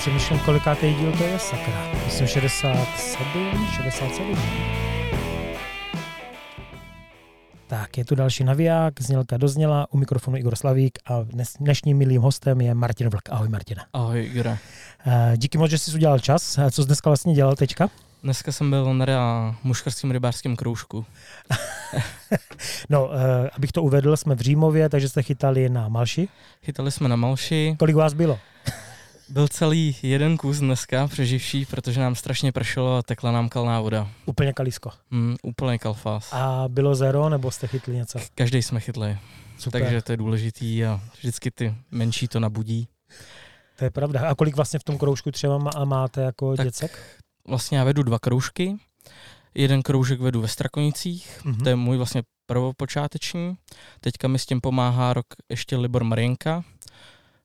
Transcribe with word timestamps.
přemýšlím, 0.00 0.38
kolikátý 0.38 0.94
díl 0.94 1.12
to 1.12 1.24
je, 1.24 1.38
sakra. 1.38 1.88
Myslím 2.04 2.26
67, 2.26 3.68
67. 3.76 4.36
Tak, 7.66 7.98
je 7.98 8.04
tu 8.04 8.14
další 8.14 8.44
naviják, 8.44 9.02
znělka 9.02 9.36
dozněla, 9.36 9.86
u 9.90 9.98
mikrofonu 9.98 10.36
Igor 10.36 10.56
Slavík 10.56 10.98
a 11.06 11.22
dnes, 11.22 11.54
dnešním 11.60 11.96
milým 11.98 12.22
hostem 12.22 12.60
je 12.60 12.74
Martin 12.74 13.08
Vlk. 13.08 13.22
Ahoj 13.30 13.48
Martina. 13.48 13.84
Ahoj 13.92 14.24
Igore. 14.24 14.58
Eh, 15.06 15.32
díky 15.36 15.58
moc, 15.58 15.70
že 15.70 15.78
jsi 15.78 15.94
udělal 15.94 16.18
čas. 16.18 16.58
Eh, 16.58 16.70
Co 16.70 16.82
jsi 16.82 16.86
dneska 16.86 17.10
vlastně 17.10 17.34
dělal 17.34 17.56
teďka? 17.56 17.88
Dneska 18.22 18.52
jsem 18.52 18.70
byl 18.70 18.94
na 18.94 19.56
muškarském 19.64 20.10
rybářském 20.10 20.56
kroužku. 20.56 21.06
No, 22.88 23.10
eh, 23.12 23.50
abych 23.50 23.72
to 23.72 23.82
uvedl, 23.82 24.16
jsme 24.16 24.34
v 24.34 24.40
Římově, 24.40 24.88
takže 24.88 25.08
jste 25.08 25.22
chytali 25.22 25.68
na 25.68 25.88
Malši. 25.88 26.28
Chytali 26.64 26.92
jsme 26.92 27.08
na 27.08 27.16
Malši. 27.16 27.76
Kolik 27.78 27.96
vás 27.96 28.12
bylo? 28.12 28.38
Byl 29.30 29.48
celý 29.48 29.96
jeden 30.02 30.36
kus 30.36 30.58
dneska 30.58 31.06
přeživší, 31.08 31.66
protože 31.66 32.00
nám 32.00 32.14
strašně 32.14 32.52
pršelo 32.52 32.96
a 32.96 33.02
tekla 33.02 33.32
nám 33.32 33.48
kalná 33.48 33.80
voda. 33.80 34.08
Úplně 34.26 34.52
kalisko. 34.52 34.90
Mm, 35.10 35.36
úplně 35.42 35.78
kalfás. 35.78 36.32
A 36.32 36.64
bylo 36.68 36.94
zero, 36.94 37.28
nebo 37.28 37.50
jste 37.50 37.66
chytli 37.66 37.96
něco? 37.96 38.18
Každý 38.34 38.62
jsme 38.62 38.80
chytli, 38.80 39.18
Super. 39.58 39.82
takže 39.82 40.02
to 40.02 40.12
je 40.12 40.16
důležitý 40.16 40.84
a 40.84 41.00
vždycky 41.18 41.50
ty 41.50 41.74
menší 41.90 42.28
to 42.28 42.40
nabudí. 42.40 42.88
To 43.78 43.84
je 43.84 43.90
pravda. 43.90 44.28
A 44.28 44.34
kolik 44.34 44.56
vlastně 44.56 44.78
v 44.78 44.84
tom 44.84 44.98
kroužku 44.98 45.30
třeba 45.30 45.58
má, 45.58 45.70
máte 45.84 46.20
jako 46.22 46.56
Tak 46.56 46.66
děcek? 46.66 46.98
Vlastně 47.48 47.78
já 47.78 47.84
vedu 47.84 48.02
dva 48.02 48.18
kroužky. 48.18 48.76
Jeden 49.54 49.82
kroužek 49.82 50.20
vedu 50.20 50.40
ve 50.40 50.48
Strakonicích, 50.48 51.40
Mhm. 51.44 51.60
to 51.62 51.68
je 51.68 51.76
můj 51.76 51.96
vlastně 51.96 52.22
prvopočáteční. 52.46 53.56
Teďka 54.00 54.28
mi 54.28 54.38
s 54.38 54.46
tím 54.46 54.60
pomáhá 54.60 55.12
rok 55.12 55.26
ještě 55.48 55.76
Libor 55.76 56.04
Marienka, 56.04 56.64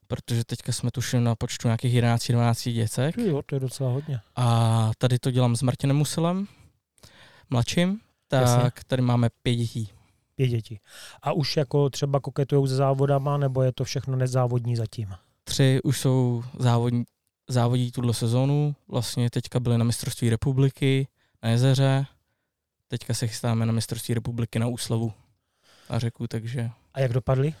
protože 0.06 0.44
teďka 0.44 0.72
jsme 0.72 0.90
tušili 0.90 1.22
na 1.24 1.34
počtu 1.34 1.68
nějakých 1.68 1.94
11-12 1.94 2.72
děcek. 2.72 3.18
Jo, 3.18 3.42
to 3.46 3.56
je 3.56 3.60
docela 3.60 3.90
hodně. 3.90 4.20
A 4.36 4.90
tady 4.98 5.18
to 5.18 5.30
dělám 5.30 5.56
s 5.56 5.62
Martinem 5.62 5.96
Musilem, 5.96 6.46
mladším, 7.50 8.00
tak 8.28 8.40
Jasně. 8.42 8.70
tady 8.86 9.02
máme 9.02 9.28
pět 9.42 9.54
dětí. 9.54 9.90
Pět 10.34 10.48
dětí. 10.48 10.80
A 11.22 11.32
už 11.32 11.56
jako 11.56 11.90
třeba 11.90 12.20
koketujou 12.20 12.66
se 12.66 12.74
závodama, 12.76 13.36
nebo 13.36 13.62
je 13.62 13.72
to 13.72 13.84
všechno 13.84 14.16
nezávodní 14.16 14.76
zatím? 14.76 15.14
Tři 15.44 15.80
už 15.84 16.00
jsou 16.00 16.44
závodní, 16.58 17.04
závodí 17.48 17.92
tuhle 17.92 18.14
sezónu, 18.14 18.74
vlastně 18.88 19.30
teďka 19.30 19.60
byli 19.60 19.78
na 19.78 19.84
mistrovství 19.84 20.30
republiky 20.30 21.08
na 21.42 21.48
jezeře, 21.50 22.06
teďka 22.88 23.14
se 23.14 23.26
chystáme 23.26 23.66
na 23.66 23.72
mistrovství 23.72 24.14
republiky 24.14 24.58
na 24.58 24.66
úslavu 24.66 25.12
a 25.88 25.98
řeku, 25.98 26.26
takže 26.26 26.70
A 26.94 27.00
jak 27.00 27.12
dopadli? 27.12 27.54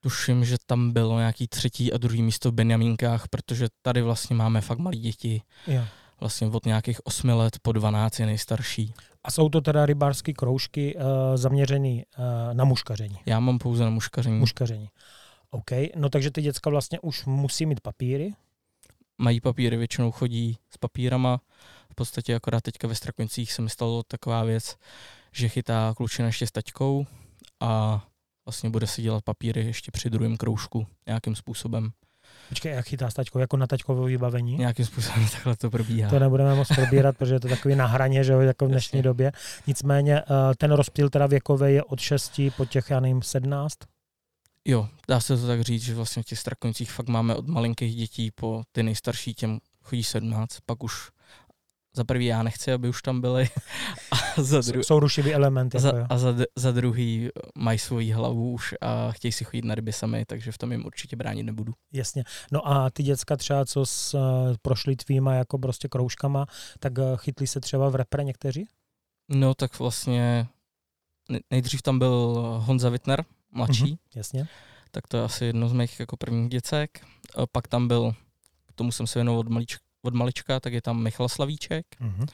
Tuším, 0.00 0.44
že 0.44 0.56
tam 0.66 0.90
bylo 0.92 1.18
nějaký 1.18 1.48
třetí 1.48 1.92
a 1.92 1.98
druhý 1.98 2.22
místo 2.22 2.50
v 2.50 2.54
Benjamínkách, 2.54 3.28
protože 3.28 3.68
tady 3.82 4.02
vlastně 4.02 4.36
máme 4.36 4.60
fakt 4.60 4.78
malí 4.78 4.98
děti, 5.00 5.42
Jo. 5.66 5.84
vlastně 6.20 6.46
od 6.46 6.66
nějakých 6.66 7.06
8 7.06 7.28
let 7.28 7.58
po 7.62 7.72
12 7.72 8.20
je 8.20 8.26
nejstarší. 8.26 8.94
A 9.24 9.30
jsou 9.30 9.48
to 9.48 9.60
teda 9.60 9.86
rybářské 9.86 10.32
kroužky 10.32 10.96
uh, 10.96 11.02
zaměřený 11.34 12.04
uh, 12.18 12.24
na 12.54 12.64
muškaření. 12.64 13.16
Já 13.26 13.40
mám 13.40 13.58
pouze 13.58 13.84
na 13.84 13.90
muškaření. 13.90 14.38
Muškaření. 14.38 14.88
OK. 15.50 15.70
No 15.96 16.08
takže 16.08 16.30
ty 16.30 16.42
děcka 16.42 16.70
vlastně 16.70 17.00
už 17.00 17.24
musí 17.24 17.66
mít 17.66 17.80
papíry. 17.80 18.32
mají 19.18 19.40
papíry, 19.40 19.76
většinou 19.76 20.10
chodí 20.10 20.58
s 20.70 20.76
papírama. 20.76 21.40
V 21.92 21.94
podstatě 21.94 22.34
akorát 22.34 22.60
teďka 22.60 22.88
ve 22.88 22.94
Strakonicích 22.94 23.52
se 23.52 23.62
mi 23.62 23.70
stalo 23.70 24.02
taková 24.02 24.44
věc, 24.44 24.76
že 25.32 25.48
chytá 25.48 25.94
klučina 25.96 26.26
ještě 26.26 26.46
s 26.46 26.50
taťkou 26.52 27.06
a 27.60 28.02
vlastně 28.50 28.70
bude 28.70 28.86
si 28.86 29.02
dělat 29.02 29.24
papíry 29.24 29.66
ještě 29.66 29.90
při 29.90 30.10
druhém 30.10 30.36
kroužku 30.36 30.86
nějakým 31.06 31.36
způsobem. 31.36 31.90
Počkej, 32.48 32.72
jak 32.72 32.86
chytá 32.86 33.10
s 33.10 33.14
taťkou, 33.14 33.38
jako 33.38 33.56
na 33.56 33.66
taťkové 33.66 34.06
vybavení? 34.06 34.56
Nějakým 34.56 34.86
způsobem 34.86 35.28
takhle 35.32 35.56
to 35.56 35.70
probíhá. 35.70 36.10
To 36.10 36.18
nebudeme 36.18 36.54
moc 36.54 36.68
probírat, 36.68 37.16
protože 37.16 37.34
je 37.34 37.40
to 37.40 37.48
takový 37.48 37.76
na 37.76 37.86
hraně, 37.86 38.24
že 38.24 38.32
jo, 38.32 38.40
jako 38.40 38.66
v 38.66 38.68
dnešní 38.68 38.96
Jasně. 38.96 39.02
době. 39.02 39.32
Nicméně 39.66 40.20
eh, 40.20 40.24
ten 40.58 40.72
rozptyl 40.72 41.10
teda 41.10 41.26
věkový 41.26 41.74
je 41.74 41.84
od 41.84 42.00
6 42.00 42.40
po 42.56 42.66
těch, 42.66 42.90
já 42.90 43.00
nevím, 43.00 43.22
17. 43.22 43.74
Jo, 44.64 44.88
dá 45.08 45.20
se 45.20 45.36
to 45.36 45.46
tak 45.46 45.60
říct, 45.60 45.82
že 45.82 45.94
vlastně 45.94 46.22
v 46.22 46.26
těch 46.26 46.38
Strakonicích 46.38 46.92
fakt 46.92 47.08
máme 47.08 47.34
od 47.34 47.46
malinkých 47.46 47.96
dětí 47.96 48.30
po 48.30 48.62
ty 48.72 48.82
nejstarší 48.82 49.34
těm 49.34 49.58
chodí 49.82 50.04
17, 50.04 50.58
pak 50.66 50.82
už 50.82 51.10
za 51.96 52.04
prvý 52.04 52.26
já 52.26 52.42
nechci, 52.42 52.72
aby 52.72 52.88
už 52.88 53.02
tam 53.02 53.20
byli 53.20 53.48
a 54.10 54.42
za, 54.42 54.60
dru- 54.60 54.80
Jsou 54.82 55.00
rušivý 55.00 55.34
elementy. 55.34 55.76
Jako 55.76 55.82
za, 55.82 55.98
jo. 55.98 56.06
a 56.08 56.18
za, 56.18 56.34
za 56.56 56.72
druhý 56.72 57.28
mají 57.58 57.78
svoji 57.78 58.12
hlavu 58.12 58.52
už 58.52 58.74
a 58.80 59.12
chtějí 59.12 59.32
si 59.32 59.44
chodit 59.44 59.64
na 59.64 59.74
ryby 59.74 59.92
sami, 59.92 60.24
takže 60.24 60.52
v 60.52 60.58
tom 60.58 60.72
jim 60.72 60.86
určitě 60.86 61.16
bránit 61.16 61.42
nebudu. 61.42 61.72
Jasně. 61.92 62.24
No 62.52 62.68
a 62.68 62.90
ty 62.90 63.02
děcka 63.02 63.36
třeba, 63.36 63.64
co 63.64 63.86
s, 63.86 64.14
uh, 64.14 64.20
prošli 64.62 64.96
tvýma 64.96 65.34
jako 65.34 65.58
prostě 65.58 65.88
kroužkama, 65.88 66.46
tak 66.80 66.98
uh, 66.98 67.04
chytli 67.16 67.46
se 67.46 67.60
třeba 67.60 67.88
v 67.88 67.94
repre 67.94 68.24
někteří? 68.24 68.66
No 69.28 69.54
tak 69.54 69.78
vlastně 69.78 70.46
ne- 71.28 71.40
nejdřív 71.50 71.82
tam 71.82 71.98
byl 71.98 72.34
Honza 72.64 72.88
Wittner, 72.88 73.24
mladší, 73.52 73.84
Mhm, 73.84 73.96
jasně. 74.14 74.48
tak 74.90 75.06
to 75.06 75.16
je 75.16 75.22
asi 75.22 75.44
jedno 75.44 75.68
z 75.68 75.72
mých 75.72 76.00
jako 76.00 76.16
prvních 76.16 76.48
děcek. 76.50 77.00
A 77.36 77.46
pak 77.46 77.68
tam 77.68 77.88
byl, 77.88 78.12
k 78.66 78.72
tomu 78.74 78.92
jsem 78.92 79.06
se 79.06 79.18
věnoval 79.18 79.40
od, 79.40 79.48
malič, 79.48 79.76
od 80.02 80.14
malička, 80.14 80.60
tak 80.60 80.72
je 80.72 80.82
tam 80.82 81.02
Michal 81.02 81.28
Slavíček, 81.28 81.86
Mhm. 82.00 82.26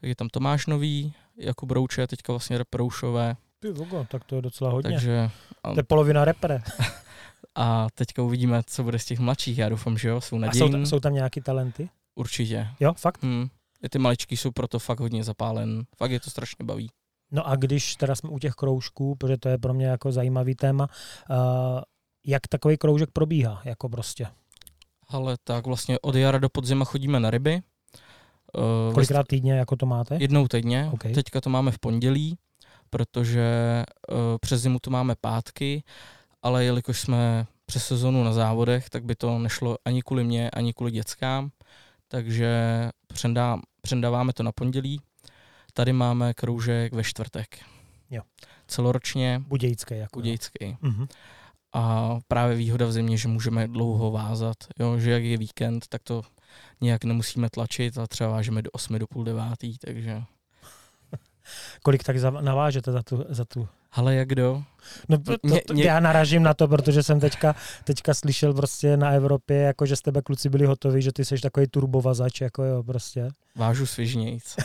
tak 0.00 0.08
je 0.08 0.16
tam 0.16 0.28
Tomáš 0.28 0.66
Nový, 0.66 1.14
Jakub 1.36 1.70
Rouče, 1.70 2.06
teďka 2.06 2.32
vlastně 2.32 2.58
reproušové, 2.58 3.36
Ty 3.60 3.70
vogo, 3.72 4.06
tak 4.10 4.24
to 4.24 4.36
je 4.36 4.42
docela 4.42 4.70
hodně. 4.70 4.90
takže 4.90 5.30
To 5.74 5.78
je 5.80 5.82
polovina 5.82 6.24
repre. 6.24 6.62
a 7.54 7.86
teďka 7.94 8.22
uvidíme, 8.22 8.62
co 8.66 8.82
bude 8.84 8.98
z 8.98 9.04
těch 9.04 9.18
mladších, 9.18 9.58
já 9.58 9.68
doufám, 9.68 9.98
že 9.98 10.08
jo, 10.08 10.20
jsou 10.20 10.26
A 10.36 10.38
jsou, 10.38 10.38
nadějní, 10.38 10.72
ta- 10.84 10.88
jsou 10.90 11.00
tam 11.00 11.14
nějaký 11.14 11.40
talenty? 11.40 11.88
určitě. 12.14 12.68
Jo, 12.80 12.94
fakt? 12.94 13.22
Hmm. 13.22 13.48
I 13.82 13.88
ty 13.88 13.98
maličky 13.98 14.36
jsou 14.36 14.50
proto 14.50 14.78
fakt 14.78 15.00
hodně 15.00 15.24
zapálen. 15.24 15.82
Fakt 15.96 16.10
je 16.10 16.20
to 16.20 16.30
strašně 16.30 16.64
baví. 16.64 16.90
No 17.32 17.46
a 17.48 17.56
když 17.56 17.96
teda 17.96 18.14
jsme 18.14 18.30
u 18.30 18.38
těch 18.38 18.52
kroužků, 18.52 19.14
protože 19.14 19.36
to 19.36 19.48
je 19.48 19.58
pro 19.58 19.74
mě 19.74 19.86
jako 19.86 20.12
zajímavý 20.12 20.54
téma, 20.54 20.88
uh, 21.30 21.36
jak 22.26 22.46
takový 22.48 22.76
kroužek 22.76 23.10
probíhá, 23.12 23.60
jako 23.64 23.88
prostě? 23.88 24.26
Ale 25.10 25.36
tak 25.44 25.66
vlastně 25.66 25.98
od 25.98 26.14
jara 26.14 26.38
do 26.38 26.48
podzima 26.48 26.84
chodíme 26.84 27.20
na 27.20 27.30
ryby. 27.30 27.62
Uh, 28.88 28.94
Kolikrát 28.94 29.26
týdně, 29.26 29.52
jako 29.52 29.76
to 29.76 29.86
máte? 29.86 30.16
Jednou 30.20 30.48
týdně. 30.48 30.90
OK. 30.92 31.02
Teďka 31.02 31.40
to 31.40 31.50
máme 31.50 31.70
v 31.70 31.78
pondělí, 31.78 32.38
protože 32.90 33.84
uh, 34.10 34.16
přes 34.40 34.62
zimu 34.62 34.78
to 34.78 34.90
máme 34.90 35.14
pátky, 35.20 35.82
ale 36.42 36.64
jelikož 36.64 37.00
jsme 37.00 37.46
přes 37.66 37.86
sezonu 37.86 38.24
na 38.24 38.32
závodech, 38.32 38.90
tak 38.90 39.04
by 39.04 39.14
to 39.14 39.38
nešlo 39.38 39.76
ani 39.84 40.02
kvůli 40.02 40.24
mě, 40.24 40.50
ani 40.50 40.72
kvůli 40.72 40.92
dětskám, 40.92 41.50
takže 42.08 42.50
přendá, 43.12 43.60
přendáváme 43.82 44.32
to 44.32 44.42
na 44.42 44.52
pondělí. 44.52 45.00
Tady 45.74 45.92
máme 45.92 46.34
kroužek 46.34 46.92
ve 46.92 47.04
čtvrtek. 47.04 47.58
Jo. 48.10 48.22
Celoročně 48.66 49.42
Budějické. 49.46 49.96
Jako, 49.96 50.18
jo. 50.18 50.20
Budějický. 50.20 50.76
Mhm. 50.80 51.06
A 51.72 52.16
právě 52.28 52.56
výhoda 52.56 52.86
v 52.86 52.92
zimě, 52.92 53.16
že 53.16 53.28
můžeme 53.28 53.68
dlouho 53.68 54.10
vázat, 54.10 54.56
jo? 54.78 54.98
že 54.98 55.10
jak 55.10 55.22
je 55.22 55.36
víkend, 55.36 55.84
tak 55.88 56.02
to 56.02 56.22
nějak 56.80 57.04
nemusíme 57.04 57.50
tlačit 57.50 57.98
a 57.98 58.06
třeba 58.06 58.30
vážeme 58.30 58.62
do 58.62 58.70
8 58.70 58.98
do 58.98 59.06
půl 59.06 59.24
devátý, 59.24 59.78
takže 59.78 60.22
Kolik 61.82 62.04
tak 62.04 62.16
navážete 62.40 62.92
za 62.92 63.02
tu, 63.02 63.24
za 63.28 63.44
tu 63.44 63.68
ale 63.92 64.14
jak 64.14 64.28
kdo? 64.28 64.62
No, 65.08 65.18
to, 65.18 65.38
to, 65.38 65.58
to, 65.66 65.74
ně- 65.74 65.84
já 65.84 66.00
naražím 66.00 66.42
na 66.42 66.54
to, 66.54 66.68
protože 66.68 67.02
jsem 67.02 67.20
teďka, 67.20 67.54
teďka 67.84 68.14
slyšel 68.14 68.54
prostě 68.54 68.96
na 68.96 69.10
Evropě, 69.10 69.56
jako 69.56 69.86
že 69.86 69.96
z 69.96 70.02
tebe 70.02 70.22
kluci 70.22 70.48
byli 70.48 70.66
hotoví, 70.66 71.02
že 71.02 71.12
ty 71.12 71.24
jsi 71.24 71.40
takový 71.40 71.66
turbovazač, 71.66 72.40
jako 72.40 72.64
jo, 72.64 72.82
prostě. 72.82 73.28
Vážu 73.56 73.86
svižnějc. 73.86 74.56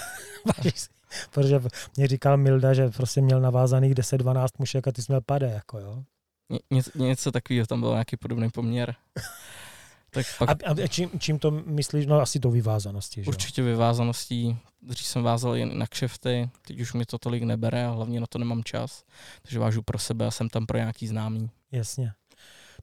Protože 1.31 1.59
mě 1.97 2.07
říkal 2.07 2.37
Milda, 2.37 2.73
že 2.73 2.89
prostě 2.89 3.21
měl 3.21 3.41
navázaných 3.41 3.93
10-12 3.93 4.47
mušek 4.59 4.87
a 4.87 4.91
ty 4.91 5.01
jsi 5.01 5.11
měl 5.11 5.21
pade, 5.25 5.47
jako 5.47 5.79
jo. 5.79 6.03
Ně, 6.49 6.59
něco, 6.71 6.91
něco 6.95 7.31
takového, 7.31 7.67
tam 7.67 7.79
byl 7.79 7.91
nějaký 7.91 8.17
podobný 8.17 8.49
poměr. 8.49 8.95
Tak 10.15 10.25
pak 10.39 10.49
A, 10.49 10.71
a 10.83 10.87
čím, 10.87 11.09
čím, 11.19 11.39
to 11.39 11.51
myslíš? 11.51 12.05
No 12.05 12.21
asi 12.21 12.39
to 12.39 12.51
vyvázaností, 12.51 13.23
že 13.23 13.27
určitě 13.27 13.63
vyvázaností. 13.63 14.57
Dřív 14.81 15.07
jsem 15.07 15.23
vázal 15.23 15.55
jen 15.55 15.77
na 15.77 15.87
kšefty, 15.87 16.49
teď 16.67 16.79
už 16.79 16.93
mi 16.93 17.05
to 17.05 17.17
tolik 17.17 17.43
nebere 17.43 17.85
a 17.85 17.91
hlavně 17.91 18.19
na 18.19 18.25
to 18.29 18.39
nemám 18.39 18.63
čas. 18.63 19.03
Takže 19.41 19.59
vážu 19.59 19.81
pro 19.81 19.99
sebe 19.99 20.25
a 20.25 20.31
jsem 20.31 20.49
tam 20.49 20.65
pro 20.65 20.77
nějaký 20.77 21.07
známý. 21.07 21.49
Jasně. 21.71 22.11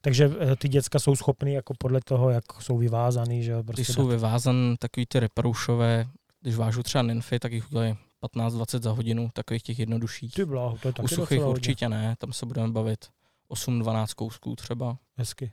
Takže 0.00 0.30
eh, 0.40 0.56
ty 0.56 0.68
děcka 0.68 0.98
jsou 0.98 1.16
schopný 1.16 1.52
jako 1.52 1.74
podle 1.78 2.00
toho, 2.04 2.30
jak 2.30 2.44
jsou 2.60 2.78
vyvázaný, 2.78 3.42
že 3.42 3.62
Prostě 3.62 3.92
jsou 3.92 4.06
vyvázan 4.06 4.76
takový 4.78 5.06
ty 5.06 5.20
reproušové, 5.20 6.06
když 6.40 6.56
vážu 6.56 6.82
třeba 6.82 7.02
ninfy, 7.02 7.38
tak 7.38 7.52
jich 7.52 7.66
udělají 7.70 7.96
15-20 8.22 8.82
za 8.82 8.92
hodinu, 8.92 9.30
takových 9.32 9.62
těch 9.62 9.78
jednodušších. 9.78 10.34
Ty 10.34 10.44
bláho, 10.44 10.78
to 10.78 10.88
je 10.88 10.92
taky 10.92 11.04
U 11.04 11.08
suchých 11.08 11.28
docela 11.28 11.46
hodně. 11.46 11.58
určitě 11.58 11.88
ne, 11.88 12.14
tam 12.18 12.32
se 12.32 12.46
budeme 12.46 12.72
bavit 12.72 13.06
8-12 13.52 14.06
kousků 14.14 14.56
třeba. 14.56 14.98
Hezky. 15.16 15.52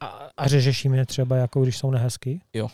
A, 0.00 0.06
a 0.36 0.48
řežeš 0.48 0.84
jim 0.84 0.94
je 0.94 1.06
třeba, 1.06 1.36
jako 1.36 1.62
když 1.62 1.78
jsou 1.78 1.90
nehezky? 1.90 2.40
A 2.64 2.68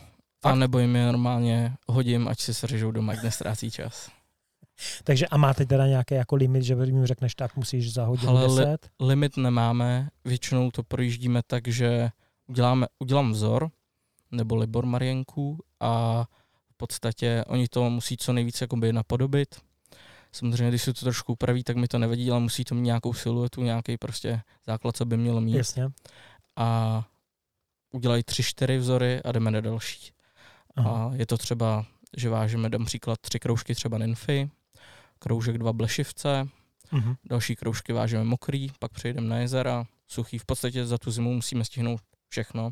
Fakt? 0.49 0.59
nebo 0.59 0.79
jim 0.79 0.97
je 0.97 1.07
normálně 1.07 1.77
hodím, 1.89 2.29
ať 2.29 2.41
si 2.41 2.55
seřežou 2.55 2.91
doma, 2.91 3.13
ať 3.13 3.23
nestrácí 3.23 3.71
čas. 3.71 4.11
Takže 5.05 5.27
a 5.27 5.37
máte 5.37 5.67
teda 5.67 5.87
nějaký 5.87 6.15
jako 6.15 6.37
limit, 6.37 6.63
že 6.63 6.77
jim 6.85 7.07
řekneš, 7.07 7.35
tak 7.35 7.57
musíš 7.57 7.93
za 7.93 8.05
hodinu 8.05 8.29
Ale 8.31 8.47
li- 8.47 8.65
10? 8.65 8.91
Limit 9.01 9.37
nemáme, 9.37 10.09
většinou 10.25 10.71
to 10.71 10.83
projíždíme 10.83 11.43
tak, 11.47 11.69
že 11.69 12.11
uděláme, 12.47 12.87
udělám 12.99 13.33
vzor, 13.33 13.71
nebo 14.31 14.57
Libor 14.57 14.87
Marienků 14.87 15.59
a 15.81 16.25
v 16.71 16.77
podstatě 16.77 17.45
oni 17.47 17.69
to 17.69 17.91
musí 17.91 18.17
co 18.17 18.33
nejvíce 18.33 18.65
jakoby 18.65 18.93
napodobit. 18.93 19.55
Samozřejmě, 20.33 20.69
když 20.69 20.83
se 20.83 20.93
to 20.93 21.01
trošku 21.01 21.33
upraví, 21.33 21.65
tak 21.65 21.77
mi 21.77 21.89
to 21.89 21.99
nevadí, 21.99 22.31
ale 22.31 22.41
musí 22.41 22.65
to 22.65 22.75
mít 22.75 22.83
nějakou 22.83 23.15
siluetu, 23.15 23.63
nějaký 23.63 23.97
prostě 23.97 24.43
základ, 24.67 24.97
co 24.97 25.05
by 25.05 25.17
mělo 25.17 25.41
mít. 25.41 25.57
Jasně. 25.57 25.89
A 26.57 27.03
udělají 27.91 28.23
tři, 28.23 28.43
čtyři 28.43 28.79
vzory 28.79 29.23
a 29.23 29.33
jdeme 29.33 29.51
na 29.51 29.61
další. 29.61 30.13
Aha. 30.77 30.91
A 30.91 31.15
je 31.15 31.27
to 31.27 31.39
třeba, 31.39 31.87
že 32.17 32.29
vážeme, 32.29 32.71
dám 32.71 32.85
příklad, 32.85 33.19
tři 33.21 33.39
kroužky 33.39 33.75
třeba 33.75 33.99
nymfy, 33.99 34.51
kroužek 35.19 35.59
dva 35.59 35.73
blešivce, 35.73 36.49
uh-huh. 36.93 37.17
další 37.25 37.57
kroužky 37.57 37.93
vážeme 37.93 38.25
mokrý, 38.25 38.69
pak 38.79 38.93
přejdeme 38.93 39.29
na 39.29 39.39
jezera, 39.39 39.85
suchý. 40.09 40.39
V 40.39 40.45
podstatě 40.45 40.87
za 40.87 40.99
tu 40.99 41.11
zimu 41.11 41.35
musíme 41.35 41.65
stihnout 41.65 42.01
všechno. 42.29 42.71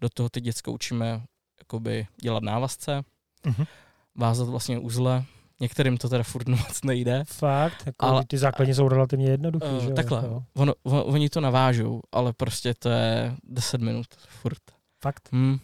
Do 0.00 0.08
toho 0.08 0.28
ty 0.28 0.40
děcka 0.40 0.70
učíme 0.70 1.22
jakoby 1.58 2.06
dělat 2.22 2.42
návazce, 2.42 3.02
uh-huh. 3.44 3.66
vázat 4.14 4.48
vlastně 4.48 4.78
uzle. 4.78 5.24
Některým 5.60 5.98
to 5.98 6.08
teda 6.08 6.22
furt 6.22 6.48
moc 6.48 6.82
nejde. 6.82 7.24
Fakt? 7.26 7.82
Jako 7.86 8.06
ale, 8.06 8.24
ty 8.26 8.38
základní 8.38 8.74
jsou 8.74 8.88
relativně 8.88 9.30
jednoduché, 9.30 9.70
uh, 9.70 9.84
že 9.84 9.90
Takhle, 9.90 10.18
jako. 10.18 10.44
ono, 10.54 10.72
on, 10.82 11.02
oni 11.06 11.28
to 11.28 11.40
navážou, 11.40 12.00
ale 12.12 12.32
prostě 12.32 12.74
to 12.74 12.88
je 12.88 13.36
10 13.44 13.80
minut 13.80 14.06
furt. 14.28 14.62
Fakt? 15.02 15.28
Hmm. 15.32 15.58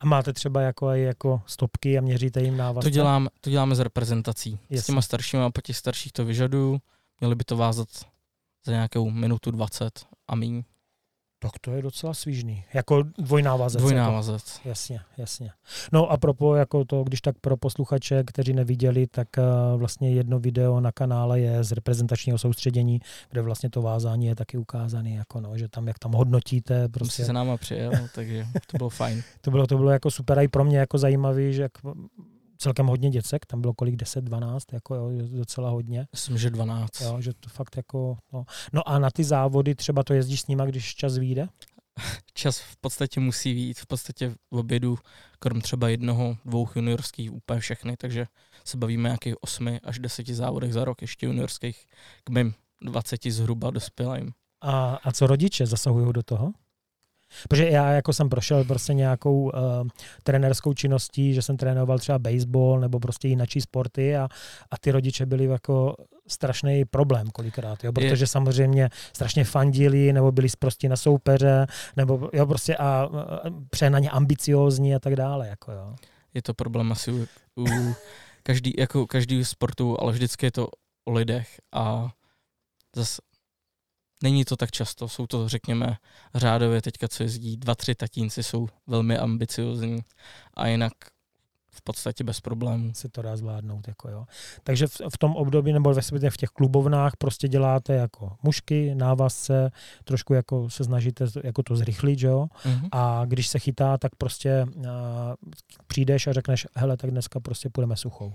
A 0.00 0.06
máte 0.06 0.32
třeba 0.32 0.60
jako, 0.60 0.90
jako 0.90 1.42
stopky 1.46 1.98
a 1.98 2.00
měříte 2.00 2.42
jim 2.42 2.56
návazce? 2.56 2.90
To, 2.90 2.94
dělám, 2.94 3.28
to 3.40 3.50
děláme 3.50 3.74
z 3.74 3.80
reprezentací. 3.80 4.58
Yes. 4.70 4.82
S 4.84 4.86
těma 4.86 5.02
staršíma 5.02 5.46
a 5.46 5.50
po 5.50 5.60
těch 5.60 5.76
starších 5.76 6.12
to 6.12 6.24
vyžaduju. 6.24 6.80
Měli 7.20 7.34
by 7.34 7.44
to 7.44 7.56
vázat 7.56 7.88
za 8.66 8.72
nějakou 8.72 9.10
minutu 9.10 9.50
20 9.50 10.06
a 10.28 10.34
míň. 10.34 10.62
Tak 11.40 11.58
to 11.60 11.72
je 11.72 11.82
docela 11.82 12.14
svížný. 12.14 12.64
Jako 12.74 13.02
dvojnávazec. 13.18 13.80
Dvojnávazec. 13.80 14.54
Jako, 14.56 14.68
jasně, 14.68 15.00
jasně. 15.18 15.50
No 15.92 16.10
a 16.10 16.16
propo, 16.16 16.54
jako 16.54 16.84
to, 16.84 17.04
když 17.04 17.20
tak 17.20 17.38
pro 17.40 17.56
posluchače, 17.56 18.24
kteří 18.26 18.52
neviděli, 18.52 19.06
tak 19.06 19.28
uh, 19.38 19.78
vlastně 19.80 20.10
jedno 20.10 20.38
video 20.38 20.80
na 20.80 20.92
kanále 20.92 21.40
je 21.40 21.64
z 21.64 21.72
reprezentačního 21.72 22.38
soustředění, 22.38 23.00
kde 23.30 23.42
vlastně 23.42 23.70
to 23.70 23.82
vázání 23.82 24.26
je 24.26 24.34
taky 24.34 24.58
ukázané, 24.58 25.10
jako 25.10 25.40
no, 25.40 25.58
že 25.58 25.68
tam, 25.68 25.88
jak 25.88 25.98
tam 25.98 26.12
hodnotíte. 26.12 26.88
Prostě. 26.88 27.16
Jsem 27.16 27.26
se 27.26 27.32
náma 27.32 27.56
přijel, 27.56 27.92
takže 28.14 28.46
to 28.70 28.78
bylo 28.78 28.90
fajn. 28.90 29.22
to, 29.40 29.50
bylo, 29.50 29.66
to 29.66 29.76
bylo 29.76 29.90
jako 29.90 30.10
super, 30.10 30.38
i 30.38 30.48
pro 30.48 30.64
mě 30.64 30.78
jako 30.78 30.98
zajímavý, 30.98 31.54
že 31.54 31.62
jak 31.62 31.72
celkem 32.58 32.86
hodně 32.86 33.10
děcek, 33.10 33.46
tam 33.46 33.60
bylo 33.60 33.74
kolik, 33.74 33.96
10, 33.96 34.24
12, 34.24 34.72
jako 34.72 34.94
jo, 34.94 35.10
docela 35.30 35.70
hodně. 35.70 36.06
Myslím, 36.12 36.38
že 36.38 36.50
12. 36.50 37.00
Jo, 37.00 37.20
že 37.20 37.34
to 37.34 37.48
fakt 37.48 37.76
jako, 37.76 38.18
no. 38.32 38.44
no 38.72 38.88
a 38.88 38.98
na 38.98 39.10
ty 39.10 39.24
závody 39.24 39.74
třeba 39.74 40.02
to 40.02 40.14
jezdíš 40.14 40.40
s 40.40 40.46
nima, 40.46 40.64
když 40.64 40.94
čas 40.94 41.18
vyjde? 41.18 41.48
Čas 42.34 42.58
v 42.58 42.76
podstatě 42.76 43.20
musí 43.20 43.54
výjít, 43.54 43.78
v 43.78 43.86
podstatě 43.86 44.28
v 44.50 44.56
obědu, 44.58 44.98
krom 45.38 45.60
třeba 45.60 45.88
jednoho, 45.88 46.36
dvou 46.44 46.68
juniorských, 46.76 47.32
úplně 47.32 47.60
všechny, 47.60 47.96
takže 47.96 48.26
se 48.64 48.76
bavíme 48.76 49.08
nějakých 49.08 49.34
8 49.40 49.78
až 49.84 49.98
10 49.98 50.26
závodech 50.26 50.72
za 50.72 50.84
rok, 50.84 51.02
ještě 51.02 51.26
juniorských 51.26 51.86
k 52.24 52.30
mým 52.30 52.54
20 52.82 53.24
zhruba 53.24 53.70
dospělým. 53.70 54.32
A, 54.60 54.94
a 54.94 55.12
co 55.12 55.26
rodiče 55.26 55.66
zasahují 55.66 56.12
do 56.12 56.22
toho? 56.22 56.52
Protože 57.48 57.68
já 57.68 57.90
jako 57.90 58.12
jsem 58.12 58.28
prošel 58.28 58.64
prostě 58.64 58.94
nějakou 58.94 59.42
uh, 59.42 59.50
trenerskou 60.22 60.74
činností, 60.74 61.34
že 61.34 61.42
jsem 61.42 61.56
trénoval 61.56 61.98
třeba 61.98 62.18
baseball 62.18 62.80
nebo 62.80 63.00
prostě 63.00 63.28
jináčí 63.28 63.60
sporty 63.60 64.16
a, 64.16 64.28
a 64.70 64.78
ty 64.80 64.90
rodiče 64.90 65.26
byli 65.26 65.44
jako 65.44 65.94
strašný 66.26 66.84
problém 66.84 67.30
kolikrát, 67.30 67.84
jo, 67.84 67.92
protože 67.92 68.22
je. 68.22 68.26
samozřejmě 68.26 68.88
strašně 69.12 69.44
fandili 69.44 70.12
nebo 70.12 70.32
byli 70.32 70.48
prostě 70.58 70.88
na 70.88 70.96
soupeře, 70.96 71.66
nebo 71.96 72.30
jo, 72.32 72.46
prostě 72.46 72.76
a, 72.76 72.84
a 72.84 73.10
přehnaně 73.70 74.10
ambiciózní 74.10 74.94
a 74.94 74.98
tak 74.98 75.16
dále, 75.16 75.48
jako 75.48 75.72
jo. 75.72 75.94
Je 76.34 76.42
to 76.42 76.54
problém 76.54 76.92
asi 76.92 77.12
u, 77.12 77.26
u 77.58 77.94
každý, 78.42 78.74
jako 78.78 79.06
každý 79.06 79.44
sportu, 79.44 80.00
ale 80.00 80.12
vždycky 80.12 80.46
je 80.46 80.52
to 80.52 80.68
o 81.08 81.12
lidech 81.12 81.60
a 81.72 82.10
zase 82.96 83.22
Není 84.22 84.44
to 84.44 84.56
tak 84.56 84.70
často, 84.70 85.08
jsou 85.08 85.26
to, 85.26 85.48
řekněme, 85.48 85.96
řádově 86.34 86.82
teďka, 86.82 87.08
co 87.08 87.22
jezdí, 87.22 87.56
dva, 87.56 87.74
tři 87.74 87.94
tatínci 87.94 88.42
jsou 88.42 88.68
velmi 88.86 89.18
ambiciozní 89.18 89.98
a 90.54 90.66
jinak 90.66 90.92
v 91.70 91.82
podstatě 91.82 92.24
bez 92.24 92.40
problémů. 92.40 92.94
Se 92.94 93.08
to 93.08 93.22
dá 93.22 93.36
zvládnout, 93.36 93.88
jako 93.88 94.08
jo. 94.08 94.24
Takže 94.62 94.86
v, 94.86 95.00
v 95.14 95.18
tom 95.18 95.36
období, 95.36 95.72
nebo 95.72 95.94
ve 95.94 96.30
v 96.30 96.36
těch 96.36 96.48
klubovnách 96.48 97.16
prostě 97.16 97.48
děláte 97.48 97.94
jako 97.94 98.36
mušky, 98.42 98.94
návazce, 98.94 99.70
trošku 100.04 100.34
jako 100.34 100.70
se 100.70 100.84
snažíte 100.84 101.24
jako 101.44 101.62
to 101.62 101.76
zrychlit, 101.76 102.22
jo. 102.22 102.46
Mm-hmm. 102.64 102.88
A 102.92 103.24
když 103.24 103.48
se 103.48 103.58
chytá, 103.58 103.98
tak 103.98 104.16
prostě 104.16 104.66
uh, 104.76 104.84
přijdeš 105.86 106.26
a 106.26 106.32
řekneš, 106.32 106.66
hele, 106.74 106.96
tak 106.96 107.10
dneska 107.10 107.40
prostě 107.40 107.70
půjdeme 107.70 107.96
suchou 107.96 108.34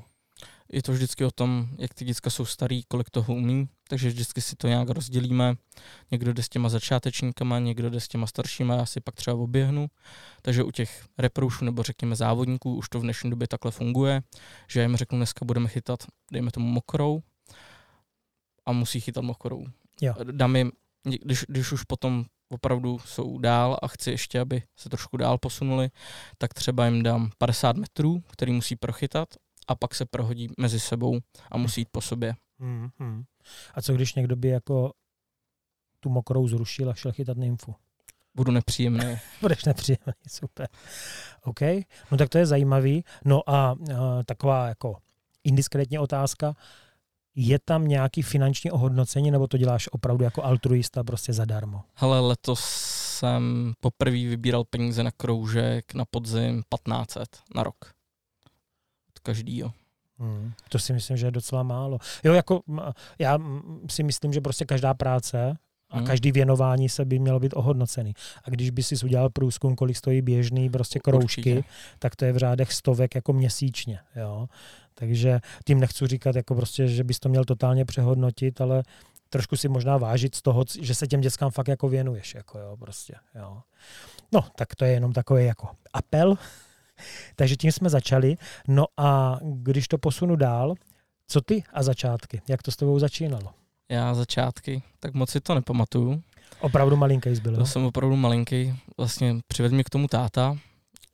je 0.74 0.84
to 0.84 0.92
vždycky 0.92 1.26
o 1.26 1.32
tom, 1.32 1.68
jak 1.78 1.94
ty 1.94 2.06
děcka 2.06 2.30
jsou 2.30 2.46
starý, 2.46 2.84
kolik 2.84 3.10
toho 3.10 3.34
umí, 3.34 3.70
takže 3.88 4.10
vždycky 4.10 4.42
si 4.42 4.56
to 4.56 4.68
nějak 4.68 4.90
rozdělíme. 4.90 5.56
Někdo 6.12 6.34
jde 6.34 6.44
s 6.44 6.50
těma 6.50 6.70
začátečníkama, 6.70 7.60
někdo 7.60 7.90
jde 7.90 8.00
s 8.00 8.08
těma 8.08 8.28
staršíma, 8.28 8.76
já 8.76 8.86
si 8.86 9.00
pak 9.00 9.16
třeba 9.16 9.38
oběhnu. 9.38 9.88
Takže 10.42 10.64
u 10.64 10.72
těch 10.72 11.06
reproušů 11.18 11.66
nebo 11.66 11.84
řekněme 11.84 12.16
závodníků 12.16 12.76
už 12.76 12.90
to 12.90 13.00
v 13.00 13.04
dnešní 13.04 13.30
době 13.30 13.48
takhle 13.48 13.72
funguje, 13.72 14.22
že 14.68 14.80
já 14.80 14.88
jim 14.88 14.96
řeknu, 14.96 15.18
dneska 15.18 15.46
budeme 15.46 15.70
chytat, 15.70 16.00
dejme 16.32 16.52
tomu 16.52 16.68
mokrou 16.68 17.22
a 18.66 18.72
musí 18.72 19.00
chytat 19.00 19.24
mokrou. 19.24 19.66
Jo. 20.02 20.14
Dám 20.32 20.56
jim, 20.56 20.72
když, 21.04 21.46
když 21.48 21.72
už 21.72 21.84
potom 21.84 22.26
opravdu 22.50 23.00
jsou 23.06 23.38
dál 23.38 23.78
a 23.82 23.88
chci 23.88 24.12
ještě, 24.12 24.40
aby 24.40 24.64
se 24.76 24.90
trošku 24.90 25.18
dál 25.18 25.38
posunuli, 25.38 25.90
tak 26.38 26.54
třeba 26.54 26.86
jim 26.86 27.04
dám 27.04 27.32
50 27.38 27.76
metrů, 27.78 28.24
který 28.32 28.52
musí 28.52 28.76
prochytat 28.76 29.30
a 29.68 29.76
pak 29.76 29.96
se 29.96 30.06
prohodí 30.06 30.50
mezi 30.58 30.80
sebou 30.80 31.20
a 31.52 31.58
musí 31.58 31.82
jít 31.82 31.90
po 31.92 32.02
sobě. 32.02 32.36
Hmm, 32.60 32.90
hmm. 33.00 33.24
A 33.74 33.82
co 33.82 33.94
když 33.94 34.16
někdo 34.16 34.36
by 34.36 34.48
jako 34.48 34.94
tu 36.00 36.10
mokrou 36.10 36.48
zrušil 36.48 36.90
a 36.90 36.94
šel 36.94 37.12
chytat 37.12 37.38
nymfu? 37.38 37.76
Budu 38.36 38.52
nepříjemný. 38.52 39.18
Budeš 39.42 39.66
nepříjemný, 39.66 40.14
super. 40.28 40.68
OK, 41.44 41.62
no 42.12 42.18
tak 42.18 42.30
to 42.30 42.38
je 42.38 42.46
zajímavý. 42.46 43.04
No 43.26 43.50
a 43.50 43.74
uh, 43.74 43.88
taková 44.26 44.68
jako 44.68 44.98
indiskrétní 45.44 46.00
otázka. 46.00 46.54
Je 47.36 47.60
tam 47.60 47.88
nějaký 47.88 48.22
finanční 48.22 48.72
ohodnocení, 48.72 49.32
nebo 49.32 49.48
to 49.48 49.58
děláš 49.58 49.90
opravdu 49.92 50.24
jako 50.24 50.44
altruista 50.44 51.04
prostě 51.04 51.34
zadarmo? 51.34 51.84
Hele, 51.94 52.20
letos 52.20 52.60
jsem 53.20 53.74
poprvé 53.80 54.18
vybíral 54.18 54.64
peníze 54.64 55.04
na 55.04 55.12
kroužek 55.12 55.94
na 55.94 56.06
podzim 56.06 56.64
1500 56.74 57.40
na 57.56 57.64
rok 57.64 57.94
každýho. 59.24 59.74
Hmm, 60.20 60.52
to 60.70 60.80
si 60.80 60.94
myslím, 60.94 61.18
že 61.18 61.28
je 61.28 61.32
docela 61.32 61.64
málo. 61.64 61.98
Jo, 62.24 62.34
jako 62.34 62.62
já 63.20 63.40
si 63.90 64.04
myslím, 64.04 64.34
že 64.34 64.42
prostě 64.42 64.66
každá 64.66 64.94
práce 64.94 65.58
a 65.90 65.98
hmm. 65.98 66.08
každý 66.08 66.32
věnování 66.32 66.90
se 66.90 67.06
by 67.06 67.20
mělo 67.20 67.40
být 67.40 67.54
ohodnocený. 67.56 68.14
A 68.44 68.50
když 68.50 68.70
by 68.70 68.84
si 68.84 69.06
udělal 69.06 69.30
průzkum, 69.30 69.76
kolik 69.76 69.98
stojí 69.98 70.22
běžný 70.22 70.70
prostě 70.70 71.00
kroužky, 71.00 71.56
Určitě. 71.56 71.64
tak 72.00 72.16
to 72.16 72.26
je 72.26 72.34
v 72.34 72.38
řádech 72.38 72.74
stovek 72.74 73.16
jako 73.16 73.34
měsíčně. 73.34 74.00
Jo? 74.16 74.48
Takže 74.94 75.40
tím 75.66 75.80
nechci 75.80 76.08
říkat, 76.08 76.36
jako 76.36 76.56
prostě, 76.56 76.88
že 76.88 77.04
bys 77.04 77.20
to 77.20 77.30
měl 77.30 77.46
totálně 77.46 77.86
přehodnotit, 77.86 78.62
ale 78.62 78.84
trošku 79.30 79.58
si 79.58 79.70
možná 79.70 79.98
vážit 79.98 80.36
z 80.36 80.42
toho, 80.42 80.66
že 80.82 80.96
se 80.96 81.08
těm 81.08 81.22
dětskám 81.22 81.52
fakt 81.52 81.68
jako 81.68 81.90
věnuješ. 81.90 82.36
Jako 82.36 82.60
jo, 82.60 82.78
prostě, 82.78 83.16
jo. 83.36 83.62
No, 84.32 84.42
tak 84.56 84.76
to 84.76 84.86
je 84.86 84.92
jenom 84.92 85.14
takový 85.14 85.46
jako 85.46 85.68
apel 85.94 86.38
takže 87.36 87.56
tím 87.56 87.72
jsme 87.72 87.90
začali. 87.90 88.38
No 88.68 88.86
a 88.98 89.40
když 89.42 89.88
to 89.88 89.98
posunu 89.98 90.36
dál, 90.36 90.74
co 91.28 91.42
ty 91.42 91.64
a 91.74 91.84
začátky? 91.84 92.42
Jak 92.48 92.64
to 92.64 92.72
s 92.72 92.76
tebou 92.76 93.00
začínalo? 93.00 93.50
Já 93.90 94.14
začátky, 94.14 94.84
tak 95.00 95.14
moc 95.14 95.30
si 95.30 95.42
to 95.42 95.56
nepamatuju. 95.56 96.22
Opravdu 96.60 96.96
malinký 96.96 97.30
byl. 97.30 97.56
Byl 97.56 97.66
jsem 97.66 97.86
opravdu 97.86 98.16
malinký. 98.16 98.76
Vlastně 98.98 99.36
přivedl 99.48 99.76
mě 99.76 99.84
k 99.84 99.90
tomu 99.90 100.08
táta, 100.08 100.58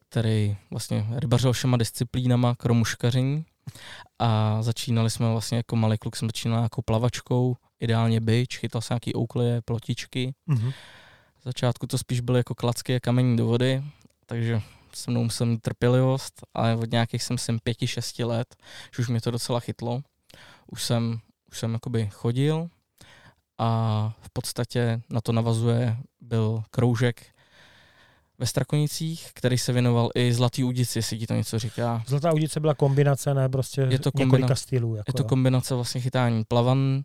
který 0.10 0.58
vlastně 0.72 1.06
rybařil 1.12 1.54
všema 1.54 1.78
disciplínama 1.78 2.56
kromuškaření. 2.56 3.46
A 4.20 4.62
začínali 4.62 5.10
jsme 5.10 5.32
vlastně 5.32 5.58
jako 5.58 5.76
malý 5.76 5.98
kluk, 5.98 6.16
jsem 6.16 6.28
začínal 6.28 6.64
jako 6.64 6.82
plavačkou, 6.82 7.56
ideálně 7.80 8.22
byč, 8.22 8.58
chytal 8.58 8.82
jsem 8.82 8.96
nějaký 8.96 9.16
ouklie, 9.16 9.62
plotičky. 9.62 10.34
Mm-hmm. 10.50 10.74
V 11.40 11.44
začátku 11.44 11.88
to 11.88 11.98
spíš 11.98 12.20
byly 12.20 12.40
jako 12.40 12.56
klacky 12.56 12.96
a 12.96 13.00
kamení 13.00 13.38
do 13.38 13.46
vody, 13.46 13.84
takže 14.26 14.62
se 14.94 15.12
mnou 15.12 15.24
musel 15.24 15.48
mít 15.48 15.62
trpělivost, 15.62 16.34
ale 16.54 16.76
od 16.76 16.92
nějakých 16.92 17.24
jsem 17.24 17.38
sem 17.38 17.60
pěti, 17.64 17.88
šesti 17.88 18.24
let, 18.24 18.56
že 18.96 19.02
už 19.02 19.10
mě 19.10 19.22
to 19.22 19.32
docela 19.32 19.60
chytlo. 19.60 20.02
Už 20.68 20.84
jsem, 20.84 21.20
už 21.52 21.60
jsem 21.60 21.74
jakoby 21.74 22.10
chodil 22.14 22.70
a 23.58 24.14
v 24.22 24.30
podstatě 24.34 25.02
na 25.10 25.22
to 25.22 25.32
navazuje 25.32 25.98
byl 26.22 26.64
kroužek 26.72 27.26
ve 28.38 28.46
Strakonicích, 28.46 29.32
který 29.34 29.58
se 29.58 29.74
věnoval 29.74 30.10
i 30.16 30.34
Zlatý 30.34 30.64
udici, 30.64 31.00
jestli 31.00 31.18
ti 31.18 31.28
to 31.28 31.34
něco 31.34 31.60
říká. 31.60 32.04
Zlatá 32.08 32.34
udice 32.34 32.60
byla 32.60 32.74
kombinace, 32.74 33.34
ne 33.34 33.50
prostě 33.50 33.82
je 33.82 34.00
to 34.00 34.12
kombina- 34.12 34.56
stylů. 34.56 34.96
Jako 34.96 35.10
je 35.10 35.14
to 35.14 35.24
kombinace 35.24 35.76
vlastně 35.76 36.02
chytání 36.02 36.44
plavan, 36.44 37.04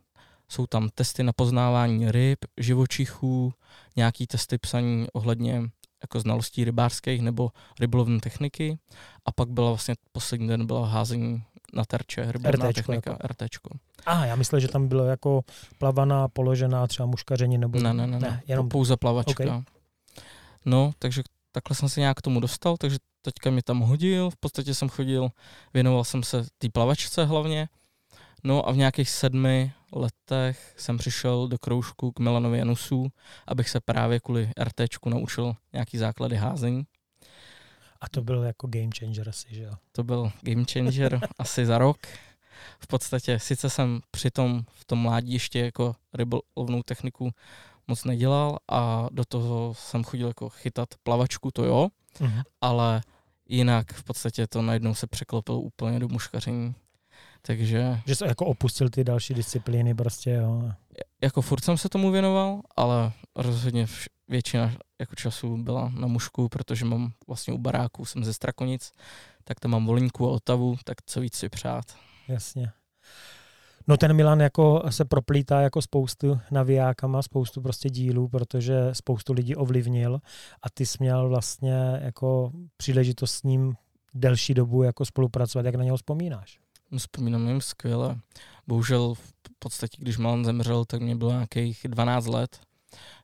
jsou 0.49 0.67
tam 0.67 0.88
testy 0.95 1.23
na 1.23 1.33
poznávání 1.33 2.12
ryb, 2.12 2.38
živočichů, 2.61 3.53
nějaký 3.97 4.26
testy 4.26 4.59
psaní 4.59 5.07
ohledně 5.12 5.62
jako 6.04 6.20
znalostí 6.20 6.64
rybářských 6.64 7.23
nebo 7.23 7.50
rybolovní 7.80 8.20
techniky 8.20 8.78
a 9.26 9.32
pak 9.32 9.49
byla 9.49 9.68
vlastně 9.68 9.94
poslední 10.12 10.49
den 10.49 10.66
byla 10.66 10.87
házení 10.87 11.42
na 11.73 11.84
terče, 11.84 12.32
rybolovná 12.32 12.68
RTčko 12.68 12.82
technika, 12.82 13.11
jako. 13.11 13.26
RTčko. 13.26 13.70
A 14.06 14.26
já 14.26 14.37
myslel, 14.37 14.61
že 14.61 14.68
tam 14.68 14.88
bylo 14.88 15.04
jako 15.04 15.42
plavaná, 15.78 16.28
položená 16.28 16.87
třeba 16.87 17.06
muškaření 17.06 17.58
nebo... 17.58 17.80
Ne, 17.80 17.94
ne, 17.94 18.06
ne, 18.06 18.18
ne, 18.18 18.28
ne 18.28 18.42
jenom... 18.46 18.68
pouze 18.68 18.96
plavačka. 18.96 19.44
Okay. 19.44 19.62
No, 20.64 20.92
takže 20.99 21.23
takhle 21.52 21.76
jsem 21.76 21.88
se 21.88 22.00
nějak 22.00 22.16
k 22.16 22.23
tomu 22.23 22.40
dostal, 22.40 22.76
takže 22.76 22.99
teďka 23.23 23.50
mě 23.50 23.62
tam 23.62 23.80
hodil, 23.80 24.30
v 24.30 24.37
podstatě 24.37 24.75
jsem 24.75 24.88
chodil, 24.88 25.28
věnoval 25.75 26.04
jsem 26.04 26.23
se 26.23 26.46
té 26.58 26.68
plavačce 26.68 27.25
hlavně, 27.25 27.68
no 28.44 28.68
a 28.68 28.73
v 28.73 28.76
nějakých 28.76 29.11
sedmi 29.11 29.73
letech 29.94 30.74
jsem 30.76 30.98
přišel 30.98 31.48
do 31.48 31.58
kroužku 31.58 32.12
k 32.12 32.18
Milanovi 32.18 32.58
Janusu, 32.58 33.08
abych 33.46 33.68
se 33.70 33.80
právě 33.80 34.20
kvůli 34.20 34.50
RTčku 34.60 35.08
naučil 35.08 35.54
nějaký 35.72 35.98
základy 35.98 36.36
házení. 36.36 36.84
A 38.00 38.08
to 38.08 38.22
byl 38.22 38.42
jako 38.42 38.66
game 38.66 38.90
changer 38.98 39.28
asi, 39.28 39.54
že 39.54 39.62
jo? 39.62 39.74
To 39.92 40.04
byl 40.04 40.32
game 40.42 40.64
changer 40.72 41.20
asi 41.38 41.66
za 41.66 41.78
rok. 41.78 41.96
V 42.80 42.86
podstatě 42.86 43.38
sice 43.38 43.70
jsem 43.70 44.00
přitom 44.10 44.62
v 44.72 44.84
tom 44.84 44.98
mládí 44.98 45.32
ještě 45.32 45.58
jako 45.58 45.94
rybolovnou 46.14 46.82
techniku 46.84 47.30
moc 47.88 48.04
nedělal 48.04 48.58
a 48.68 49.08
do 49.10 49.24
toho 49.24 49.74
jsem 49.74 50.04
chodil 50.04 50.28
jako 50.28 50.48
chytat 50.48 50.88
plavačku, 51.02 51.50
to 51.50 51.64
jo, 51.64 51.88
Mhm. 52.20 52.42
ale 52.60 53.00
jinak 53.48 53.92
v 53.92 54.04
podstatě 54.04 54.46
to 54.46 54.62
najednou 54.62 54.94
se 54.94 55.06
překlopilo 55.06 55.60
úplně 55.60 55.98
do 55.98 56.08
muškaření. 56.08 56.74
Takže 57.46 58.00
Že 58.06 58.14
jsi 58.14 58.24
jako 58.24 58.46
opustil 58.46 58.88
ty 58.88 59.04
další 59.04 59.34
disciplíny 59.34 59.94
prostě, 59.94 60.30
jo. 60.30 60.72
jako 61.22 61.42
furt 61.42 61.64
jsem 61.64 61.78
se 61.78 61.88
tomu 61.88 62.10
věnoval, 62.10 62.60
ale 62.76 63.12
rozhodně 63.36 63.84
vš- 63.86 64.06
většina 64.28 64.72
jako 65.00 65.14
času 65.14 65.56
byla 65.56 65.88
na 65.88 66.06
mušku, 66.06 66.48
protože 66.48 66.84
mám 66.84 67.12
vlastně 67.26 67.54
u 67.54 67.58
baráku, 67.58 68.04
jsem 68.04 68.24
ze 68.24 68.34
Strakonic, 68.34 68.92
tak 69.44 69.60
tam 69.60 69.70
mám 69.70 69.86
Volínku 69.86 70.26
a 70.28 70.30
Otavu, 70.30 70.76
tak 70.84 70.96
co 71.06 71.20
víc 71.20 71.36
si 71.36 71.48
přát. 71.48 71.84
Jasně. 72.28 72.72
No 73.88 73.96
ten 73.96 74.12
Milan 74.16 74.40
jako 74.40 74.82
se 74.90 75.04
proplítá 75.04 75.60
jako 75.60 75.82
spoustu 75.82 76.40
navijákama, 76.50 77.22
spoustu 77.22 77.60
prostě 77.60 77.90
dílů, 77.90 78.28
protože 78.28 78.88
spoustu 78.92 79.32
lidí 79.32 79.56
ovlivnil 79.56 80.18
a 80.62 80.70
ty 80.74 80.86
jsi 80.86 80.96
měl 81.00 81.28
vlastně 81.28 81.74
jako 82.00 82.52
příležitost 82.76 83.32
s 83.32 83.42
ním 83.42 83.74
delší 84.14 84.54
dobu 84.54 84.82
jako 84.82 85.04
spolupracovat. 85.04 85.66
Jak 85.66 85.74
na 85.74 85.84
něho 85.84 85.96
vzpomínáš? 85.96 86.63
Vzpomínám 86.98 87.48
jim 87.48 87.60
skvěle. 87.60 88.16
Bohužel 88.66 89.14
v 89.14 89.32
podstatě, 89.58 89.96
když 90.00 90.18
Milan 90.18 90.44
zemřel, 90.44 90.84
tak 90.84 91.00
mě 91.00 91.16
bylo 91.16 91.30
nějakých 91.30 91.80
12 91.88 92.26
let, 92.26 92.60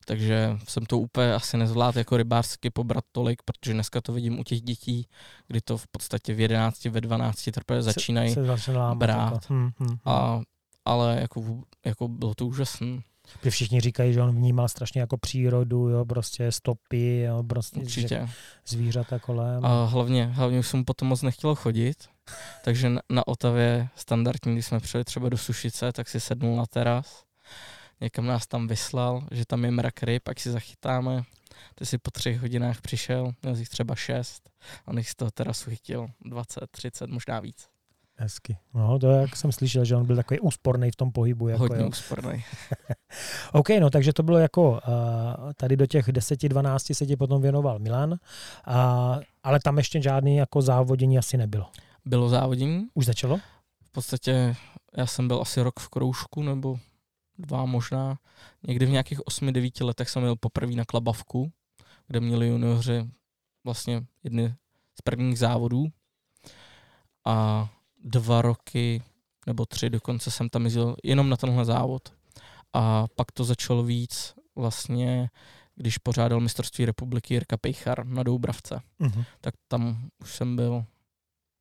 takže 0.04 0.58
jsem 0.68 0.86
to 0.86 0.98
úplně 0.98 1.34
asi 1.34 1.56
nezvládl 1.56 1.98
jako 1.98 2.16
rybářsky 2.16 2.70
pobrat 2.70 3.04
tolik, 3.12 3.42
protože 3.42 3.72
dneska 3.72 4.00
to 4.00 4.12
vidím 4.12 4.38
u 4.38 4.44
těch 4.44 4.62
dětí, 4.62 5.06
kdy 5.48 5.60
to 5.60 5.78
v 5.78 5.86
podstatě 5.86 6.34
v 6.34 6.40
11, 6.40 6.84
ve 6.84 7.00
12 7.00 7.44
teprve 7.44 7.82
začínají. 7.82 8.34
Se 8.34 8.72
lámat, 8.72 8.98
brát. 8.98 9.50
Hmm, 9.50 9.70
hmm, 9.78 9.88
hmm. 9.88 9.98
A, 10.04 10.40
ale 10.84 11.18
jako, 11.20 11.62
jako 11.84 12.08
bylo 12.08 12.34
to 12.34 12.46
úžasné. 12.46 12.98
Protože 13.38 13.50
všichni 13.50 13.80
říkají, 13.80 14.12
že 14.12 14.22
on 14.22 14.36
vnímal 14.36 14.68
strašně 14.68 15.00
jako 15.00 15.16
přírodu, 15.16 15.88
jo, 15.88 16.04
prostě 16.04 16.52
stopy, 16.52 17.20
jo, 17.20 17.42
prostě 17.42 17.80
že 17.80 17.84
Určitě. 17.84 18.28
zvířata 18.66 19.18
kolem. 19.18 19.64
A 19.64 19.84
hlavně, 19.84 20.26
hlavně 20.26 20.58
už 20.58 20.68
jsem 20.68 20.84
potom 20.84 21.08
moc 21.08 21.22
nechtěl 21.22 21.54
chodit, 21.54 22.08
takže 22.64 22.88
na, 22.88 23.00
na 23.10 23.28
Otavě 23.28 23.88
standardní, 23.96 24.52
když 24.52 24.66
jsme 24.66 24.80
přijeli 24.80 25.04
třeba 25.04 25.28
do 25.28 25.38
Sušice, 25.38 25.92
tak 25.92 26.08
si 26.08 26.20
sednul 26.20 26.56
na 26.56 26.66
teras, 26.66 27.24
někam 28.00 28.26
nás 28.26 28.46
tam 28.46 28.68
vyslal, 28.68 29.26
že 29.30 29.44
tam 29.46 29.64
je 29.64 29.70
mrak 29.70 30.02
ryb, 30.02 30.22
pak 30.22 30.40
si 30.40 30.50
zachytáme. 30.50 31.22
Ty 31.74 31.86
si 31.86 31.98
po 31.98 32.10
třech 32.10 32.40
hodinách 32.40 32.80
přišel, 32.80 33.32
měl 33.42 33.56
jich 33.56 33.68
třeba 33.68 33.94
šest 33.94 34.50
a 34.86 34.92
nech 34.92 35.10
z 35.10 35.14
toho 35.14 35.30
terasu 35.30 35.70
chytil 35.70 36.06
20, 36.24 36.60
30, 36.70 37.10
možná 37.10 37.40
víc. 37.40 37.68
Hezky. 38.20 38.58
No, 38.74 38.98
to 38.98 39.10
jak 39.10 39.36
jsem 39.36 39.52
slyšel, 39.52 39.84
že 39.84 39.96
on 39.96 40.06
byl 40.06 40.16
takový 40.16 40.40
úsporný 40.40 40.90
v 40.90 40.96
tom 40.96 41.12
pohybu. 41.12 41.48
Jako, 41.48 41.62
Hodně 41.62 41.82
jo. 41.82 41.88
úsporný. 41.88 42.44
OK, 43.52 43.68
no 43.80 43.90
takže 43.90 44.12
to 44.12 44.22
bylo 44.22 44.38
jako, 44.38 44.70
uh, 44.70 44.78
tady 45.56 45.76
do 45.76 45.86
těch 45.86 46.08
10-12 46.08 46.94
se 46.94 47.06
ti 47.06 47.16
potom 47.16 47.42
věnoval 47.42 47.78
Milan, 47.78 48.10
uh, 48.10 48.16
ale 49.42 49.60
tam 49.64 49.78
ještě 49.78 50.02
žádný 50.02 50.36
jako 50.36 50.62
závodění 50.62 51.18
asi 51.18 51.36
nebylo. 51.36 51.66
Bylo 52.04 52.28
závodění, 52.28 52.86
Už 52.94 53.06
začalo? 53.06 53.40
v 53.84 53.92
podstatě 53.92 54.56
já 54.96 55.06
jsem 55.06 55.28
byl 55.28 55.40
asi 55.42 55.62
rok 55.62 55.80
v 55.80 55.88
kroužku, 55.88 56.42
nebo 56.42 56.78
dva 57.38 57.64
možná. 57.64 58.18
Někdy 58.66 58.86
v 58.86 58.90
nějakých 58.90 59.18
8-9 59.20 59.84
letech 59.84 60.10
jsem 60.10 60.22
byl 60.22 60.36
poprvé 60.36 60.72
na 60.72 60.84
Klabavku, 60.84 61.52
kde 62.06 62.20
měli 62.20 62.46
junioři 62.48 63.10
vlastně 63.64 64.02
jedny 64.24 64.54
z 64.98 65.02
prvních 65.02 65.38
závodů. 65.38 65.86
A 67.24 67.68
dva 68.04 68.42
roky, 68.42 69.02
nebo 69.46 69.66
tři 69.66 69.90
dokonce 69.90 70.30
jsem 70.30 70.48
tam 70.48 70.64
jezdil 70.64 70.96
jenom 71.04 71.28
na 71.28 71.36
tenhle 71.36 71.64
závod. 71.64 72.12
A 72.72 73.06
pak 73.16 73.32
to 73.32 73.44
začalo 73.44 73.82
víc 73.82 74.34
vlastně, 74.56 75.30
když 75.76 75.98
pořádal 75.98 76.40
mistrovství 76.40 76.84
republiky 76.84 77.34
Jirka 77.34 77.56
Pejchar 77.56 78.06
na 78.06 78.22
Doubravce. 78.22 78.80
Uh-huh. 79.00 79.24
Tak 79.40 79.54
tam 79.68 80.08
už 80.18 80.34
jsem 80.34 80.56
byl, 80.56 80.84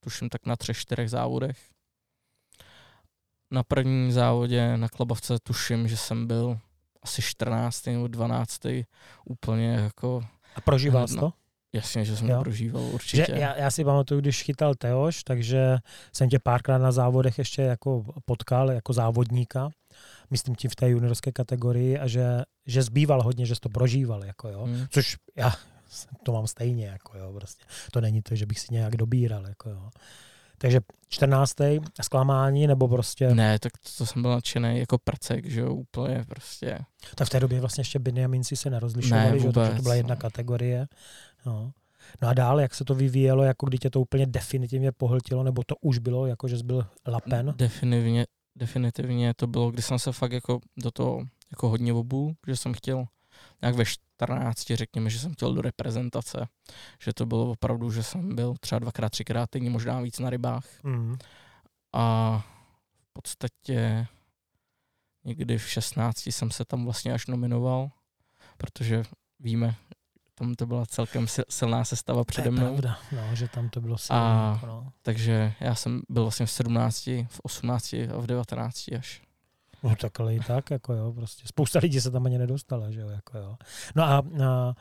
tuším 0.03 0.29
tak 0.29 0.46
na 0.46 0.55
třech, 0.55 0.77
čtyřech 0.77 1.10
závodech. 1.10 1.58
Na 3.51 3.63
prvním 3.63 4.12
závodě 4.12 4.77
na 4.77 4.89
Klabavce 4.89 5.39
tuším, 5.39 5.88
že 5.88 5.98
jsem 5.98 6.27
byl 6.27 6.60
asi 7.01 7.22
14. 7.22 7.86
nebo 7.86 8.08
12. 8.08 8.60
úplně 9.25 9.67
jako, 9.67 10.22
A 10.55 10.62
prožíval 10.62 11.08
jsi 11.08 11.15
to? 11.15 11.34
Jasně, 11.73 12.05
že 12.05 12.17
jsem 12.17 12.29
Jo. 12.29 12.38
to 12.38 12.41
prožíval 12.43 12.81
Že 12.83 12.89
určitě. 12.93 13.25
já, 13.35 13.57
já 13.57 13.71
si 13.71 13.83
pamatuju, 13.83 14.21
když 14.21 14.43
chytal 14.43 14.75
Teoš, 14.75 15.23
takže 15.23 15.77
jsem 16.13 16.29
tě 16.29 16.39
párkrát 16.39 16.77
na 16.77 16.91
závodech 16.91 17.38
ještě 17.38 17.61
jako 17.61 18.03
potkal 18.25 18.71
jako 18.71 18.93
závodníka, 18.93 19.69
myslím 20.29 20.55
tím 20.55 20.69
v 20.69 20.75
té 20.75 20.89
juniorské 20.89 21.31
kategorii 21.31 21.99
a 21.99 22.07
že, 22.07 22.25
že 22.65 22.83
zbýval 22.83 23.23
hodně, 23.23 23.45
že 23.45 23.55
jsi 23.55 23.61
to 23.61 23.69
prožíval, 23.69 24.25
jako 24.25 24.49
jo. 24.49 24.63
Hmm. 24.63 24.85
Což 24.89 25.17
já 25.35 25.51
to 26.23 26.31
mám 26.31 26.47
stejně, 26.47 26.85
jako 26.88 27.17
jo, 27.17 27.33
prostě. 27.33 27.63
To 27.91 28.01
není 28.01 28.21
to, 28.21 28.35
že 28.35 28.45
bych 28.45 28.59
si 28.59 28.67
nějak 28.73 28.97
dobíral, 28.97 29.47
jako 29.47 29.69
jo. 29.69 29.89
Takže 30.61 30.79
14. 31.09 31.53
zklamání, 32.01 32.67
nebo 32.67 32.88
prostě, 32.88 33.35
Ne, 33.35 33.59
tak 33.59 33.71
to, 33.77 33.89
to 33.97 34.05
jsem 34.05 34.21
byl 34.21 34.31
nadšený 34.31 34.79
jako 34.79 34.97
prcek, 34.97 35.45
že 35.45 35.61
jo, 35.61 35.73
úplně 35.73 36.23
prostě. 36.27 36.79
tak 37.15 37.27
v 37.27 37.31
té 37.31 37.39
době 37.39 37.59
vlastně 37.59 37.81
ještě 37.81 37.99
Benjaminci 37.99 38.55
se 38.55 38.69
nerozlišovali, 38.69 39.31
Ne, 39.31 39.39
že, 39.39 39.45
jo, 39.47 39.51
takže 39.51 39.67
to 39.67 39.69
vůbec, 39.69 39.83
byla 39.83 39.95
jedna 39.95 40.15
no. 40.15 40.21
kategorie. 40.21 40.88
No. 41.46 41.72
no 42.22 42.27
a 42.27 42.34
dál, 42.34 42.60
jak 42.60 42.75
se 42.75 42.86
to 42.86 42.96
vyvíjelo, 42.96 43.43
jako 43.43 43.65
kdy 43.65 43.77
tě 43.77 43.89
to 43.89 44.01
úplně 44.01 44.25
definitivně 44.25 44.91
pohltilo, 44.91 45.43
nebo 45.43 45.63
to 45.63 45.75
už 45.81 45.98
bylo, 45.98 46.25
jako 46.25 46.48
že 46.48 46.58
jsi 46.58 46.63
byl 46.63 46.88
lapen? 47.08 47.53
Definitivně, 47.58 48.25
definitivně 48.55 49.34
to 49.34 49.48
bylo, 49.48 49.72
kdy 49.72 49.81
jsem 49.81 50.00
se 50.00 50.12
fakt 50.12 50.31
jako 50.31 50.60
do 50.77 50.91
toho 50.91 51.25
jako 51.51 51.69
hodně 51.69 51.93
obul, 51.93 52.36
že 52.48 52.55
jsem 52.55 52.74
chtěl 52.74 53.05
nějak 53.62 53.75
ve 53.75 53.86
14, 53.86 54.63
řekněme, 54.74 55.10
že 55.10 55.19
jsem 55.19 55.34
chtěl 55.34 55.53
do 55.53 55.62
reprezentace. 55.62 56.48
Že 57.01 57.13
to 57.13 57.25
bylo 57.25 57.51
opravdu, 57.51 57.91
že 57.91 58.03
jsem 58.03 58.36
byl 58.36 58.53
třeba 58.60 58.79
dvakrát, 58.79 59.10
třikrát 59.10 59.50
týdně, 59.50 59.69
možná 59.69 60.01
víc 60.01 60.19
na 60.19 60.29
rybách. 60.29 60.65
Mm. 60.84 61.17
A 61.93 62.38
v 63.10 63.13
podstatě 63.13 64.08
někdy 65.24 65.58
v 65.58 65.69
16 65.69 66.27
jsem 66.27 66.51
se 66.51 66.65
tam 66.65 66.86
vlastně 66.86 67.13
až 67.13 67.27
nominoval, 67.27 67.89
protože 68.58 69.03
víme, 69.39 69.75
tam 70.39 70.55
to 70.55 70.65
byla 70.65 70.86
celkem 70.86 71.25
sil- 71.34 71.50
silná 71.50 71.84
sestava 71.86 72.17
To 72.17 72.22
je 72.22 72.25
přede 72.25 72.51
mnou. 72.51 72.62
pravda, 72.62 72.98
no, 73.12 73.36
že 73.36 73.48
tam 73.48 73.69
to 73.69 73.81
bylo 73.81 73.98
silné. 73.98 74.22
A- 74.22 74.60
no. 74.67 74.91
Takže 75.01 75.53
já 75.60 75.75
jsem 75.75 76.01
byl 76.10 76.24
vlastně 76.24 76.46
v 76.46 76.51
17, 76.51 77.05
v 77.27 77.39
18 77.43 77.93
a 77.93 78.17
v 78.17 78.27
19 78.27 78.88
až. 78.98 79.22
no 79.84 79.96
tak 79.96 80.19
ale 80.19 80.36
i 80.36 80.39
tak, 80.39 80.72
jako 80.72 80.93
jo, 80.93 81.13
prostě. 81.13 81.48
Spousta 81.48 81.79
lidí 81.79 82.01
se 82.01 82.12
tam 82.12 82.25
ani 82.25 82.38
nedostala, 82.38 82.91
že 82.91 83.00
jo, 83.01 83.10
jako 83.10 83.38
jo. 83.38 83.55
No 83.96 84.03
a, 84.03 84.17
a 84.17 84.74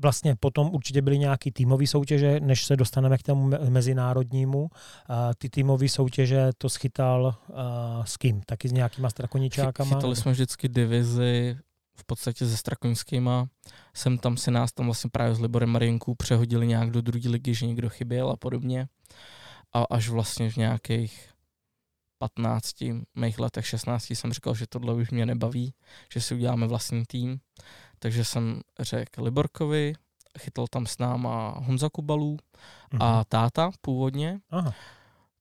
vlastně 0.00 0.36
potom 0.36 0.70
určitě 0.70 1.02
byly 1.02 1.18
nějaký 1.18 1.52
týmové 1.52 1.86
soutěže, 1.86 2.40
než 2.40 2.64
se 2.64 2.76
dostaneme 2.76 3.18
k 3.18 3.22
tomu 3.22 3.48
me- 3.48 3.70
mezinárodnímu. 3.70 4.68
A 5.08 5.34
ty 5.34 5.48
týmové 5.50 5.88
soutěže 5.88 6.50
to 6.58 6.68
schytal 6.68 7.34
a, 7.54 8.02
s 8.06 8.16
kým? 8.16 8.40
Taky 8.46 8.68
s 8.68 8.72
nějakýma 8.72 9.10
strakoničákama? 9.10 9.96
Chytali 9.96 10.16
jsme 10.16 10.32
vždycky 10.32 10.68
divizi 10.68 11.56
v 12.00 12.04
podstatě 12.04 12.46
se 12.46 12.56
Strakoňskýma. 12.56 13.48
Jsem 13.94 14.18
tam 14.18 14.36
si 14.36 14.50
nás 14.50 14.72
tam 14.72 14.86
vlastně 14.86 15.10
právě 15.10 15.34
s 15.34 15.40
Liborem 15.40 15.70
Marienkou 15.70 16.14
přehodili 16.14 16.66
nějak 16.66 16.90
do 16.90 17.00
druhé 17.02 17.28
ligy, 17.30 17.54
že 17.54 17.66
někdo 17.66 17.88
chyběl 17.88 18.30
a 18.30 18.36
podobně. 18.36 18.88
A 19.72 19.82
až 19.90 20.08
vlastně 20.08 20.50
v 20.50 20.56
nějakých 20.56 21.30
15 22.18 22.74
mých 23.14 23.38
letech, 23.38 23.66
16 23.66 24.10
jsem 24.10 24.32
říkal, 24.32 24.54
že 24.54 24.66
tohle 24.68 24.94
už 24.94 25.10
mě 25.10 25.26
nebaví, 25.26 25.74
že 26.12 26.20
si 26.20 26.34
uděláme 26.34 26.66
vlastní 26.66 27.04
tým. 27.06 27.40
Takže 27.98 28.24
jsem 28.24 28.60
řekl 28.80 29.22
Liborkovi, 29.24 29.92
chytl 30.38 30.66
tam 30.70 30.86
s 30.86 30.98
náma 30.98 31.54
Honza 31.58 31.88
Kubalů 31.92 32.36
Mhm. 32.92 33.02
a 33.02 33.24
táta 33.24 33.70
původně, 33.80 34.40
Aha. 34.50 34.74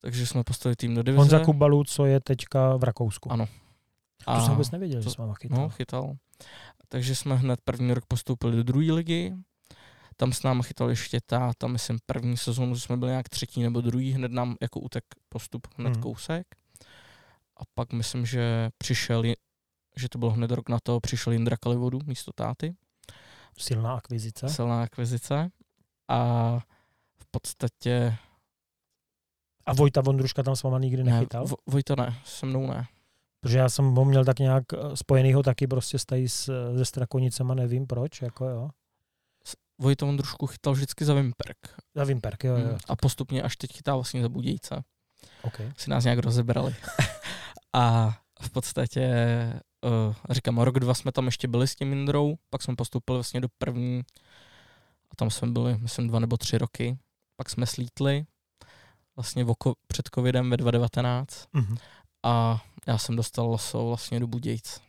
takže 0.01 0.27
jsme 0.27 0.43
postavili 0.43 0.75
tým 0.75 0.95
do 0.95 1.03
divize. 1.03 1.19
Honza 1.19 1.39
Kubalu, 1.39 1.83
co 1.83 2.05
je 2.05 2.19
teďka 2.19 2.75
v 2.77 2.83
Rakousku. 2.83 3.31
Ano. 3.31 3.47
To 4.35 4.41
jsem 4.41 4.51
vůbec 4.51 4.71
nevěděl, 4.71 5.03
to- 5.03 5.09
že 5.09 5.15
váma 5.19 5.33
chytal. 5.33 5.59
No, 5.59 5.69
chytal. 5.69 6.15
Takže 6.89 7.15
jsme 7.15 7.35
hned 7.35 7.59
první 7.63 7.93
rok 7.93 8.05
postoupili 8.07 8.55
do 8.57 8.63
druhé 8.63 8.91
ligy, 8.93 9.33
Tam 10.19 10.33
s 10.33 10.43
námi 10.43 10.63
chytal 10.63 10.89
ještě 10.89 11.19
ta, 11.25 11.51
tam 11.57 11.71
myslím 11.71 11.97
první 12.05 12.37
sezónu 12.37 12.75
jsme 12.79 12.97
byli 12.97 13.11
nějak 13.11 13.29
třetí 13.29 13.63
nebo 13.63 13.81
druhý, 13.81 14.11
hned 14.11 14.31
nám 14.31 14.55
jako 14.61 14.79
utek 14.79 15.03
postup, 15.29 15.67
hned 15.77 15.89
Mhm. 15.89 16.01
kousek. 16.01 16.47
A 17.57 17.61
pak 17.73 17.93
myslím, 17.93 18.25
že 18.25 18.69
přišel, 18.77 19.23
že 19.97 20.09
to 20.09 20.17
byl 20.17 20.29
hned 20.29 20.51
rok 20.51 20.69
na 20.69 20.77
to, 20.83 20.99
přišel 20.99 21.33
Jindra 21.33 21.57
Kalivodu 21.57 21.99
místo 22.05 22.31
táty, 22.35 22.75
Silná 23.57 23.95
akvizice. 23.95 24.49
silná 24.49 24.83
akvizice. 24.83 25.49
A 26.07 26.59
v 27.19 27.25
podstatě, 27.31 28.15
A 29.65 29.73
Vojta 29.73 30.01
Vondruška 30.01 30.43
tam 30.43 30.55
s 30.55 30.63
váma 30.63 30.79
nikdy 30.79 31.03
ne, 31.03 31.11
nechytal? 31.11 31.45
Vo- 31.45 31.57
Vojta 31.67 31.95
ne, 31.95 32.21
se 32.25 32.45
mnou 32.45 32.67
ne. 32.67 32.87
Protože 33.41 33.57
já 33.57 33.69
jsem 33.69 33.95
ho 33.95 34.05
měl 34.05 34.25
tak 34.25 34.39
nějak 34.39 34.63
eh, 34.73 34.77
spojenýho 34.95 35.43
taky 35.43 35.67
prostě 35.67 35.99
stají 35.99 36.29
s, 36.29 36.45
se 36.77 36.85
Strakonicema, 36.85 37.53
nevím 37.53 37.87
proč, 37.87 38.21
jako 38.21 38.45
jo. 38.45 38.69
Vojta 39.81 40.05
Vondrušku 40.05 40.47
chytal 40.47 40.73
vždycky 40.73 41.05
za 41.05 41.13
Vimperk. 41.13 41.57
Za 41.95 42.03
Vimperk, 42.03 42.43
jo, 42.43 42.57
jo. 42.57 42.67
Mm. 42.71 42.77
A 42.87 42.95
postupně 42.95 43.43
až 43.43 43.57
teď 43.57 43.73
chytá 43.73 43.95
vlastně 43.95 44.21
za 44.21 44.29
Budějce. 44.29 44.83
Okay. 45.41 45.71
Si 45.77 45.89
nás 45.89 46.03
nějak 46.03 46.19
rozebrali. 46.19 46.75
a 47.73 48.15
v 48.41 48.49
podstatě, 48.49 49.09
uh, 49.85 50.15
říkám, 50.29 50.57
rok, 50.57 50.79
dva 50.79 50.93
jsme 50.93 51.11
tam 51.11 51.25
ještě 51.25 51.47
byli 51.47 51.67
s 51.67 51.75
tím 51.75 51.93
Indrou, 51.93 52.35
pak 52.49 52.61
jsme 52.61 52.75
postupili 52.75 53.17
vlastně 53.17 53.41
do 53.41 53.47
první 53.57 54.01
a 55.11 55.15
tam 55.15 55.29
jsme 55.29 55.47
byli, 55.47 55.77
myslím, 55.77 56.07
dva 56.07 56.19
nebo 56.19 56.37
tři 56.37 56.57
roky. 56.57 56.97
Pak 57.35 57.49
jsme 57.49 57.65
slítli 57.65 58.25
vlastně 59.15 59.45
oko, 59.45 59.73
před 59.87 60.09
covidem 60.15 60.49
ve 60.49 60.57
2019 60.57 61.45
Mhm. 61.53 61.77
a 62.25 62.63
já 62.87 62.97
jsem 62.97 63.15
dostal 63.15 63.47
loso 63.47 63.87
vlastně 63.87 64.19
do 64.19 64.27
Budějc. 64.27 64.79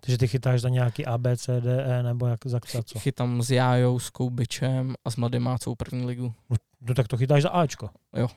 Takže 0.00 0.18
ty 0.18 0.28
chytáš 0.28 0.60
za 0.60 0.68
nějaký 0.68 1.06
A, 1.06 1.18
B, 1.18 1.36
C, 1.36 1.60
D, 1.60 1.84
E, 1.84 2.02
nebo 2.02 2.26
jak, 2.26 2.46
za, 2.46 2.60
co? 2.84 2.98
Chytám 2.98 3.42
s 3.42 3.50
Jájou, 3.50 3.98
s 3.98 4.10
Koubičem 4.10 4.94
a 5.04 5.10
s 5.10 5.16
Mladým 5.16 5.42
Mácou 5.42 5.74
první 5.74 6.06
ligu. 6.06 6.34
No 6.80 6.94
tak 6.94 7.08
to 7.08 7.16
chytáš 7.16 7.42
za 7.42 7.48
Ačko. 7.48 7.90
Jo. 8.16 8.28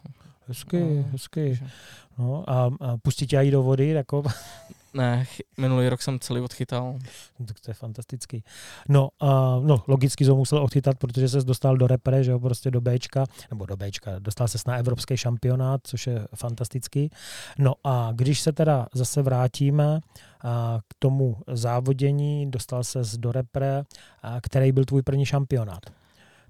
Hezky, 0.47 0.79
No, 0.79 1.03
hezky. 1.11 1.59
No 2.17 2.49
a, 2.49 2.65
a 2.65 2.97
pustí 3.01 3.27
tě 3.27 3.37
i 3.37 3.51
do 3.51 3.63
vody, 3.63 3.87
jako, 3.89 4.23
Ne, 4.93 5.25
minulý 5.57 5.89
rok 5.89 6.01
jsem 6.01 6.19
celý 6.19 6.41
odchytal. 6.41 6.99
no, 7.39 7.45
tak 7.45 7.59
to 7.59 7.71
je 7.71 7.73
fantastický. 7.73 8.43
No, 8.89 9.09
a, 9.19 9.59
no 9.59 9.83
logicky 9.87 10.25
to 10.25 10.35
musel 10.35 10.63
odchytat, 10.63 10.97
protože 10.97 11.29
se 11.29 11.41
dostal 11.41 11.77
do 11.77 11.87
repre, 11.87 12.23
že 12.23 12.31
jo, 12.31 12.39
prostě 12.39 12.71
do 12.71 12.81
Bčka, 12.81 13.25
nebo 13.49 13.65
do 13.65 13.77
Bčka, 13.77 14.19
dostal 14.19 14.47
se 14.47 14.57
na 14.67 14.77
evropský 14.77 15.17
šampionát, 15.17 15.81
což 15.83 16.07
je 16.07 16.27
fantastický. 16.35 17.11
No 17.57 17.73
a 17.83 18.09
když 18.15 18.41
se 18.41 18.51
teda 18.51 18.87
zase 18.93 19.21
vrátíme 19.21 19.99
a, 20.43 20.79
k 20.87 20.93
tomu 20.99 21.37
závodění, 21.47 22.51
dostal 22.51 22.83
se 22.83 23.01
do 23.17 23.31
repre, 23.31 23.83
a, 24.23 24.41
který 24.41 24.71
byl 24.71 24.85
tvůj 24.85 25.01
první 25.01 25.25
šampionát. 25.25 26.00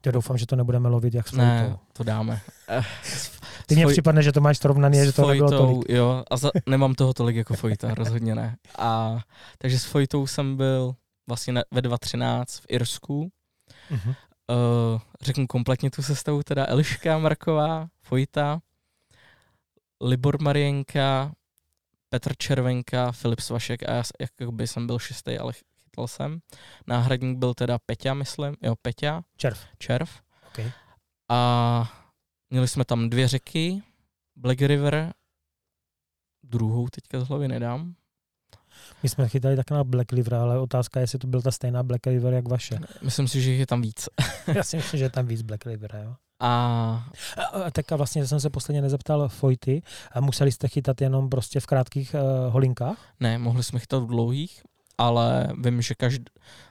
Já 0.06 0.12
doufám, 0.12 0.38
že 0.38 0.46
to 0.46 0.56
nebudeme 0.56 0.90
lovit 0.90 1.14
jak 1.14 1.28
s 1.28 1.32
Ne, 1.32 1.78
to 1.94 2.04
dáme. 2.04 2.42
Eh, 2.70 2.84
Ty 3.66 3.76
mně 3.76 3.88
připadne, 3.88 4.24
že 4.24 4.32
to 4.32 4.42
máš 4.42 4.58
srovnaný, 4.58 5.02
a 5.02 5.06
že 5.06 5.14
to 5.14 5.28
nebylo 5.28 5.50
tolik. 5.50 5.90
Jo, 5.90 6.24
a 6.32 6.38
za, 6.38 6.52
nemám 6.66 6.94
toho 6.94 7.14
tolik 7.14 7.36
jako 7.36 7.54
Fojta, 7.54 7.94
rozhodně 7.94 8.36
ne. 8.36 8.58
A, 8.78 9.20
takže 9.58 9.80
s 9.80 9.86
Fojtou 9.86 10.28
jsem 10.28 10.58
byl 10.58 10.96
vlastně 11.28 11.54
na, 11.54 11.64
ve 11.72 11.82
2013 11.82 12.60
v 12.60 12.66
Irsku. 12.70 13.32
Mhm. 13.90 14.10
Uh, 14.10 15.00
řeknu 15.22 15.48
kompletně 15.48 15.92
tu 15.92 16.02
sestavu, 16.02 16.44
teda 16.44 16.66
Eliška 16.68 17.18
Marková, 17.18 17.88
Fojta, 18.02 18.60
Libor 20.02 20.42
Marienka, 20.42 21.32
Petr 22.10 22.36
Červenka, 22.38 23.12
Filip 23.12 23.40
Svašek 23.40 23.90
a 23.90 23.92
já 23.92 24.04
jakoby 24.20 24.68
jsem 24.68 24.88
byl 24.88 25.00
šestý, 25.00 25.38
ale 25.38 25.54
chytal 25.92 26.08
jsem. 26.08 26.40
Náhradník 26.88 27.38
byl 27.38 27.54
teda 27.54 27.80
Peťa, 27.86 28.14
myslím, 28.14 28.56
jo, 28.62 28.76
Peťa, 28.82 29.22
Červ. 29.38 29.60
Červ. 29.78 30.10
Okay. 30.48 30.72
A 31.30 31.92
měli 32.50 32.68
jsme 32.68 32.86
tam 32.86 33.10
dvě 33.10 33.28
řeky, 33.28 33.82
Black 34.36 34.62
River, 34.62 35.14
druhou 36.44 36.88
teďka 36.88 37.20
z 37.20 37.28
hlavy 37.28 37.48
nedám. 37.48 37.96
My 39.04 39.10
jsme 39.10 39.28
chytali 39.28 39.56
tak 39.56 39.72
na 39.72 39.84
Black 39.84 40.14
River, 40.14 40.34
ale 40.34 40.60
otázka 40.60 41.00
je, 41.00 41.04
jestli 41.04 41.20
to 41.20 41.28
byl 41.28 41.42
ta 41.42 41.52
stejná 41.52 41.84
Black 41.84 42.08
River 42.08 42.34
jak 42.34 42.48
vaše. 42.48 42.80
Myslím 43.02 43.28
si, 43.28 43.42
že 43.42 43.52
je 43.52 43.68
tam 43.68 43.82
víc. 43.82 44.10
Já 44.56 44.64
si 44.64 44.78
myslím, 44.78 44.98
že 44.98 45.06
je 45.06 45.10
tam 45.10 45.26
víc 45.26 45.42
Black 45.42 45.66
River, 45.66 46.02
jo. 46.04 46.16
A 46.40 47.10
A, 47.38 47.44
a 47.44 47.72
tak 47.72 47.92
a 47.92 47.96
vlastně 47.96 48.28
jsem 48.28 48.40
se 48.40 48.50
posledně 48.50 48.82
nezeptal 48.82 49.30
Fojty, 49.30 49.82
a 50.12 50.22
museli 50.22 50.52
jste 50.52 50.68
chytat 50.68 51.02
jenom 51.02 51.30
prostě 51.30 51.60
v 51.60 51.66
krátkých 51.66 52.16
uh, 52.16 52.54
holinkách? 52.54 52.98
ne, 53.20 53.38
mohli 53.38 53.64
jsme 53.64 53.80
chytat 53.80 54.04
v 54.04 54.08
dlouhých, 54.08 54.64
ale 55.02 55.48
vím, 55.64 55.82
že 55.82 55.96
každý, 55.96 56.26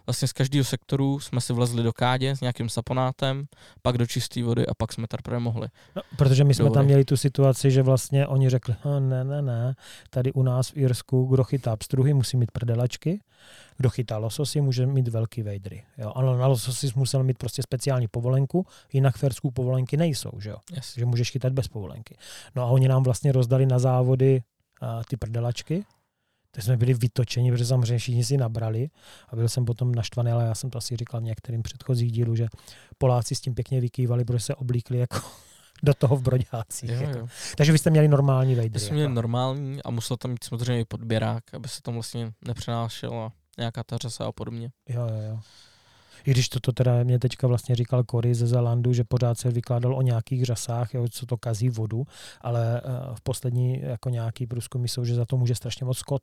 vlastně 0.06 0.28
z 0.28 0.32
každého 0.32 0.64
sektoru 0.64 1.20
jsme 1.20 1.40
si 1.40 1.52
vlezli 1.52 1.82
do 1.82 1.92
kádě 1.92 2.36
s 2.36 2.40
nějakým 2.40 2.68
saponátem, 2.68 3.44
pak 3.82 3.98
do 3.98 4.06
čisté 4.06 4.42
vody 4.42 4.66
a 4.66 4.74
pak 4.74 4.92
jsme 4.92 5.06
teprve 5.06 5.38
mohli. 5.38 5.68
No, 5.96 6.02
protože 6.16 6.44
my 6.44 6.54
jsme 6.54 6.70
tam 6.70 6.84
měli 6.84 7.04
tu 7.04 7.16
situaci, 7.16 7.70
že 7.70 7.82
vlastně 7.82 8.26
oni 8.26 8.50
řekli, 8.50 8.74
"No, 8.84 9.00
ne, 9.00 9.24
ne, 9.24 9.42
ne, 9.42 9.74
tady 10.10 10.32
u 10.32 10.42
nás 10.42 10.70
v 10.70 10.76
Irsku, 10.76 11.24
kdo 11.26 11.44
chytá 11.44 11.76
pstruhy, 11.76 12.14
musí 12.14 12.36
mít 12.36 12.50
prdelačky, 12.50 13.20
kdo 13.76 13.90
chytá 13.90 14.18
lososy, 14.18 14.60
může 14.60 14.86
mít 14.86 15.08
velký 15.08 15.42
vejdry. 15.42 15.82
Jo, 15.98 16.12
ale 16.14 16.38
na 16.38 16.46
lososy 16.46 16.88
musel 16.96 17.22
mít 17.24 17.38
prostě 17.38 17.62
speciální 17.62 18.08
povolenku, 18.08 18.66
jinak 18.92 19.16
v 19.16 19.24
Irsku 19.24 19.50
povolenky 19.50 19.96
nejsou, 19.96 20.30
že 20.38 20.50
jo. 20.50 20.56
Yes. 20.74 20.94
že 20.96 21.06
můžeš 21.06 21.30
chytat 21.30 21.52
bez 21.52 21.68
povolenky. 21.68 22.16
No 22.56 22.62
a 22.62 22.66
oni 22.66 22.88
nám 22.88 23.02
vlastně 23.02 23.32
rozdali 23.32 23.66
na 23.66 23.78
závody 23.78 24.42
a, 24.80 25.04
ty 25.04 25.16
prdelačky, 25.16 25.84
tak 26.50 26.64
jsme 26.64 26.76
byli 26.76 26.94
vytočeni, 26.94 27.52
protože 27.52 27.66
samozřejmě 27.66 27.98
všichni 27.98 28.24
si 28.24 28.36
nabrali 28.36 28.88
a 29.28 29.36
byl 29.36 29.48
jsem 29.48 29.64
potom 29.64 29.94
naštvaný, 29.94 30.30
ale 30.30 30.44
já 30.44 30.54
jsem 30.54 30.70
to 30.70 30.78
asi 30.78 30.96
říkal 30.96 31.20
v 31.20 31.24
některým 31.24 31.62
předchozích 31.62 32.12
dílů, 32.12 32.36
že 32.36 32.46
Poláci 32.98 33.34
s 33.34 33.40
tím 33.40 33.54
pěkně 33.54 33.80
vykývali, 33.80 34.24
protože 34.24 34.40
se 34.40 34.54
oblíkli 34.54 34.98
jako 34.98 35.20
do 35.82 35.94
toho 35.94 36.16
v 36.16 36.22
broďácích. 36.22 36.90
Jo, 36.90 37.00
Jako. 37.02 37.18
jo. 37.18 37.26
Takže 37.56 37.72
vy 37.72 37.78
jste 37.78 37.90
měli 37.90 38.08
normální 38.08 38.50
My 38.50 38.56
vejdry. 38.60 38.80
jsme 38.80 38.92
měli 38.92 39.02
Jako. 39.04 39.14
normální 39.14 39.82
a 39.82 39.90
musel 39.90 40.16
tam 40.16 40.30
mít 40.30 40.44
samozřejmě 40.44 40.80
i 40.80 40.84
podběrák, 40.84 41.54
aby 41.54 41.68
se 41.68 41.82
tam 41.82 41.94
vlastně 41.94 42.32
nepřenášela 42.46 43.32
nějaká 43.58 43.82
ta 43.84 43.96
řasa 43.96 44.26
a 44.26 44.32
podobně. 44.32 44.70
Jo, 44.88 45.02
jo, 45.02 45.20
jo. 45.30 45.40
I 46.26 46.30
když 46.30 46.48
toto 46.48 46.72
teda 46.72 47.04
mě 47.04 47.18
teďka 47.18 47.46
vlastně 47.46 47.74
říkal 47.74 48.04
Cory 48.10 48.34
ze 48.34 48.46
Zelandu, 48.46 48.92
že 48.92 49.04
pořád 49.04 49.38
se 49.38 49.50
vykládal 49.50 49.94
o 49.94 50.02
nějakých 50.02 50.44
řasách, 50.44 50.94
jo, 50.94 51.06
co 51.10 51.26
to 51.26 51.36
kazí 51.36 51.70
vodu, 51.70 52.06
ale 52.40 52.82
uh, 52.84 53.14
v 53.14 53.20
poslední 53.20 53.80
jako 53.80 54.08
nějaký 54.08 54.46
průzkumy 54.46 54.88
jsou, 54.88 55.04
že 55.04 55.14
za 55.14 55.24
to 55.24 55.36
může 55.36 55.54
strašně 55.54 55.86
moc 55.86 55.98
skot. 55.98 56.22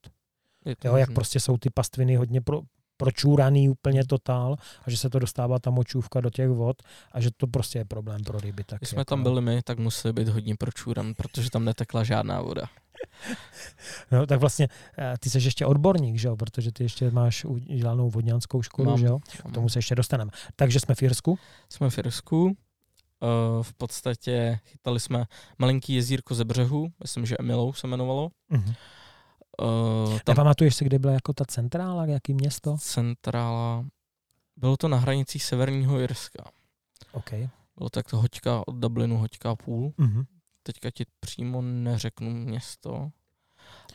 Jo, 0.84 0.96
jak 0.96 1.14
prostě 1.14 1.40
jsou 1.40 1.58
ty 1.58 1.70
pastviny 1.70 2.16
hodně 2.16 2.42
pro, 2.42 2.62
pročúraný 2.98 3.70
úplně 3.70 4.06
totál 4.06 4.56
a 4.86 4.90
že 4.90 4.98
se 4.98 5.10
to 5.10 5.20
dostává 5.20 5.60
ta 5.60 5.70
močůvka 5.70 6.22
do 6.22 6.30
těch 6.30 6.50
vod 6.50 6.82
a 7.12 7.22
že 7.22 7.30
to 7.38 7.48
prostě 7.48 7.80
je 7.80 7.86
problém 7.86 8.24
pro 8.24 8.40
ryby. 8.40 8.64
Tak 8.64 8.80
Když 8.80 8.90
jsme 8.90 9.06
tam 9.06 9.24
byli 9.24 9.42
my, 9.42 9.62
tak 9.64 9.80
museli 9.80 10.14
být 10.14 10.28
hodně 10.28 10.56
pročúran, 10.56 11.14
protože 11.14 11.50
tam 11.50 11.66
netekla 11.66 12.04
žádná 12.04 12.42
voda. 12.42 12.64
No, 14.12 14.26
tak 14.26 14.40
vlastně 14.40 14.68
eh, 14.98 15.14
ty 15.20 15.30
jsi 15.30 15.38
ještě 15.38 15.66
odborník, 15.66 16.16
že 16.18 16.28
jo? 16.28 16.36
protože 16.36 16.72
ty 16.72 16.84
ještě 16.84 17.12
máš 17.12 17.46
udělanou 17.46 18.10
vodňanskou 18.10 18.62
školu, 18.62 18.90
Mám. 18.90 19.00
že 19.00 19.06
jo? 19.06 19.20
K 19.50 19.54
tomu 19.54 19.70
se 19.70 19.80
ještě 19.80 19.96
dostaneme. 19.96 20.32
Takže 20.56 20.80
jsme 20.80 20.96
v 20.96 21.04
Irsku. 21.04 21.40
Jsme 21.70 21.90
v 21.90 21.98
Irsku, 21.98 22.44
uh, 22.46 22.54
v 23.64 23.74
podstatě 23.74 24.60
chytali 24.66 25.00
jsme 25.00 25.26
malinký 25.58 25.94
jezírko 25.94 26.36
ze 26.36 26.46
břehu, 26.46 26.88
myslím, 27.04 27.26
že 27.26 27.36
Emilou 27.40 27.74
se 27.74 27.88
jmenovalo. 27.88 28.30
Mhm. 28.50 28.74
Uh, 29.62 30.10
tam 30.10 30.20
Nepamatuješ 30.28 30.76
si, 30.76 30.86
kde 30.86 31.00
byla 31.00 31.14
jako 31.14 31.34
ta 31.34 31.46
centrála, 31.46 32.06
jaký 32.06 32.34
město? 32.34 32.78
centrála, 32.80 33.86
bylo 34.58 34.78
to 34.78 34.88
na 34.88 34.98
hranicích 34.98 35.44
severního 35.44 36.00
Irska. 36.00 36.44
OK. 37.12 37.32
Bylo 37.78 37.90
tak 37.92 38.10
to 38.10 38.18
hoďka 38.18 38.68
od 38.68 38.76
Dublinu, 38.76 39.18
hoďka 39.18 39.52
a 39.52 39.56
půl. 39.56 39.94
Mhm. 39.98 40.26
Teďka 40.68 40.92
ti 40.92 41.06
přímo 41.20 41.62
neřeknu 41.62 42.32
město. 42.32 43.10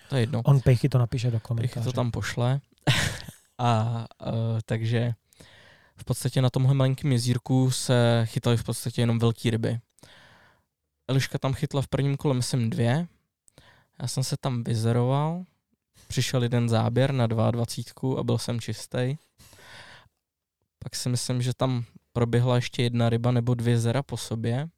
To 0.09 0.17
je 0.17 0.23
jedno. 0.23 0.43
On 0.45 0.61
Pejchy 0.61 0.89
to 0.89 0.99
napíše 0.99 1.31
do 1.31 1.41
komentáře. 1.41 1.85
to 1.85 1.93
tam 1.93 2.11
pošle. 2.11 2.61
a 3.59 3.99
uh, 4.27 4.61
takže 4.65 5.15
v 5.97 6.05
podstatě 6.05 6.43
na 6.43 6.51
tomhle 6.51 6.75
malinkém 6.75 7.13
jezírku 7.13 7.71
se 7.71 8.23
chytaly 8.25 8.57
v 8.57 8.65
podstatě 8.65 9.03
jenom 9.03 9.19
velké 9.19 9.51
ryby. 9.51 9.79
Eliška 11.09 11.39
tam 11.39 11.55
chytla 11.55 11.83
v 11.83 11.89
prvním 11.89 12.17
kole, 12.17 12.35
myslím, 12.35 12.71
dvě. 12.71 13.07
Já 14.03 14.09
jsem 14.09 14.25
se 14.25 14.37
tam 14.41 14.65
vyzeroval. 14.65 15.45
Přišel 16.09 16.43
jeden 16.43 16.69
záběr 16.69 17.13
na 17.13 17.27
22 17.27 18.21
a 18.21 18.23
byl 18.23 18.39
jsem 18.39 18.61
čistý. 18.61 19.17
Pak 20.79 20.97
si 20.97 21.09
myslím, 21.09 21.43
že 21.43 21.55
tam 21.55 21.85
proběhla 22.13 22.57
ještě 22.57 22.83
jedna 22.83 23.09
ryba 23.09 23.31
nebo 23.31 23.55
dvě 23.55 23.79
zera 23.79 24.03
po 24.03 24.17
sobě. 24.17 24.69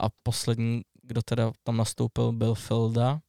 A 0.00 0.08
poslední, 0.22 0.82
kdo 1.06 1.22
teda 1.22 1.52
tam 1.62 1.76
nastoupil, 1.76 2.32
byl 2.32 2.54
Filda 2.54 3.20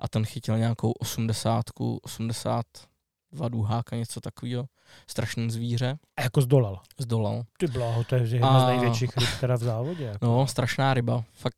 a 0.00 0.08
ten 0.08 0.24
chytil 0.24 0.58
nějakou 0.58 0.92
80, 0.92 1.64
82 2.02 3.48
duháka, 3.48 3.96
něco 3.96 4.20
takového. 4.20 4.66
Strašný 5.06 5.50
zvíře. 5.50 5.98
A 6.16 6.22
jako 6.22 6.40
zdolal. 6.40 6.80
Zdolal. 6.98 7.42
Ty 7.58 7.66
bláho, 7.66 8.04
to 8.04 8.14
je 8.14 8.22
jedna 8.22 8.60
z 8.60 8.62
A- 8.62 8.66
největších 8.68 9.16
ryb 9.16 9.28
teda 9.40 9.56
v 9.56 9.62
závodě. 9.62 10.04
Jako. 10.04 10.26
No, 10.26 10.46
strašná 10.46 10.94
ryba. 10.94 11.24
Fakt 11.32 11.56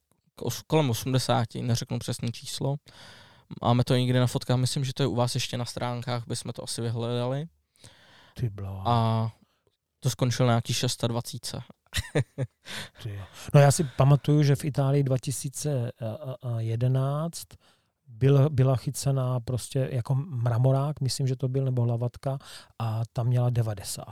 kolem 0.67 0.91
80, 0.91 1.55
neřeknu 1.55 1.99
přesné 1.99 2.33
číslo. 2.33 2.77
Máme 3.63 3.85
to 3.85 3.97
někde 3.97 4.21
na 4.21 4.27
fotkách, 4.27 4.57
myslím, 4.57 4.85
že 4.85 4.93
to 4.95 5.03
je 5.03 5.07
u 5.07 5.15
vás 5.15 5.35
ještě 5.35 5.57
na 5.57 5.65
stránkách, 5.65 6.23
bychom 6.27 6.53
to 6.53 6.65
asi 6.65 6.81
vyhledali. 6.83 7.47
Ty 8.35 8.49
bláho. 8.49 8.83
A 8.89 9.33
to 10.01 10.11
skončilo 10.11 10.49
nějaký 10.49 10.73
620. 10.73 11.61
no 13.55 13.61
já 13.61 13.73
si 13.73 13.85
pamatuju, 13.85 14.43
že 14.43 14.57
v 14.57 14.65
Itálii 14.65 15.03
2011 15.03 17.47
byl, 18.19 18.51
byla 18.51 18.77
chycená 18.77 19.41
prostě 19.41 19.89
jako 19.93 20.15
mramorák, 20.15 21.01
myslím, 21.01 21.27
že 21.27 21.37
to 21.37 21.49
byl, 21.49 21.65
nebo 21.65 21.83
hlavatka, 21.83 22.39
a 22.79 23.03
tam 23.13 23.27
měla 23.27 23.51
90. 23.51 24.05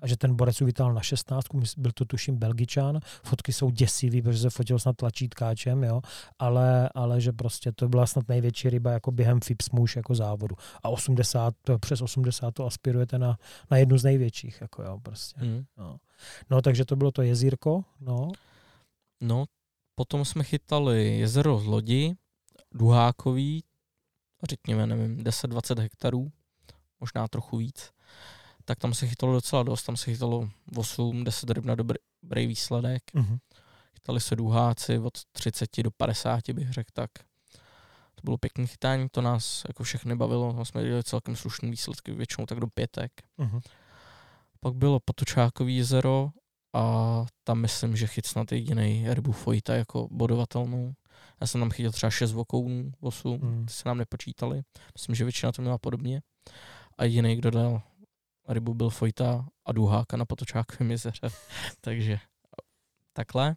A 0.00 0.06
že 0.06 0.16
ten 0.16 0.36
borec 0.36 0.60
uvítal 0.60 0.94
na 0.94 1.00
16, 1.00 1.44
byl 1.76 1.92
to 1.94 2.04
tuším 2.04 2.36
Belgičan, 2.36 3.00
fotky 3.22 3.52
jsou 3.52 3.70
děsivý, 3.70 4.22
protože 4.22 4.38
se 4.38 4.50
fotil 4.50 4.78
snad 4.78 4.96
tlačítkáčem, 4.96 5.84
jo, 5.84 6.00
ale, 6.38 6.88
ale 6.94 7.20
že 7.20 7.32
prostě 7.32 7.72
to 7.72 7.88
byla 7.88 8.06
snad 8.06 8.28
největší 8.28 8.70
ryba 8.70 8.90
jako 8.90 9.12
během 9.12 9.40
FIPS 9.40 9.70
muž 9.70 9.96
jako 9.96 10.14
závodu. 10.14 10.56
A 10.82 10.88
80, 10.88 11.54
přes 11.80 12.02
80 12.02 12.54
to 12.54 12.66
aspirujete 12.66 13.18
na, 13.18 13.38
na 13.70 13.76
jednu 13.76 13.98
z 13.98 14.04
největších, 14.04 14.60
jako 14.60 14.82
jo, 14.82 14.98
prostě. 15.02 15.44
Mm. 15.44 15.64
No. 15.76 15.96
no. 16.50 16.62
takže 16.62 16.84
to 16.84 16.96
bylo 16.96 17.10
to 17.10 17.22
jezírko, 17.22 17.84
no. 18.00 18.28
No, 19.20 19.44
potom 19.94 20.24
jsme 20.24 20.44
chytali 20.44 21.18
jezero 21.18 21.58
z 21.58 21.64
lodi, 21.64 22.14
duhákový, 22.74 23.64
řekněme, 24.50 24.86
nevím, 24.86 25.18
10-20 25.18 25.78
hektarů, 25.80 26.32
možná 27.00 27.28
trochu 27.28 27.56
víc, 27.56 27.90
tak 28.64 28.78
tam 28.78 28.94
se 28.94 29.06
chytalo 29.06 29.32
docela 29.32 29.62
dost, 29.62 29.82
tam 29.82 29.96
se 29.96 30.10
chytalo 30.10 30.48
8-10 30.72 31.52
ryb 31.52 31.64
na 31.64 31.74
dobrý, 31.74 31.96
dobrý 32.22 32.46
výsledek. 32.46 33.02
Mm-hmm. 33.14 33.38
Chytali 33.94 34.20
se 34.20 34.36
duháci 34.36 34.98
od 34.98 35.12
30 35.32 35.82
do 35.82 35.90
50, 35.90 36.50
bych 36.50 36.72
řekl 36.72 36.90
tak. 36.92 37.10
To 38.14 38.20
bylo 38.24 38.38
pěkné 38.38 38.66
chytání, 38.66 39.08
to 39.08 39.22
nás 39.22 39.62
jako 39.68 39.84
všechny 39.84 40.16
bavilo, 40.16 40.52
tam 40.52 40.64
jsme 40.64 40.84
dělali 40.84 41.04
celkem 41.04 41.36
slušné 41.36 41.70
výsledky, 41.70 42.12
většinou 42.12 42.46
tak 42.46 42.60
do 42.60 42.66
pětek. 42.66 43.12
Mm-hmm. 43.38 43.60
Pak 44.60 44.74
bylo 44.74 45.00
Potočákový 45.00 45.76
jezero 45.76 46.30
a 46.72 47.24
tam 47.44 47.58
myslím, 47.58 47.96
že 47.96 48.06
chyt 48.06 48.26
snad 48.26 48.52
jediný 48.52 49.06
rybu 49.08 49.32
Fojta 49.32 49.74
jako 49.74 50.08
bodovatelnou. 50.10 50.92
Já 51.40 51.46
jsem 51.46 51.60
tam 51.60 51.70
chytil 51.70 51.92
třeba 51.92 52.10
6 52.10 52.32
vokounů, 52.32 52.92
8, 53.00 53.40
hmm. 53.40 53.66
ty 53.66 53.72
se 53.72 53.88
nám 53.88 53.98
nepočítali. 53.98 54.62
Myslím, 54.94 55.14
že 55.14 55.24
většina 55.24 55.52
to 55.52 55.62
měla 55.62 55.78
podobně. 55.78 56.22
A 56.98 57.04
jediný, 57.04 57.36
kdo 57.36 57.50
dal 57.50 57.82
rybu, 58.48 58.74
byl 58.74 58.90
Fojta 58.90 59.46
a 59.66 59.72
Duháka 59.72 60.16
na 60.16 60.24
Potočákovém 60.24 60.90
jezeře. 60.90 61.28
Takže 61.80 62.18
takhle. 63.12 63.56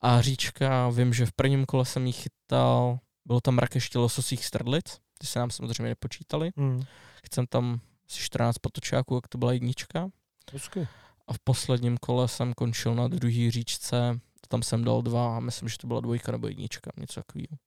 A 0.00 0.20
říčka, 0.20 0.88
vím, 0.88 1.14
že 1.14 1.26
v 1.26 1.32
prvním 1.32 1.66
kole 1.66 1.84
jsem 1.84 2.06
jí 2.06 2.12
chytal, 2.12 2.98
bylo 3.24 3.40
tam 3.40 3.58
rakeště 3.58 3.98
lososích 3.98 4.44
strdlic, 4.44 4.98
ty 5.18 5.26
se 5.26 5.38
nám 5.38 5.50
samozřejmě 5.50 5.88
nepočítali. 5.88 6.50
Hmm. 6.56 6.82
Chcem 7.24 7.46
tam 7.46 7.80
asi 8.10 8.20
14 8.20 8.58
potočáků, 8.58 9.14
jak 9.14 9.28
to 9.28 9.38
byla 9.38 9.52
jednička. 9.52 10.08
Hezky. 10.52 10.88
A 11.26 11.32
v 11.32 11.38
posledním 11.38 11.98
kole 11.98 12.28
jsem 12.28 12.54
končil 12.54 12.94
na 12.94 13.08
druhý 13.08 13.50
říčce 13.50 14.20
tam 14.48 14.62
jsem 14.62 14.84
dal 14.84 15.02
dva, 15.02 15.40
myslím, 15.40 15.68
že 15.68 15.78
to 15.78 15.86
byla 15.86 16.00
dvojka 16.00 16.32
nebo 16.32 16.48
jednička, 16.48 16.90
něco 16.96 17.20
takového. 17.20 17.58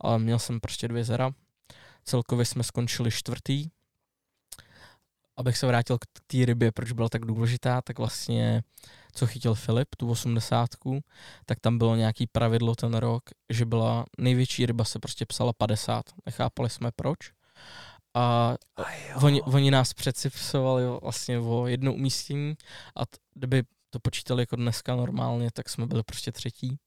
Ale 0.00 0.18
měl 0.18 0.38
jsem 0.38 0.60
prostě 0.60 0.88
dvě 0.88 1.04
zera. 1.04 1.30
Celkově 2.04 2.44
jsme 2.44 2.62
skončili 2.62 3.10
čtvrtý. 3.10 3.68
Abych 5.36 5.56
se 5.56 5.66
vrátil 5.66 5.98
k 5.98 6.04
té 6.26 6.44
rybě, 6.44 6.72
proč 6.72 6.92
byla 6.92 7.08
tak 7.08 7.24
důležitá, 7.24 7.82
tak 7.82 7.98
vlastně, 7.98 8.62
co 9.12 9.26
chytil 9.26 9.54
Filip, 9.54 9.88
tu 9.96 10.10
osmdesátku, 10.10 11.00
tak 11.46 11.60
tam 11.60 11.78
bylo 11.78 11.96
nějaký 11.96 12.26
pravidlo 12.26 12.74
ten 12.74 12.94
rok, 12.94 13.22
že 13.50 13.64
byla 13.64 14.04
největší 14.18 14.66
ryba 14.66 14.84
se 14.84 14.98
prostě 14.98 15.26
psala 15.26 15.52
50. 15.52 16.04
Nechápali 16.26 16.70
jsme 16.70 16.90
proč. 16.96 17.18
A, 18.14 18.56
a 18.76 18.82
oni, 19.22 19.42
oni 19.42 19.70
nás 19.70 19.94
přecipsovali 19.94 20.82
vlastně 21.02 21.38
o 21.38 21.66
jedno 21.66 21.94
umístění 21.94 22.54
a 22.94 23.06
t- 23.06 23.18
kdyby 23.34 23.62
to 23.90 23.98
počítali 24.00 24.42
jako 24.42 24.56
dneska 24.56 24.96
normálně, 24.96 25.50
tak 25.50 25.68
jsme 25.68 25.86
byli 25.86 26.02
prostě 26.02 26.32
třetí. 26.32 26.78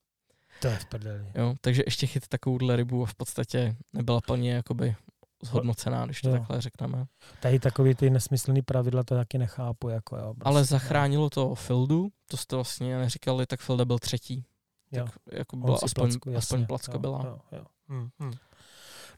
To 0.60 0.68
je 0.68 0.76
v 0.76 0.86
prdeli. 0.86 1.32
Jo, 1.34 1.54
takže 1.60 1.82
ještě 1.86 2.06
chyt 2.06 2.28
takovouhle 2.28 2.76
rybu 2.76 3.04
v 3.04 3.14
podstatě 3.14 3.76
nebyla 3.92 4.20
plně 4.20 4.52
jakoby 4.52 4.96
zhodnocená, 5.42 6.04
když 6.04 6.20
to 6.20 6.28
jo. 6.28 6.34
takhle 6.34 6.60
řekneme. 6.60 7.06
Tady 7.40 7.58
takový 7.58 7.94
ty 7.94 8.10
nesmyslný 8.10 8.62
pravidla 8.62 9.02
to 9.02 9.14
taky 9.14 9.38
nechápu. 9.38 9.88
Jako 9.88 10.16
jo, 10.16 10.34
prostě. 10.34 10.48
Ale 10.48 10.64
zachránilo 10.64 11.30
to 11.30 11.54
Fildu, 11.54 12.08
to 12.28 12.36
jste 12.36 12.56
vlastně 12.56 12.98
neříkali, 12.98 13.46
tak 13.46 13.60
Filda 13.60 13.84
byl 13.84 13.98
třetí. 13.98 14.44
Jo. 14.92 15.04
Tak 15.04 15.14
jako 15.32 15.56
byla 15.56 15.78
aspoň, 15.82 16.04
placku, 16.04 16.36
aspoň 16.36 16.66
placka 16.66 16.92
jo, 16.92 16.98
byla. 16.98 17.22
Jo, 17.24 17.38
jo. 17.52 17.64
Hmm, 17.88 18.08
hmm. 18.18 18.32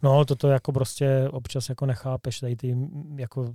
No, 0.03 0.25
toto 0.25 0.49
jako 0.49 0.73
prostě 0.73 1.29
občas 1.31 1.69
jako 1.69 1.87
nechápeš, 1.87 2.41
tady 2.41 2.57
ty 2.57 2.77
jako 3.17 3.53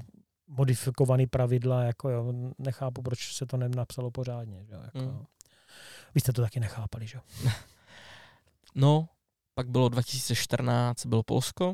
modifikovaný 0.48 1.28
pravidla, 1.28 1.84
jako 1.84 2.10
jo, 2.10 2.34
nechápu, 2.58 3.02
proč 3.02 3.34
se 3.36 3.46
to 3.46 3.58
nenapsalo 3.58 4.12
pořádně. 4.12 4.66
Jo, 4.70 4.80
jako, 4.84 5.00
mm. 5.00 5.26
Vy 6.16 6.22
jste 6.22 6.34
to 6.34 6.42
taky 6.42 6.60
nechápali, 6.60 7.08
že 7.08 7.20
No, 8.76 9.10
pak 9.54 9.70
bylo 9.70 9.90
2014, 9.90 11.06
bylo 11.06 11.24
Polsko, 11.24 11.74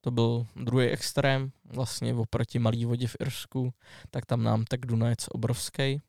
to 0.00 0.10
byl 0.10 0.46
druhý 0.56 0.86
extrém, 0.86 1.52
vlastně 1.64 2.14
oproti 2.14 2.58
malý 2.58 2.84
vodě 2.84 3.08
v 3.08 3.16
Irsku, 3.20 3.74
tak 4.10 4.26
tam 4.26 4.42
nám 4.42 4.64
tak 4.64 4.86
Dunajec 4.86 5.26
obrovský. 5.28 6.02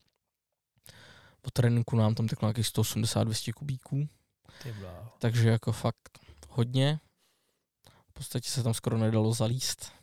Po 1.42 1.52
tréninku 1.52 1.96
nám 1.96 2.16
tam 2.16 2.28
teklo 2.28 2.48
nějakých 2.48 2.66
180-200 2.66 3.54
kubíků. 3.54 4.08
Takže 5.20 5.50
jako 5.50 5.72
fakt 5.72 6.20
hodně. 6.50 7.00
V 8.10 8.14
podstatě 8.14 8.50
se 8.50 8.64
tam 8.64 8.74
skoro 8.74 8.98
nedalo 8.98 9.34
zalíst 9.34 9.99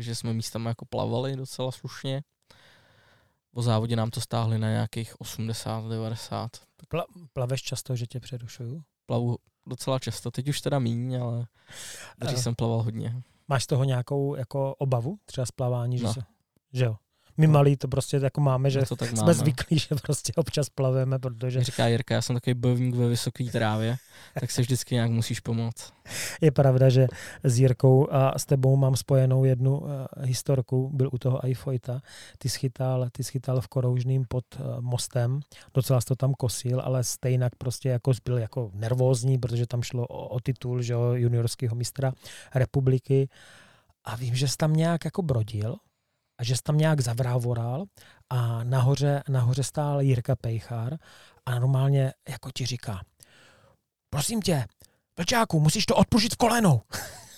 takže 0.00 0.14
jsme 0.14 0.34
místama 0.34 0.70
jako 0.70 0.84
plavali 0.84 1.36
docela 1.36 1.72
slušně. 1.72 2.22
Po 3.54 3.62
závodě 3.62 3.96
nám 3.96 4.10
to 4.10 4.20
stáhli 4.20 4.58
na 4.58 4.68
nějakých 4.68 5.20
80, 5.20 5.84
90. 5.88 6.50
Pla- 6.90 7.04
plaveš 7.32 7.62
často, 7.62 7.96
že 7.96 8.06
tě 8.06 8.20
přerušuju? 8.20 8.82
Plavu 9.06 9.38
docela 9.66 9.98
často, 9.98 10.30
teď 10.30 10.48
už 10.48 10.60
teda 10.60 10.78
míň, 10.78 11.20
ale 11.22 11.46
dřív 12.18 12.38
jsem 12.38 12.54
plaval 12.54 12.82
hodně. 12.82 13.22
Máš 13.48 13.64
z 13.64 13.66
toho 13.66 13.84
nějakou 13.84 14.34
jako 14.34 14.74
obavu, 14.74 15.18
třeba 15.24 15.46
z 15.46 15.50
plavání, 15.50 15.98
že, 15.98 16.04
no. 16.04 16.14
se, 16.14 16.22
že 16.72 16.84
jo? 16.84 16.96
My 17.40 17.46
malí 17.46 17.76
to 17.76 17.88
prostě 17.88 18.20
jako 18.22 18.40
máme, 18.40 18.70
že 18.70 18.82
to 18.88 18.96
tak 18.96 19.08
jsme 19.08 19.20
máme. 19.20 19.34
zvyklí, 19.34 19.78
že 19.78 19.88
prostě 20.02 20.32
občas 20.36 20.68
plaveme, 20.68 21.18
protože... 21.18 21.64
Říká 21.64 21.86
Jirka, 21.86 22.14
já 22.14 22.22
jsem 22.22 22.36
takový 22.36 22.54
bojovník 22.54 22.94
ve 22.94 23.08
vysoké 23.08 23.44
trávě, 23.44 23.96
tak 24.40 24.50
se 24.50 24.62
vždycky 24.62 24.94
nějak 24.94 25.10
musíš 25.10 25.40
pomoct. 25.40 25.92
Je 26.40 26.50
pravda, 26.50 26.88
že 26.88 27.06
s 27.44 27.58
Jirkou 27.58 28.12
a 28.12 28.38
s 28.38 28.44
tebou 28.44 28.76
mám 28.76 28.96
spojenou 28.96 29.44
jednu 29.44 29.78
uh, 29.78 29.88
historku, 30.20 30.90
byl 30.92 31.10
u 31.12 31.18
toho 31.18 31.48
iFojta, 31.48 32.00
ty 32.38 32.48
schytal, 32.48 33.08
ty 33.12 33.24
schytal 33.24 33.60
v 33.60 33.68
Koroužným 33.68 34.24
pod 34.28 34.44
uh, 34.58 34.80
mostem, 34.80 35.40
docela 35.74 36.00
to 36.00 36.16
tam 36.16 36.34
kosil, 36.34 36.80
ale 36.80 37.04
stejnak 37.04 37.56
prostě 37.56 37.88
jako 37.88 38.12
byl 38.24 38.38
jako 38.38 38.70
nervózní, 38.74 39.38
protože 39.38 39.66
tam 39.66 39.82
šlo 39.82 40.06
o, 40.06 40.28
o 40.28 40.40
titul, 40.40 40.82
že 40.82 40.92
jo, 40.92 41.12
juniorského 41.12 41.76
mistra 41.76 42.12
republiky. 42.54 43.28
A 44.04 44.16
vím, 44.16 44.34
že 44.34 44.48
jsi 44.48 44.56
tam 44.56 44.72
nějak 44.72 45.04
jako 45.04 45.22
brodil, 45.22 45.76
a 46.40 46.44
že 46.44 46.56
jsi 46.56 46.62
tam 46.62 46.78
nějak 46.78 47.00
zavrávoral 47.00 47.84
a 48.30 48.64
nahoře, 48.64 49.22
nahoře 49.28 49.62
stál 49.62 50.00
Jirka 50.00 50.36
Pejchar 50.36 50.96
a 51.46 51.58
normálně 51.58 52.12
jako 52.28 52.50
ti 52.54 52.66
říká, 52.66 53.00
prosím 54.10 54.42
tě, 54.42 54.64
Vlčáku, 55.16 55.60
musíš 55.60 55.86
to 55.86 55.96
odpružit 55.96 56.34
v 56.34 56.36
kolenou. 56.36 56.80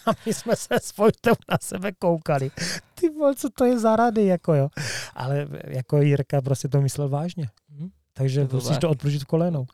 A 0.06 0.10
my 0.26 0.34
jsme 0.34 0.56
se 0.56 0.74
s 0.74 0.96
Vojtou 0.96 1.30
na 1.50 1.58
sebe 1.62 1.92
koukali. 1.92 2.50
Ty 2.94 3.10
vole, 3.10 3.34
co 3.34 3.50
to 3.50 3.64
je 3.64 3.78
za 3.78 3.96
rady, 3.96 4.26
jako 4.26 4.54
jo. 4.54 4.68
Ale 5.14 5.46
jako 5.64 6.02
Jirka 6.02 6.40
prostě 6.40 6.68
to 6.68 6.80
myslel 6.80 7.08
vážně. 7.08 7.48
Hmm. 7.70 7.90
Takže 8.12 8.46
to 8.46 8.56
musíš 8.56 8.78
to 8.78 8.90
odpružit 8.90 9.22
v 9.22 9.26
kolenou. 9.26 9.66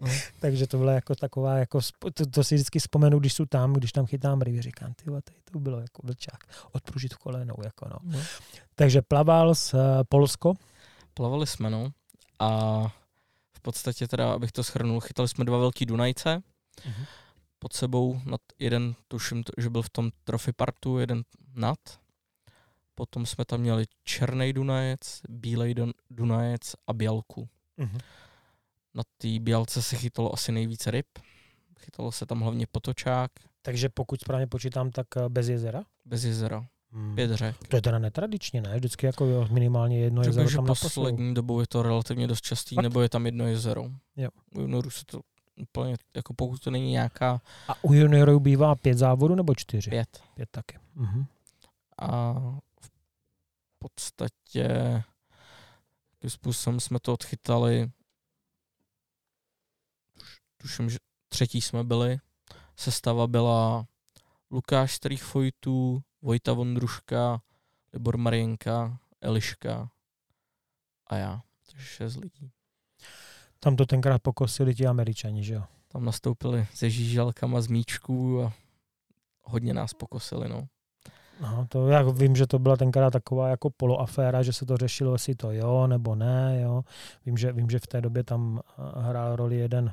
No. 0.00 0.08
Takže 0.40 0.66
to 0.66 0.78
byla 0.78 0.92
jako 0.92 1.14
taková, 1.14 1.56
jako, 1.56 1.80
to, 2.14 2.26
to, 2.26 2.44
si 2.44 2.54
vždycky 2.54 2.78
vzpomenu, 2.78 3.18
když 3.18 3.34
jsou 3.34 3.46
tam, 3.46 3.72
když 3.72 3.92
tam 3.92 4.06
chytám 4.06 4.40
ryby, 4.40 4.62
říkám, 4.62 4.94
ty 4.94 5.04
tady 5.04 5.40
to 5.52 5.58
bylo 5.58 5.80
jako 5.80 6.02
vlčák, 6.04 6.44
odpružit 6.72 7.14
v 7.14 7.18
kolenou, 7.18 7.54
jako 7.64 7.88
no. 7.88 7.96
no. 8.04 8.20
Takže 8.74 9.02
plaval 9.02 9.54
z 9.54 9.74
uh, 9.74 9.80
Polsko? 10.08 10.54
Plavali 11.14 11.46
jsme, 11.46 11.70
no. 11.70 11.90
A 12.38 12.80
v 13.56 13.60
podstatě 13.60 14.08
teda, 14.08 14.32
abych 14.32 14.52
to 14.52 14.64
schrnul, 14.64 15.00
chytali 15.00 15.28
jsme 15.28 15.44
dva 15.44 15.58
velký 15.58 15.86
Dunajce, 15.86 16.42
uh-huh. 16.76 17.06
pod 17.58 17.72
sebou, 17.72 18.20
nad 18.24 18.40
jeden, 18.58 18.94
tuším, 19.08 19.44
že 19.58 19.70
byl 19.70 19.82
v 19.82 19.90
tom 19.90 20.10
trophy 20.24 20.52
partu, 20.52 20.98
jeden 20.98 21.22
nad. 21.54 21.78
Potom 22.94 23.26
jsme 23.26 23.44
tam 23.44 23.60
měli 23.60 23.84
černý 24.04 24.52
Dunajec, 24.52 25.20
bílej 25.28 25.74
Dunajec 26.10 26.74
a 26.86 26.92
bělku. 26.92 27.48
Uh-huh. 27.78 28.00
Na 28.94 29.02
té 29.18 29.28
bělce 29.40 29.82
se 29.82 29.96
chytalo 29.96 30.34
asi 30.34 30.52
nejvíce 30.52 30.90
ryb. 30.90 31.06
Chytalo 31.80 32.12
se 32.12 32.26
tam 32.26 32.40
hlavně 32.40 32.66
potočák. 32.72 33.30
Takže 33.62 33.88
pokud 33.88 34.20
správně 34.20 34.46
počítám, 34.46 34.90
tak 34.90 35.06
eh, 35.16 35.28
bez 35.28 35.48
jezera? 35.48 35.84
Bez 36.04 36.24
jezera. 36.24 36.66
Hmm. 36.92 37.14
Pět 37.14 37.32
řek. 37.32 37.56
To 37.68 37.76
je 37.76 37.82
teda 37.82 37.98
netradičně, 37.98 38.60
ne? 38.60 38.76
Vždycky 38.76 39.06
jako 39.06 39.24
jo, 39.24 39.48
minimálně 39.50 40.00
jedno 40.00 40.22
Řekl, 40.22 40.30
jezero 40.30 40.48
že 40.48 40.56
tam 40.56 40.66
poslední 40.66 41.34
dobou 41.34 41.60
je 41.60 41.66
to 41.66 41.82
relativně 41.82 42.26
dost 42.26 42.40
častý, 42.40 42.74
Fakt? 42.74 42.82
nebo 42.82 43.00
je 43.00 43.08
tam 43.08 43.26
jedno 43.26 43.46
jezero. 43.46 43.90
Jo. 44.16 44.28
U 44.54 44.60
juniorů 44.60 44.90
se 44.90 45.04
to 45.04 45.20
úplně, 45.56 45.96
jako 46.16 46.34
pokud 46.34 46.60
to 46.60 46.70
není 46.70 46.90
nějaká... 46.90 47.40
A 47.68 47.84
u 47.84 47.92
juniorů 47.92 48.40
bývá 48.40 48.74
pět 48.74 48.98
závodů 48.98 49.34
nebo 49.34 49.54
čtyři? 49.54 49.90
Pět. 49.90 50.22
Pět 50.34 50.48
taky. 50.50 50.78
Mhm. 50.94 51.24
A 51.98 52.32
v 52.80 52.90
podstatě 53.78 55.02
Jakým 56.18 56.30
způsobem 56.30 56.80
jsme 56.80 56.98
to 57.00 57.12
odchytali. 57.12 57.90
Tuším, 60.62 60.90
že 60.90 60.98
třetí 61.28 61.60
jsme 61.60 61.84
byli. 61.84 62.18
Sestava 62.76 63.26
byla 63.26 63.86
Lukáš 64.50 64.94
Starých 64.94 65.24
Fojtů, 65.24 66.02
Vojta 66.22 66.52
Vondruška, 66.52 67.40
Libor 67.92 68.16
Marienka, 68.16 68.98
Eliška 69.20 69.90
a 71.06 71.16
já. 71.16 71.42
Takže 71.70 71.86
šest 71.86 72.16
lidí. 72.16 72.50
Tam 73.60 73.76
to 73.76 73.86
tenkrát 73.86 74.22
pokosili 74.22 74.74
ti 74.74 74.86
američani, 74.86 75.44
že 75.44 75.54
jo? 75.54 75.62
Tam 75.88 76.04
nastoupili 76.04 76.66
se 76.74 76.90
žížalkama 76.90 77.60
z 77.60 77.66
míčků 77.66 78.42
a 78.42 78.52
hodně 79.42 79.74
nás 79.74 79.94
pokosili, 79.94 80.48
no. 80.48 80.68
No, 81.40 81.66
to 81.68 81.88
já 81.88 82.02
vím, 82.02 82.36
že 82.36 82.46
to 82.46 82.58
byla 82.58 82.76
tenkrát 82.76 83.10
taková 83.10 83.48
jako 83.48 83.70
poloaféra, 83.70 84.42
že 84.42 84.52
se 84.52 84.66
to 84.66 84.76
řešilo, 84.76 85.12
jestli 85.12 85.34
to 85.34 85.52
jo 85.52 85.86
nebo 85.86 86.14
ne. 86.14 86.60
Jo. 86.62 86.84
Vím, 87.26 87.36
že, 87.36 87.52
vím, 87.52 87.70
že 87.70 87.78
v 87.78 87.86
té 87.86 88.00
době 88.00 88.24
tam 88.24 88.60
hrál 88.96 89.36
roli 89.36 89.56
jeden 89.56 89.92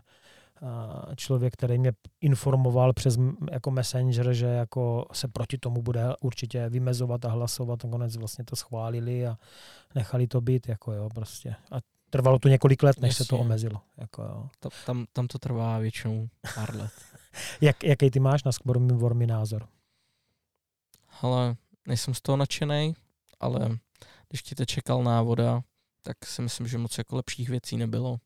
člověk, 1.16 1.54
který 1.54 1.78
mě 1.78 1.92
informoval 2.22 2.94
přes 2.94 3.18
jako 3.52 3.72
messenger, 3.72 4.34
že 4.34 4.46
jako 4.46 5.06
se 5.14 5.28
proti 5.28 5.58
tomu 5.58 5.82
bude 5.82 6.06
určitě 6.22 6.70
vymezovat 6.70 7.26
a 7.26 7.30
hlasovat. 7.30 7.84
Nakonec 7.84 8.18
vlastně 8.18 8.46
to 8.46 8.56
schválili 8.56 9.28
a 9.28 9.38
nechali 9.96 10.28
to 10.28 10.42
být. 10.42 10.70
Jako 10.70 10.94
jo, 10.94 11.10
prostě. 11.14 11.56
A 11.72 11.78
trvalo 12.10 12.40
to 12.40 12.48
několik 12.48 12.84
let, 12.84 13.02
než 13.02 13.10
Jasně. 13.10 13.26
se 13.26 13.30
to 13.30 13.38
omezilo. 13.38 13.82
Jako 13.98 14.22
jo. 14.22 14.50
Tam, 14.86 15.06
tam 15.14 15.28
to 15.28 15.40
trvá 15.40 15.80
většinou 15.80 16.30
pár 16.56 16.76
let. 16.76 16.92
Jak, 17.62 17.84
jaký 17.84 18.12
ty 18.12 18.20
máš 18.20 18.44
na 18.44 18.52
Vormi 18.94 19.28
názor? 19.28 19.68
Ale 21.22 21.56
nejsem 21.88 22.14
z 22.14 22.22
toho 22.22 22.38
nadšený, 22.38 22.96
ale 23.40 23.78
když 24.30 24.42
ti 24.42 24.56
to 24.56 24.66
čekal 24.66 25.04
návoda, 25.04 25.62
tak 26.02 26.26
si 26.26 26.42
myslím, 26.42 26.68
že 26.68 26.78
moc 26.78 26.98
jako 26.98 27.16
lepších 27.16 27.50
věcí 27.50 27.78
nebylo. 27.78 28.18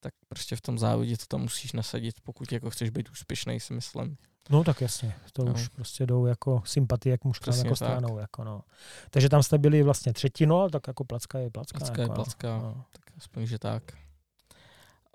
Tak 0.00 0.14
prostě 0.28 0.56
v 0.56 0.60
tom 0.60 0.78
závodě 0.78 1.16
to 1.16 1.24
tam 1.28 1.40
musíš 1.40 1.72
nasadit, 1.72 2.20
pokud 2.20 2.52
jako 2.52 2.70
chceš 2.70 2.90
být 2.90 3.10
úspěšný, 3.10 3.60
si 3.60 3.72
myslím. 3.74 4.16
No 4.50 4.64
tak 4.64 4.80
jasně, 4.80 5.14
to 5.32 5.44
no. 5.44 5.52
už 5.52 5.68
prostě 5.68 6.06
jdou 6.06 6.26
jako 6.26 6.62
sympatie 6.64 7.18
k 7.18 7.24
mužkám 7.24 7.54
jako 7.54 7.76
stranou. 7.76 8.18
Jako 8.18 8.44
no. 8.44 8.62
Takže 9.10 9.28
tam 9.28 9.42
jste 9.42 9.58
byli 9.58 9.82
vlastně 9.82 10.12
třetí, 10.12 10.46
no, 10.46 10.70
tak 10.70 10.86
jako 10.86 11.04
placka 11.04 11.38
je 11.38 11.50
placka. 11.50 11.78
Placka 11.78 12.02
jako, 12.02 12.12
je 12.12 12.14
placka, 12.14 12.58
no. 12.58 12.84
tak 12.92 13.16
aspoň, 13.16 13.46
že 13.46 13.58
tak. 13.58 13.82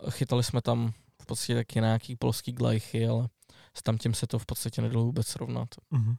Chytali 0.10 0.44
jsme 0.44 0.62
tam 0.62 0.94
v 1.22 1.26
podstatě 1.26 1.56
taky 1.56 1.80
nějaký 1.80 2.16
polský 2.16 2.52
glajchy, 2.52 3.08
ale 3.08 3.30
s 3.74 3.84
tam 3.84 3.98
tím 3.98 4.14
se 4.14 4.28
to 4.28 4.40
v 4.40 4.46
podstatě 4.46 4.82
nedalo 4.82 5.06
vůbec 5.06 5.28
srovnat. 5.28 5.70
Mm-hmm. 5.92 6.16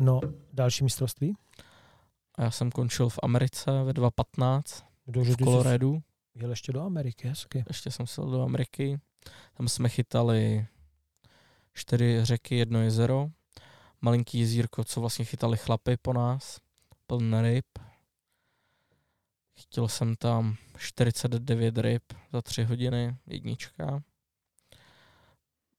No, 0.00 0.20
další 0.52 0.84
mistrovství? 0.84 1.36
A 2.34 2.42
já 2.42 2.50
jsem 2.50 2.70
končil 2.70 3.08
v 3.08 3.18
Americe 3.22 3.70
ve 3.84 3.92
2.15 3.92 4.84
Dože 5.06 5.32
v 5.32 5.36
Coloradu. 5.36 6.02
Jel 6.36 6.50
ještě 6.50 6.72
do 6.72 6.82
Ameriky, 6.82 7.28
hezky. 7.28 7.64
Ještě 7.68 7.90
jsem 7.90 8.06
se 8.06 8.20
do 8.20 8.42
Ameriky. 8.42 9.00
Tam 9.54 9.68
jsme 9.68 9.88
chytali 9.88 10.66
čtyři 11.74 12.18
řeky, 12.22 12.56
jedno 12.56 12.82
jezero. 12.82 13.28
Malinký 14.00 14.38
jezírko, 14.38 14.84
co 14.84 15.00
vlastně 15.00 15.24
chytali 15.24 15.56
chlapy 15.56 15.96
po 15.96 16.12
nás. 16.12 16.60
Plný 17.06 17.42
ryb. 17.42 17.66
Chytil 19.58 19.88
jsem 19.88 20.16
tam 20.16 20.56
49 20.78 21.78
ryb 21.78 22.02
za 22.32 22.42
tři 22.42 22.64
hodiny, 22.64 23.16
jednička. 23.26 24.02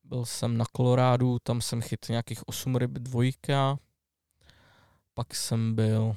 Byl 0.03 0.25
jsem 0.25 0.57
na 0.57 0.65
Kolorádu, 0.65 1.39
tam 1.39 1.61
jsem 1.61 1.81
chytil 1.81 2.13
nějakých 2.13 2.47
8 2.47 2.75
ryb 2.75 2.91
dvojka. 2.91 3.79
Pak 5.13 5.35
jsem 5.35 5.75
byl 5.75 6.15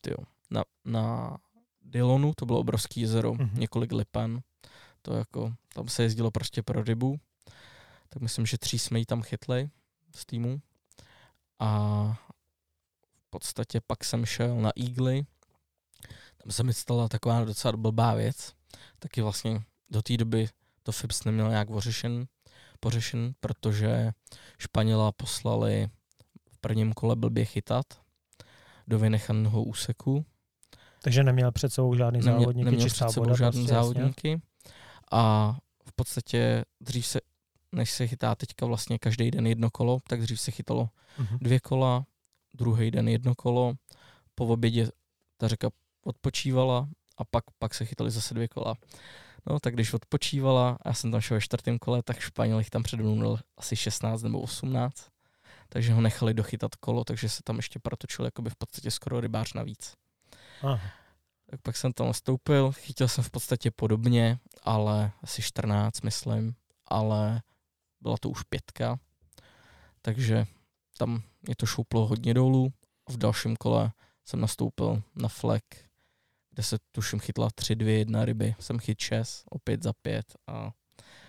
tyjo, 0.00 0.16
na, 0.50 0.64
na 0.84 1.36
Dylonu, 1.82 2.32
to 2.36 2.46
bylo 2.46 2.58
obrovský 2.58 3.00
jezero, 3.00 3.32
mm-hmm. 3.32 3.58
několik 3.58 3.92
lipan. 3.92 4.40
To 5.02 5.14
jako, 5.14 5.54
tam 5.74 5.88
se 5.88 6.02
jezdilo 6.02 6.30
prostě 6.30 6.62
pro 6.62 6.82
rybu. 6.82 7.20
Tak 8.08 8.22
myslím, 8.22 8.46
že 8.46 8.58
tří 8.58 8.78
jsme 8.78 8.98
ji 8.98 9.06
tam 9.06 9.22
chytli 9.22 9.70
z 10.14 10.26
týmu. 10.26 10.60
A 11.58 11.68
v 13.26 13.30
podstatě 13.30 13.80
pak 13.86 14.04
jsem 14.04 14.26
šel 14.26 14.56
na 14.56 14.70
Eagly. 14.76 15.26
Tam 16.36 16.52
se 16.52 16.62
mi 16.62 16.74
stala 16.74 17.08
taková 17.08 17.44
docela 17.44 17.76
blbá 17.76 18.14
věc. 18.14 18.52
Taky 18.98 19.22
vlastně 19.22 19.62
do 19.90 20.02
té 20.02 20.16
doby 20.16 20.48
to 20.82 20.92
FIPS 20.92 21.24
neměl 21.24 21.48
nějak 21.48 21.70
ořešen, 21.70 22.26
pořešen, 22.80 23.34
protože 23.40 24.12
Španěla 24.58 25.12
poslali 25.12 25.90
v 26.50 26.58
prvním 26.58 26.92
kole 26.92 27.16
blbě 27.16 27.44
chytat 27.44 27.86
do 28.86 28.98
vynechaného 28.98 29.62
úseku. 29.62 30.24
Takže 31.02 31.22
neměl 31.22 31.52
před 31.52 31.72
sebou 31.72 31.94
žádný 31.94 32.18
neměl, 32.18 32.40
závodníky, 32.40 32.64
neměl 32.64 32.86
před 32.86 33.10
sebou 33.10 33.24
voda, 33.24 33.36
žádný 33.36 33.60
prostě, 33.60 33.74
závodníky. 33.74 34.28
Jasně. 34.28 34.42
A 35.12 35.56
v 35.84 35.92
podstatě 35.92 36.64
dřív 36.80 37.06
se, 37.06 37.20
než 37.72 37.90
se 37.90 38.06
chytá 38.06 38.34
teďka 38.34 38.66
vlastně 38.66 38.98
každý 38.98 39.30
den 39.30 39.46
jedno 39.46 39.70
kolo, 39.70 39.98
tak 40.08 40.20
dřív 40.20 40.40
se 40.40 40.50
chytalo 40.50 40.88
uh-huh. 41.18 41.38
dvě 41.40 41.60
kola, 41.60 42.04
druhý 42.54 42.90
den 42.90 43.08
jedno 43.08 43.34
kolo, 43.34 43.74
po 44.34 44.46
obědě 44.46 44.88
ta 45.36 45.48
řeka 45.48 45.68
odpočívala 46.04 46.88
a 47.16 47.24
pak, 47.24 47.44
pak 47.58 47.74
se 47.74 47.84
chytali 47.84 48.10
zase 48.10 48.34
dvě 48.34 48.48
kola. 48.48 48.74
No 49.46 49.60
tak 49.60 49.74
když 49.74 49.92
odpočívala, 49.92 50.78
já 50.84 50.94
jsem 50.94 51.10
tam 51.10 51.20
šel 51.20 51.36
ve 51.36 51.40
čtvrtém 51.40 51.78
kole, 51.78 52.02
tak 52.02 52.20
Španěl 52.20 52.58
jich 52.58 52.70
tam 52.70 52.82
přede 52.82 53.02
mnou 53.02 53.14
měl 53.14 53.38
asi 53.58 53.76
16 53.76 54.22
nebo 54.22 54.40
18 54.40 55.10
takže 55.72 55.92
ho 55.92 56.00
nechali 56.00 56.34
dochytat 56.34 56.74
kolo, 56.74 57.04
takže 57.04 57.28
se 57.28 57.42
tam 57.44 57.56
ještě 57.56 57.78
protočil 57.78 58.24
jakoby 58.24 58.50
v 58.50 58.56
podstatě 58.56 58.90
skoro 58.90 59.20
rybář 59.20 59.52
navíc. 59.52 59.94
Tak 61.50 61.60
pak 61.62 61.76
jsem 61.76 61.92
tam 61.92 62.06
nastoupil, 62.06 62.72
chytil 62.72 63.08
jsem 63.08 63.24
v 63.24 63.30
podstatě 63.30 63.70
podobně, 63.70 64.38
ale 64.62 65.10
asi 65.22 65.42
14, 65.42 66.00
myslím, 66.00 66.54
ale 66.86 67.42
byla 68.00 68.16
to 68.20 68.30
už 68.30 68.42
pětka, 68.42 68.98
takže 70.02 70.46
tam 70.98 71.22
mě 71.42 71.56
to 71.56 71.66
šouplo 71.66 72.06
hodně 72.06 72.34
dolů. 72.34 72.72
V 73.08 73.16
dalším 73.16 73.56
kole 73.56 73.92
jsem 74.24 74.40
nastoupil 74.40 75.02
na 75.14 75.28
flek, 75.28 75.64
kde 76.50 76.62
se 76.62 76.78
tuším 76.92 77.20
chytla 77.20 77.48
3, 77.54 77.74
2, 77.74 77.90
1 77.90 78.24
ryby. 78.24 78.54
Jsem 78.58 78.78
chyt 78.78 79.00
6, 79.00 79.44
opět 79.50 79.82
za 79.82 79.92
5 79.92 80.26
a 80.46 80.70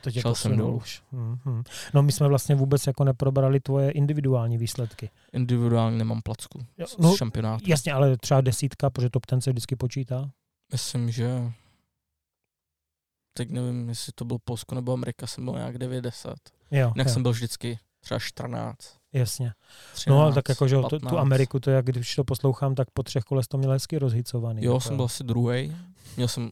to 0.01 0.11
tě 0.11 0.21
jsem 0.33 0.57
dolů. 0.57 0.77
Už. 0.77 1.03
Mm-hmm. 1.13 1.63
No 1.93 2.03
my 2.03 2.11
jsme 2.11 2.27
vlastně 2.27 2.55
vůbec 2.55 2.87
jako 2.87 3.03
neprobrali 3.03 3.59
tvoje 3.59 3.91
individuální 3.91 4.57
výsledky. 4.57 5.09
Individuálně 5.33 5.97
nemám 5.97 6.21
placku 6.21 6.65
jo, 6.77 6.85
no, 6.99 7.13
z 7.13 7.17
šampionátu. 7.17 7.63
Jasně, 7.67 7.93
ale 7.93 8.17
třeba 8.17 8.41
desítka, 8.41 8.89
protože 8.89 9.09
top 9.09 9.25
ten 9.25 9.41
se 9.41 9.51
vždycky 9.51 9.75
počítá. 9.75 10.31
Myslím, 10.71 11.11
že 11.11 11.51
teď 13.33 13.49
nevím, 13.49 13.89
jestli 13.89 14.11
to 14.15 14.25
byl 14.25 14.37
Polsko 14.43 14.75
nebo 14.75 14.93
Amerika, 14.93 15.27
jsem 15.27 15.45
byl 15.45 15.53
nějak 15.53 15.77
90. 15.77 16.37
Jo, 16.71 16.91
Jinak 16.95 17.07
jo. 17.07 17.13
jsem 17.13 17.23
byl 17.23 17.31
vždycky 17.31 17.79
třeba 17.99 18.19
14. 18.19 18.77
Jasně. 19.13 19.53
13, 19.93 20.05
no 20.15 20.21
ale 20.21 20.33
tak 20.33 20.49
jako, 20.49 20.67
že 20.67 20.75
tu, 20.89 20.99
tu 20.99 21.17
Ameriku, 21.17 21.59
to 21.59 21.71
jak 21.71 21.85
když 21.85 22.15
to 22.15 22.23
poslouchám, 22.23 22.75
tak 22.75 22.91
po 22.93 23.03
třech 23.03 23.23
kolech 23.23 23.47
to 23.47 23.57
měl 23.57 23.71
hezky 23.71 23.97
rozhicovaný. 23.97 24.63
Jo, 24.63 24.71
jako. 24.71 24.81
jsem 24.81 24.95
byl 24.95 25.05
asi 25.05 25.23
druhý. 25.23 25.75
Měl 26.17 26.27
jsem 26.27 26.49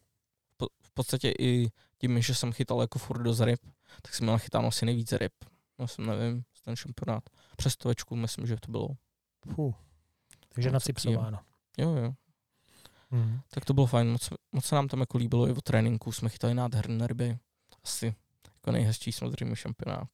v 0.82 0.94
podstatě 0.94 1.34
i 1.40 1.70
tím, 2.02 2.22
že 2.22 2.36
jsem 2.36 2.52
chytal 2.52 2.82
jako 2.82 3.00
furt 3.00 3.24
do 3.24 3.46
ryb, 3.46 3.60
tak 4.02 4.14
jsem 4.14 4.26
měl 4.26 4.38
chytáno 4.38 4.68
asi 4.68 4.86
nejvíce 4.86 5.18
ryb. 5.18 5.34
Já 5.80 5.88
jsem 5.88 6.06
nevím, 6.06 6.44
ten 6.64 6.76
šampionát. 6.76 7.24
Přes 7.58 7.74
stovečku 7.74 8.16
myslím, 8.16 8.48
že 8.48 8.58
to 8.60 8.72
bylo. 8.72 8.88
Fuh. 9.56 9.76
Takže 10.54 10.72
nacipsováno. 10.72 11.40
Jo, 11.78 11.96
jo. 11.96 12.14
Mm. 13.12 13.40
Tak 13.50 13.66
to 13.66 13.74
bylo 13.74 13.88
fajn, 13.88 14.12
moc, 14.12 14.30
moc 14.52 14.66
se 14.66 14.76
nám 14.76 14.88
tam 14.88 15.00
jako 15.00 15.18
líbilo 15.18 15.48
i 15.48 15.52
o 15.52 15.62
tréninku, 15.62 16.12
jsme 16.12 16.30
chytali 16.30 16.54
nádherné 16.54 17.08
ryby. 17.08 17.38
Asi 17.84 18.16
jako 18.46 18.72
nejhezčí 18.72 19.12
samozřejmě 19.12 19.56
šampionát. 19.56 20.10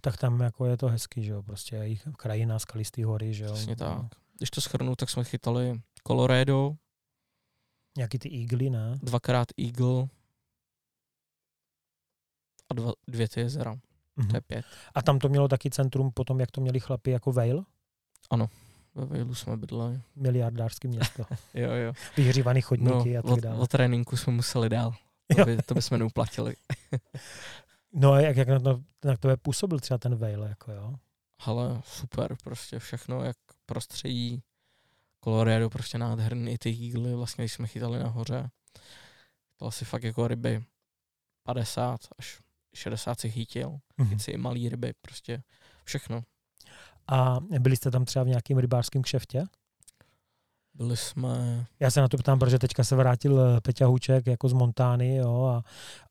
Tak 0.00 0.16
tam 0.16 0.40
jako 0.40 0.66
je 0.66 0.76
to 0.76 0.88
hezký, 0.88 1.24
že 1.24 1.32
jo, 1.32 1.42
prostě 1.42 1.76
jejich 1.76 2.08
krajina, 2.16 2.58
skalistý 2.58 3.04
hory, 3.04 3.34
že 3.34 3.44
jo. 3.44 3.52
Přesně 3.52 3.76
tak. 3.76 4.06
Když 4.36 4.50
to 4.50 4.60
schrnu, 4.60 4.96
tak 4.96 5.10
jsme 5.10 5.24
chytali 5.24 5.80
Colorado. 6.06 6.72
Nějaký 7.96 8.18
ty 8.18 8.40
eagly, 8.40 8.70
ne? 8.70 8.94
Dvakrát 9.02 9.48
eagle, 9.58 10.08
a 12.70 12.74
dva, 12.74 12.92
dvě 13.08 13.28
ty 13.28 13.40
jezera. 13.40 13.74
Mm-hmm. 13.74 14.30
To 14.30 14.36
je 14.36 14.40
pět. 14.40 14.64
A 14.94 15.02
tam 15.02 15.18
to 15.18 15.28
mělo 15.28 15.48
taky 15.48 15.70
centrum 15.70 16.12
potom, 16.12 16.40
jak 16.40 16.50
to 16.50 16.60
měli 16.60 16.80
chlapi 16.80 17.10
jako 17.10 17.32
Vail? 17.32 17.64
Ano, 18.30 18.48
ve 18.94 19.06
Vailu 19.06 19.34
jsme 19.34 19.56
bydleli. 19.56 20.00
Miliardářský 20.16 20.88
město. 20.88 21.24
jo, 21.54 21.70
jo. 21.72 21.92
Vyhřívaný 22.16 22.60
chodníky 22.60 23.14
no, 23.14 23.18
a 23.18 23.22
tak 23.22 23.40
dále. 23.40 23.58
O, 23.58 23.60
o 23.62 23.66
tréninku 23.66 24.16
jsme 24.16 24.32
museli 24.32 24.68
dál. 24.68 24.94
To, 25.36 25.44
by, 25.44 25.56
to 25.56 25.74
bychom 25.74 25.98
neuplatili. 25.98 26.54
no 27.92 28.12
a 28.12 28.20
jak, 28.20 28.36
jak 28.36 28.48
na, 28.48 28.60
to, 28.60 28.80
na 29.04 29.16
to 29.16 29.28
je 29.28 29.36
působil 29.36 29.80
třeba 29.80 29.98
ten 29.98 30.16
Vail, 30.16 30.42
jako 30.42 30.72
jo? 30.72 30.94
Ale 31.38 31.80
super, 31.84 32.36
prostě 32.44 32.78
všechno, 32.78 33.24
jak 33.24 33.36
prostředí, 33.66 34.42
Colorado 35.24 35.70
prostě 35.70 35.98
nádherný, 35.98 36.58
ty 36.58 36.70
jígly, 36.70 37.14
vlastně 37.14 37.42
když 37.42 37.52
jsme 37.52 37.66
chytali 37.66 37.98
nahoře, 37.98 38.50
to 39.56 39.66
asi 39.66 39.84
fakt 39.84 40.02
jako 40.02 40.28
ryby 40.28 40.64
50 41.42 42.00
až 42.18 42.40
60 42.76 43.20
si 43.20 43.30
chytil, 43.30 43.70
mm-hmm. 43.70 44.08
chyci 44.08 44.30
i 44.30 44.36
malý 44.36 44.68
ryby, 44.68 44.92
prostě 45.02 45.42
všechno. 45.84 46.22
A 47.08 47.40
byli 47.58 47.76
jste 47.76 47.90
tam 47.90 48.04
třeba 48.04 48.24
v 48.24 48.28
nějakém 48.28 48.58
rybářském 48.58 49.02
kšeftě? 49.02 49.44
Byli 50.74 50.96
jsme... 50.96 51.66
Já 51.80 51.90
se 51.90 52.00
na 52.00 52.08
to 52.08 52.16
ptám, 52.16 52.38
protože 52.38 52.58
teďka 52.58 52.84
se 52.84 52.96
vrátil 52.96 53.40
eh, 53.40 53.60
Peťa 53.60 53.86
Huček 53.86 54.26
jako 54.26 54.48
z 54.48 54.52
Montány 54.52 55.16
jo, 55.16 55.44
a, 55.44 55.62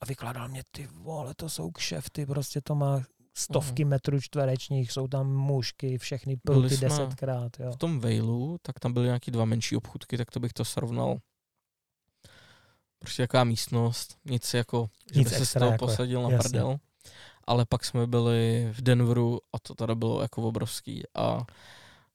a 0.02 0.06
vykládal 0.06 0.48
mě, 0.48 0.64
ty 0.72 0.88
vole, 0.88 1.34
to 1.36 1.50
jsou 1.50 1.72
kšefty, 1.72 2.26
prostě 2.26 2.62
to 2.62 2.76
má 2.76 3.02
stovky 3.38 3.86
uh-huh. 3.86 3.88
metrů 3.90 4.22
čtverečních, 4.22 4.92
jsou 4.92 5.08
tam 5.08 5.36
mušky, 5.36 5.98
všechny 5.98 6.38
pruty 6.38 6.78
desetkrát. 6.78 7.60
Jo. 7.60 7.72
V 7.72 7.78
tom 7.78 8.00
Vejlu, 8.00 8.58
tak 8.62 8.80
tam 8.80 8.94
byly 8.94 9.06
nějaký 9.06 9.32
dva 9.32 9.46
menší 9.46 9.76
obchudky, 9.76 10.18
tak 10.18 10.32
to 10.32 10.40
bych 10.40 10.54
to 10.54 10.66
srovnal. 10.66 11.18
Prostě 13.06 13.24
jaká 13.24 13.44
místnost, 13.44 14.18
nic 14.26 14.54
jako, 14.54 14.90
že 15.14 15.20
nic 15.20 15.30
by 15.30 15.36
se 15.36 15.46
z 15.46 15.54
toho 15.54 15.72
jako 15.72 15.86
posadil 15.86 16.22
na 16.22 16.30
jasně. 16.30 16.50
prdel. 16.50 16.78
Ale 17.48 17.66
pak 17.66 17.86
jsme 17.86 18.08
byli 18.08 18.70
v 18.72 18.82
Denveru 18.82 19.42
a 19.54 19.60
to 19.60 19.76
tady 19.76 19.96
bylo 19.96 20.22
jako 20.22 20.42
obrovský. 20.42 21.04
A 21.16 21.46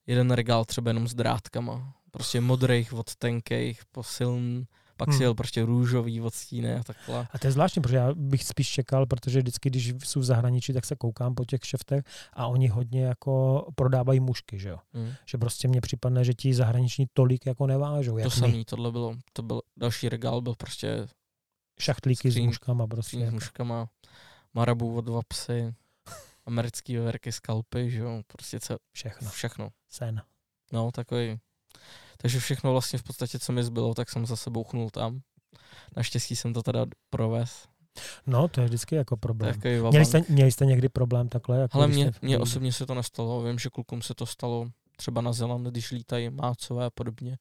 jeden 0.06 0.30
regál 0.30 0.64
třeba 0.64 0.90
jenom 0.90 1.08
s 1.08 1.14
drátkama. 1.14 1.92
Prostě 2.10 2.40
modrých 2.40 2.92
od 2.92 3.14
tenkých 3.16 3.84
po 3.92 4.02
siln, 4.02 4.66
pak 5.00 5.08
hmm. 5.08 5.18
si 5.18 5.22
jel 5.22 5.34
prostě 5.34 5.64
růžový 5.64 6.20
odstíny 6.20 6.74
a 6.74 6.82
takhle. 6.82 7.26
A 7.32 7.38
to 7.38 7.46
je 7.46 7.52
zvláštní, 7.52 7.82
protože 7.82 7.96
já 7.96 8.14
bych 8.14 8.44
spíš 8.44 8.68
čekal, 8.68 9.06
protože 9.06 9.38
vždycky, 9.38 9.70
když 9.70 9.94
jsou 10.04 10.20
v 10.20 10.24
zahraničí, 10.24 10.72
tak 10.72 10.86
se 10.86 10.96
koukám 10.96 11.34
po 11.34 11.44
těch 11.44 11.60
šeftech 11.64 12.04
a 12.32 12.46
oni 12.46 12.68
hodně 12.68 13.04
jako 13.04 13.66
prodávají 13.74 14.20
mušky, 14.20 14.58
že 14.58 14.68
jo. 14.68 14.78
Hmm. 14.92 15.12
Že 15.26 15.38
prostě 15.38 15.68
mně 15.68 15.80
připadne, 15.80 16.24
že 16.24 16.34
ti 16.34 16.54
zahraniční 16.54 17.06
tolik 17.12 17.46
jako 17.46 17.66
nevážou. 17.66 18.18
To 18.22 18.30
samý, 18.30 18.64
tohle 18.64 18.92
bylo, 18.92 19.16
to 19.32 19.42
byl, 19.42 19.62
další 19.76 20.08
regál 20.08 20.40
byl 20.40 20.54
prostě 20.54 21.08
šachtlíky 21.78 22.30
skřín, 22.30 22.44
s 22.44 22.46
muškama 22.46 22.86
prostě. 22.86 23.26
S 23.26 23.30
muškama, 23.30 23.88
marabu 24.54 24.96
od 24.96 25.04
dva 25.04 25.20
psy, 25.28 25.74
americký 26.46 26.96
veverky, 26.96 27.32
skalpy, 27.32 27.90
že 27.90 27.98
jo, 27.98 28.22
prostě 28.26 28.60
co, 28.60 28.76
všechno. 28.92 29.30
Všechno. 29.30 29.68
Sen. 29.88 30.22
No, 30.72 30.92
takový 30.92 31.40
takže 32.22 32.40
všechno 32.40 32.72
vlastně 32.72 32.98
v 32.98 33.02
podstatě, 33.02 33.38
co 33.38 33.52
mi 33.52 33.64
zbylo, 33.64 33.94
tak 33.94 34.10
jsem 34.10 34.26
zase 34.26 34.50
bouchnul 34.50 34.90
tam. 34.90 35.20
Naštěstí 35.96 36.36
jsem 36.36 36.52
to 36.52 36.62
teda 36.62 36.86
provez. 37.10 37.68
No, 38.26 38.48
to 38.48 38.60
je 38.60 38.66
vždycky 38.66 38.94
jako 38.94 39.16
problém. 39.16 39.54
Měli 39.90 40.04
jste, 40.04 40.22
měli 40.28 40.52
jste 40.52 40.66
někdy 40.66 40.88
problém 40.88 41.28
takhle? 41.28 41.60
Jako 41.60 41.78
Ale 41.78 41.86
mně, 41.86 42.12
mně 42.22 42.38
osobně 42.38 42.72
se 42.72 42.86
to 42.86 42.94
nestalo. 42.94 43.42
Vím, 43.42 43.58
že 43.58 43.70
klukům 43.70 44.02
se 44.02 44.14
to 44.14 44.26
stalo 44.26 44.66
třeba 44.96 45.20
na 45.20 45.32
Zeland, 45.32 45.66
když 45.66 45.90
lítají 45.90 46.30
mácové 46.30 46.84
a 46.84 46.90
podobně. 46.90 47.38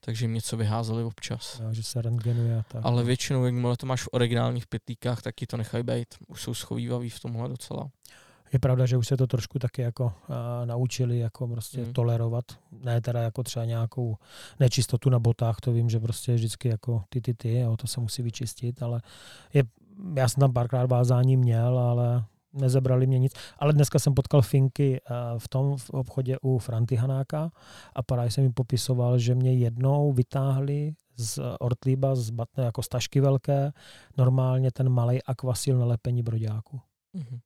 Takže 0.00 0.24
jim 0.24 0.34
něco 0.34 0.56
vyházeli 0.56 1.04
občas. 1.04 1.60
Jo, 1.60 1.72
že 1.72 1.82
se 1.82 2.02
rentgenuje 2.02 2.58
a 2.58 2.62
tak. 2.62 2.80
Ale 2.84 3.04
většinou, 3.04 3.44
jakmile 3.44 3.76
to 3.76 3.86
máš 3.86 4.02
v 4.02 4.08
originálních 4.12 4.66
pytlíkách, 4.66 5.22
tak 5.22 5.34
ti 5.34 5.46
to 5.46 5.56
nechají 5.56 5.84
být. 5.84 6.14
Už 6.26 6.42
jsou 6.42 6.54
schovývaví 6.54 7.10
v 7.10 7.20
tomhle 7.20 7.48
docela. 7.48 7.90
Je 8.56 8.60
pravda, 8.60 8.86
že 8.86 8.96
už 8.96 9.08
se 9.08 9.16
to 9.16 9.26
trošku 9.26 9.58
taky 9.58 9.82
jako 9.82 10.04
uh, 10.04 10.12
naučili 10.64 11.18
jako 11.18 11.48
prostě 11.48 11.84
mm. 11.84 11.92
tolerovat. 11.92 12.44
Ne 12.84 13.00
teda 13.00 13.22
jako 13.22 13.42
třeba 13.42 13.64
nějakou 13.64 14.16
nečistotu 14.60 15.10
na 15.10 15.18
botách, 15.18 15.60
to 15.60 15.72
vím, 15.72 15.90
že 15.90 16.00
prostě 16.00 16.34
vždycky 16.34 16.68
jako 16.68 17.04
ty, 17.08 17.20
ty, 17.20 17.34
ty, 17.34 17.58
jo, 17.58 17.76
to 17.76 17.86
se 17.86 18.00
musí 18.00 18.22
vyčistit, 18.22 18.82
ale 18.82 19.02
je, 19.54 19.64
já 20.16 20.28
jsem 20.28 20.40
tam 20.40 20.52
párkrát 20.52 20.90
vázání 20.90 21.36
měl, 21.36 21.78
ale 21.78 22.24
nezebrali 22.52 23.06
mě 23.06 23.18
nic. 23.18 23.32
Ale 23.58 23.72
dneska 23.72 23.98
jsem 23.98 24.14
potkal 24.14 24.42
Finky 24.42 25.00
uh, 25.00 25.38
v 25.38 25.48
tom 25.48 25.76
v 25.76 25.90
obchodě 25.90 26.36
u 26.42 26.58
Franty 26.58 26.96
Hanáka 26.96 27.50
a 27.94 28.02
právě 28.02 28.30
jsem 28.30 28.44
mi 28.44 28.52
popisoval, 28.52 29.18
že 29.18 29.34
mě 29.34 29.54
jednou 29.54 30.12
vytáhli 30.12 30.94
z 31.16 31.40
ortlíba, 31.60 32.14
z 32.14 32.30
batne, 32.30 32.64
jako 32.64 32.82
stažky 32.82 33.20
velké, 33.20 33.72
normálně 34.16 34.70
ten 34.70 34.88
malý 34.88 35.22
akvasil 35.22 35.78
na 35.78 35.86
lepení 35.86 36.22
broďáku. 36.22 36.80
Mm-hmm. 37.14 37.40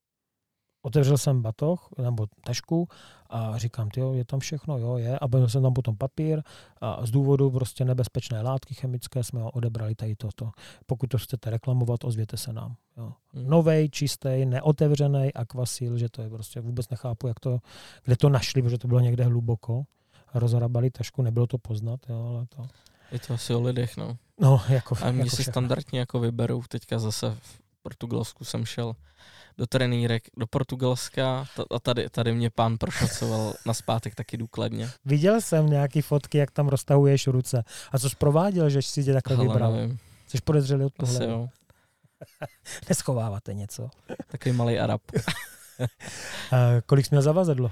Otevřel 0.82 1.18
jsem 1.18 1.42
batoh 1.42 1.88
nebo 2.02 2.26
tašku 2.44 2.88
a 3.30 3.58
říkám, 3.58 3.88
jo, 3.96 4.12
je 4.12 4.24
tam 4.24 4.40
všechno, 4.40 4.78
jo, 4.78 4.96
je. 4.96 5.18
A 5.18 5.28
byl 5.28 5.48
jsem 5.48 5.62
tam 5.62 5.72
potom 5.72 5.96
papír 5.96 6.42
a 6.80 7.06
z 7.06 7.10
důvodu 7.10 7.50
prostě 7.50 7.84
nebezpečné 7.84 8.42
látky 8.42 8.74
chemické 8.74 9.24
jsme 9.24 9.40
ho 9.40 9.50
odebrali 9.50 9.94
tady 9.94 10.16
toto. 10.16 10.50
Pokud 10.86 11.06
to 11.06 11.18
chcete 11.18 11.50
reklamovat, 11.50 12.04
ozvěte 12.04 12.36
se 12.36 12.52
nám. 12.52 12.74
Jo. 12.96 13.12
Hmm. 13.34 13.50
Novej, 13.50 13.88
čistý, 13.88 14.44
neotevřený 14.44 15.34
akvasil, 15.34 15.98
že 15.98 16.08
to 16.08 16.22
je 16.22 16.30
prostě 16.30 16.60
vůbec 16.60 16.88
nechápu, 16.88 17.28
jak 17.28 17.40
to, 17.40 17.58
kde 18.04 18.16
to 18.16 18.28
našli, 18.28 18.62
protože 18.62 18.78
to 18.78 18.88
bylo 18.88 19.00
někde 19.00 19.24
hluboko. 19.24 19.82
Rozhrabali 20.34 20.90
tašku, 20.90 21.22
nebylo 21.22 21.46
to 21.46 21.58
poznat, 21.58 22.00
jo, 22.08 22.26
ale 22.28 22.46
to... 22.46 22.66
Je 23.12 23.18
to 23.18 23.34
asi 23.34 23.54
o 23.54 23.60
lidech, 23.60 23.96
no. 23.96 24.16
No, 24.40 24.62
jako, 24.68 24.96
A 25.02 25.10
mě 25.10 25.20
jako 25.20 25.30
si 25.30 25.36
všechno. 25.36 25.52
standardně 25.52 25.98
jako 25.98 26.20
vyberou, 26.20 26.62
teďka 26.62 26.98
zase 26.98 27.36
Portugalsku 27.82 28.44
jsem 28.44 28.64
šel 28.64 28.94
do 29.58 29.66
trenýrek 29.66 30.22
do 30.36 30.46
Portugalska 30.46 31.46
a 31.70 31.80
tady, 31.80 32.10
tady 32.10 32.32
mě 32.32 32.50
pán 32.50 32.78
prošacoval 32.78 33.54
na 33.66 33.74
zpátek 33.74 34.14
taky 34.14 34.36
důkladně. 34.36 34.90
Viděl 35.04 35.40
jsem 35.40 35.66
nějaký 35.66 36.02
fotky, 36.02 36.38
jak 36.38 36.50
tam 36.50 36.68
roztahuješ 36.68 37.26
ruce. 37.26 37.64
A 37.92 37.98
což 37.98 38.14
prováděl, 38.14 38.70
že 38.70 38.82
jsi 38.82 39.04
tě 39.04 39.12
takhle 39.12 39.36
Hele, 39.36 39.48
vybral? 39.48 39.72
Nevím. 39.72 39.98
Jsi 40.28 40.38
podezřelý 40.44 40.84
od 40.84 40.92
tohle? 40.92 41.24
jo. 41.24 41.48
Neschováváte 42.88 43.54
něco? 43.54 43.90
Takový 44.26 44.54
malý 44.54 44.78
Arab. 44.78 45.02
kolik 46.86 47.06
jsi 47.06 47.08
měl 47.10 47.22
zavazadlo? 47.22 47.70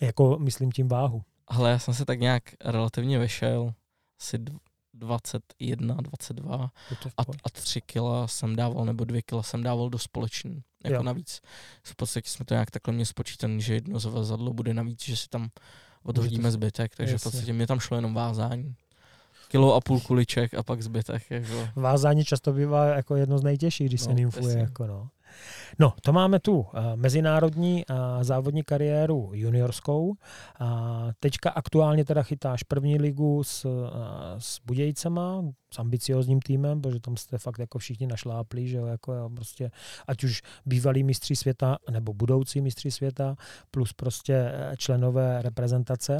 Jako 0.00 0.38
myslím 0.38 0.72
tím 0.72 0.88
váhu. 0.88 1.22
Ale 1.48 1.70
já 1.70 1.78
jsem 1.78 1.94
se 1.94 2.04
tak 2.04 2.20
nějak 2.20 2.42
relativně 2.64 3.18
vešel, 3.18 3.74
asi 4.20 4.38
21, 4.98 5.94
22 5.94 6.70
a, 7.16 7.22
a 7.44 7.50
3 7.52 7.80
kila 7.80 8.28
jsem 8.28 8.56
dával, 8.56 8.84
nebo 8.84 9.04
2 9.04 9.20
kila 9.26 9.42
jsem 9.42 9.62
dával 9.62 9.90
do 9.90 9.98
společný, 9.98 10.62
jako 10.84 10.94
jo. 10.94 11.02
navíc. 11.02 11.40
V 11.82 11.96
podstatě 11.96 12.30
jsme 12.30 12.44
to 12.44 12.54
nějak 12.54 12.70
takhle 12.70 12.94
mě 12.94 13.06
spočítaný, 13.06 13.62
že 13.62 13.74
jedno 13.74 13.98
zavazadlo 13.98 14.52
bude 14.52 14.74
navíc, 14.74 15.04
že 15.04 15.16
si 15.16 15.28
tam 15.28 15.48
odhodíme 16.02 16.50
zbytek, 16.50 16.96
takže 16.96 17.14
Jasně. 17.14 17.30
v 17.30 17.32
podstatě 17.32 17.52
mě 17.52 17.66
tam 17.66 17.80
šlo 17.80 17.96
jenom 17.96 18.14
vázání. 18.14 18.74
Kilo 19.48 19.74
a 19.74 19.80
půl 19.80 20.00
kuliček 20.00 20.54
a 20.54 20.62
pak 20.62 20.82
zbytek. 20.82 21.30
Jako. 21.30 21.68
Vázání 21.76 22.24
často 22.24 22.52
bývá 22.52 22.86
jako 22.86 23.16
jedno 23.16 23.38
z 23.38 23.42
nejtěžších, 23.42 23.88
když 23.88 24.00
no, 24.00 24.06
se 24.06 24.14
nymfuje. 24.14 24.58
Jako 24.58 24.86
no. 24.86 25.08
No, 25.78 25.94
to 26.02 26.12
máme 26.12 26.40
tu 26.40 26.58
uh, 26.58 26.66
mezinárodní 26.94 27.84
uh, 27.86 27.96
závodní 28.22 28.62
kariéru 28.62 29.30
juniorskou. 29.34 30.08
Uh, 30.08 30.16
teďka 31.20 31.50
aktuálně 31.50 32.04
teda 32.04 32.22
chytáš 32.22 32.62
první 32.62 32.98
ligu 32.98 33.44
s, 33.44 33.66
s 34.38 34.58
Budějcema, 34.64 35.42
s 35.74 35.78
ambiciozním 35.78 36.40
týmem, 36.40 36.80
protože 36.80 37.00
tam 37.00 37.16
jste 37.16 37.38
fakt 37.38 37.58
jako 37.58 37.78
všichni 37.78 38.06
našláplí, 38.06 38.68
že 38.68 38.76
jo, 38.76 38.86
jako 38.86 39.12
jo, 39.12 39.30
prostě, 39.30 39.70
ať 40.06 40.24
už 40.24 40.42
bývalí 40.66 41.04
mistři 41.04 41.36
světa, 41.36 41.76
nebo 41.90 42.14
budoucí 42.14 42.60
mistři 42.60 42.90
světa, 42.90 43.36
plus 43.70 43.92
prostě 43.92 44.52
členové 44.76 45.42
reprezentace. 45.42 46.18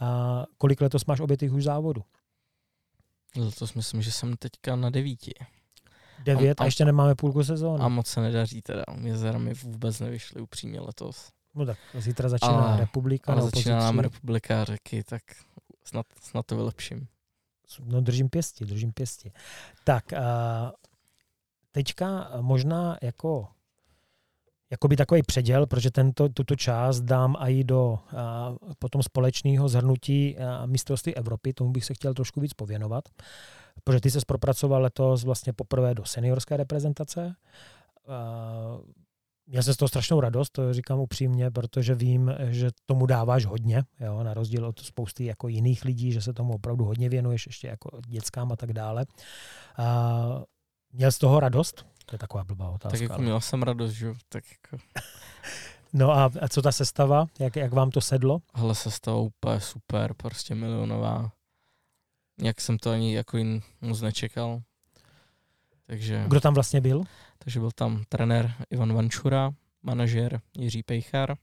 A 0.00 0.44
kolik 0.58 0.80
letos 0.80 1.06
máš 1.06 1.20
obětých 1.20 1.52
už 1.52 1.64
závodu? 1.64 2.02
Letos 3.36 3.74
myslím, 3.74 4.02
že 4.02 4.12
jsem 4.12 4.36
teďka 4.36 4.76
na 4.76 4.90
devíti. 4.90 5.34
Devět 6.24 6.60
a, 6.60 6.64
a 6.64 6.66
ještě 6.66 6.84
nemáme 6.84 7.14
půlku 7.14 7.44
sezóny. 7.44 7.84
A 7.84 7.88
moc 7.88 8.06
se 8.06 8.20
nedaří 8.20 8.62
teda. 8.62 8.84
Mě 8.96 9.14
mi 9.38 9.54
vůbec 9.54 10.00
nevyšly 10.00 10.40
upřímně 10.40 10.80
letos. 10.80 11.28
No 11.54 11.66
tak 11.66 11.78
zítra 11.94 12.28
začíná 12.28 12.74
a, 12.74 12.76
republika. 12.76 13.32
Ale 13.32 13.42
začíná 13.42 13.78
nám 13.78 13.98
republika 13.98 14.64
řeky, 14.64 15.04
tak 15.04 15.22
snad, 15.84 16.06
snad 16.20 16.46
to 16.46 16.56
vylepším. 16.56 17.06
No 17.84 18.00
držím 18.00 18.28
pěsti, 18.28 18.64
držím 18.64 18.92
pěsti. 18.92 19.32
Tak 19.84 20.12
a 20.12 20.72
teďka 21.72 22.30
možná 22.40 22.96
jako 23.02 23.48
jakoby 24.70 24.96
takový 24.96 25.22
předěl, 25.22 25.66
protože 25.66 25.90
tento, 25.90 26.28
tuto 26.28 26.56
část 26.56 27.00
dám 27.00 27.36
i 27.38 27.64
do 27.64 27.98
a, 28.16 28.54
potom 28.78 29.02
společného 29.02 29.68
zhrnutí 29.68 30.36
mistrovství 30.66 31.16
Evropy, 31.16 31.52
tomu 31.52 31.70
bych 31.70 31.84
se 31.84 31.94
chtěl 31.94 32.14
trošku 32.14 32.40
víc 32.40 32.54
pověnovat, 32.54 33.04
protože 33.84 34.00
ty 34.00 34.10
se 34.10 34.18
propracoval 34.26 34.82
letos 34.82 35.24
vlastně 35.24 35.52
poprvé 35.52 35.94
do 35.94 36.04
seniorské 36.04 36.56
reprezentace. 36.56 37.34
Já 39.50 39.62
se 39.62 39.74
z 39.74 39.76
toho 39.76 39.88
strašnou 39.88 40.20
radost, 40.20 40.50
to 40.50 40.72
říkám 40.72 40.98
upřímně, 40.98 41.50
protože 41.50 41.94
vím, 41.94 42.34
že 42.48 42.70
tomu 42.86 43.06
dáváš 43.06 43.44
hodně, 43.44 43.82
jo, 44.00 44.22
na 44.22 44.34
rozdíl 44.34 44.66
od 44.66 44.80
spousty 44.80 45.24
jako 45.24 45.48
jiných 45.48 45.84
lidí, 45.84 46.12
že 46.12 46.22
se 46.22 46.32
tomu 46.32 46.54
opravdu 46.54 46.84
hodně 46.84 47.08
věnuješ, 47.08 47.46
ještě 47.46 47.68
jako 47.68 47.90
dětskám 48.06 48.52
a 48.52 48.56
tak 48.56 48.72
dále. 48.72 49.06
A, 49.76 50.42
měl 50.92 51.12
z 51.12 51.18
toho 51.18 51.40
radost? 51.40 51.86
To 52.06 52.14
je 52.14 52.18
taková 52.18 52.44
blbá 52.44 52.70
otázka. 52.70 52.98
Tak 52.98 53.00
jako 53.00 53.22
měl 53.22 53.40
jsem 53.40 53.62
radost, 53.62 53.92
že 53.92 54.12
tak 54.28 54.44
jako... 54.50 54.84
No 55.92 56.10
a, 56.10 56.30
a 56.40 56.48
co 56.48 56.62
ta 56.62 56.72
sestava? 56.72 57.26
Jak, 57.38 57.56
jak 57.56 57.72
vám 57.72 57.90
to 57.90 58.00
sedlo? 58.00 58.38
Ale 58.54 58.74
sestava 58.74 59.16
úplně 59.16 59.60
super, 59.60 60.14
prostě 60.14 60.54
milionová. 60.54 61.30
Jak 62.42 62.60
jsem 62.60 62.78
to 62.78 62.90
ani 62.90 63.14
jako 63.14 63.36
jin 63.38 63.60
moc 63.80 64.00
nečekal. 64.00 64.62
Takže... 65.86 66.24
Kdo 66.28 66.40
tam 66.40 66.54
vlastně 66.54 66.80
byl? 66.80 67.04
Takže 67.38 67.60
byl 67.60 67.70
tam 67.74 68.04
trenér 68.08 68.54
Ivan 68.70 68.92
Vančura, 68.92 69.50
manažer 69.82 70.40
Jiří 70.58 70.82
Pejchar, 70.82 71.36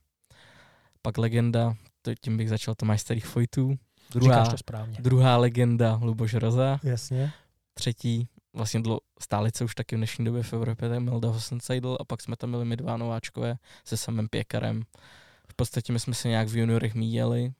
pak 1.02 1.18
legenda, 1.18 1.76
to 2.02 2.14
tím 2.20 2.36
bych 2.36 2.48
začal 2.48 2.74
Tomáš 2.74 3.00
Starých 3.00 3.26
Fojtů, 3.26 3.78
druhá, 4.10 4.46
to 4.46 4.58
správně. 4.58 4.98
druhá 5.00 5.36
legenda 5.36 5.98
Luboš 6.02 6.34
Roza, 6.34 6.80
Jasně. 6.82 7.32
třetí 7.74 8.28
vlastně 8.52 8.80
dlo, 8.80 9.00
stálice 9.20 9.64
už 9.64 9.74
taky 9.74 9.96
v 9.96 9.98
dnešní 9.98 10.24
době 10.24 10.42
v 10.42 10.52
Evropě, 10.52 10.88
tak 10.88 10.98
Milda 10.98 11.28
Hosenseidl 11.28 11.96
a 12.00 12.04
pak 12.04 12.22
jsme 12.22 12.36
tam 12.36 12.50
byli 12.50 12.64
my 12.64 12.76
dva 12.76 12.96
nováčkové 12.96 13.56
se 13.84 13.96
samým 13.96 14.28
Pěkarem. 14.28 14.82
V 15.48 15.54
podstatě 15.56 15.92
my 15.92 16.00
jsme 16.00 16.14
se 16.14 16.28
nějak 16.28 16.48
v 16.48 16.56
juniorech 16.56 16.94
míjeli, 16.94 17.52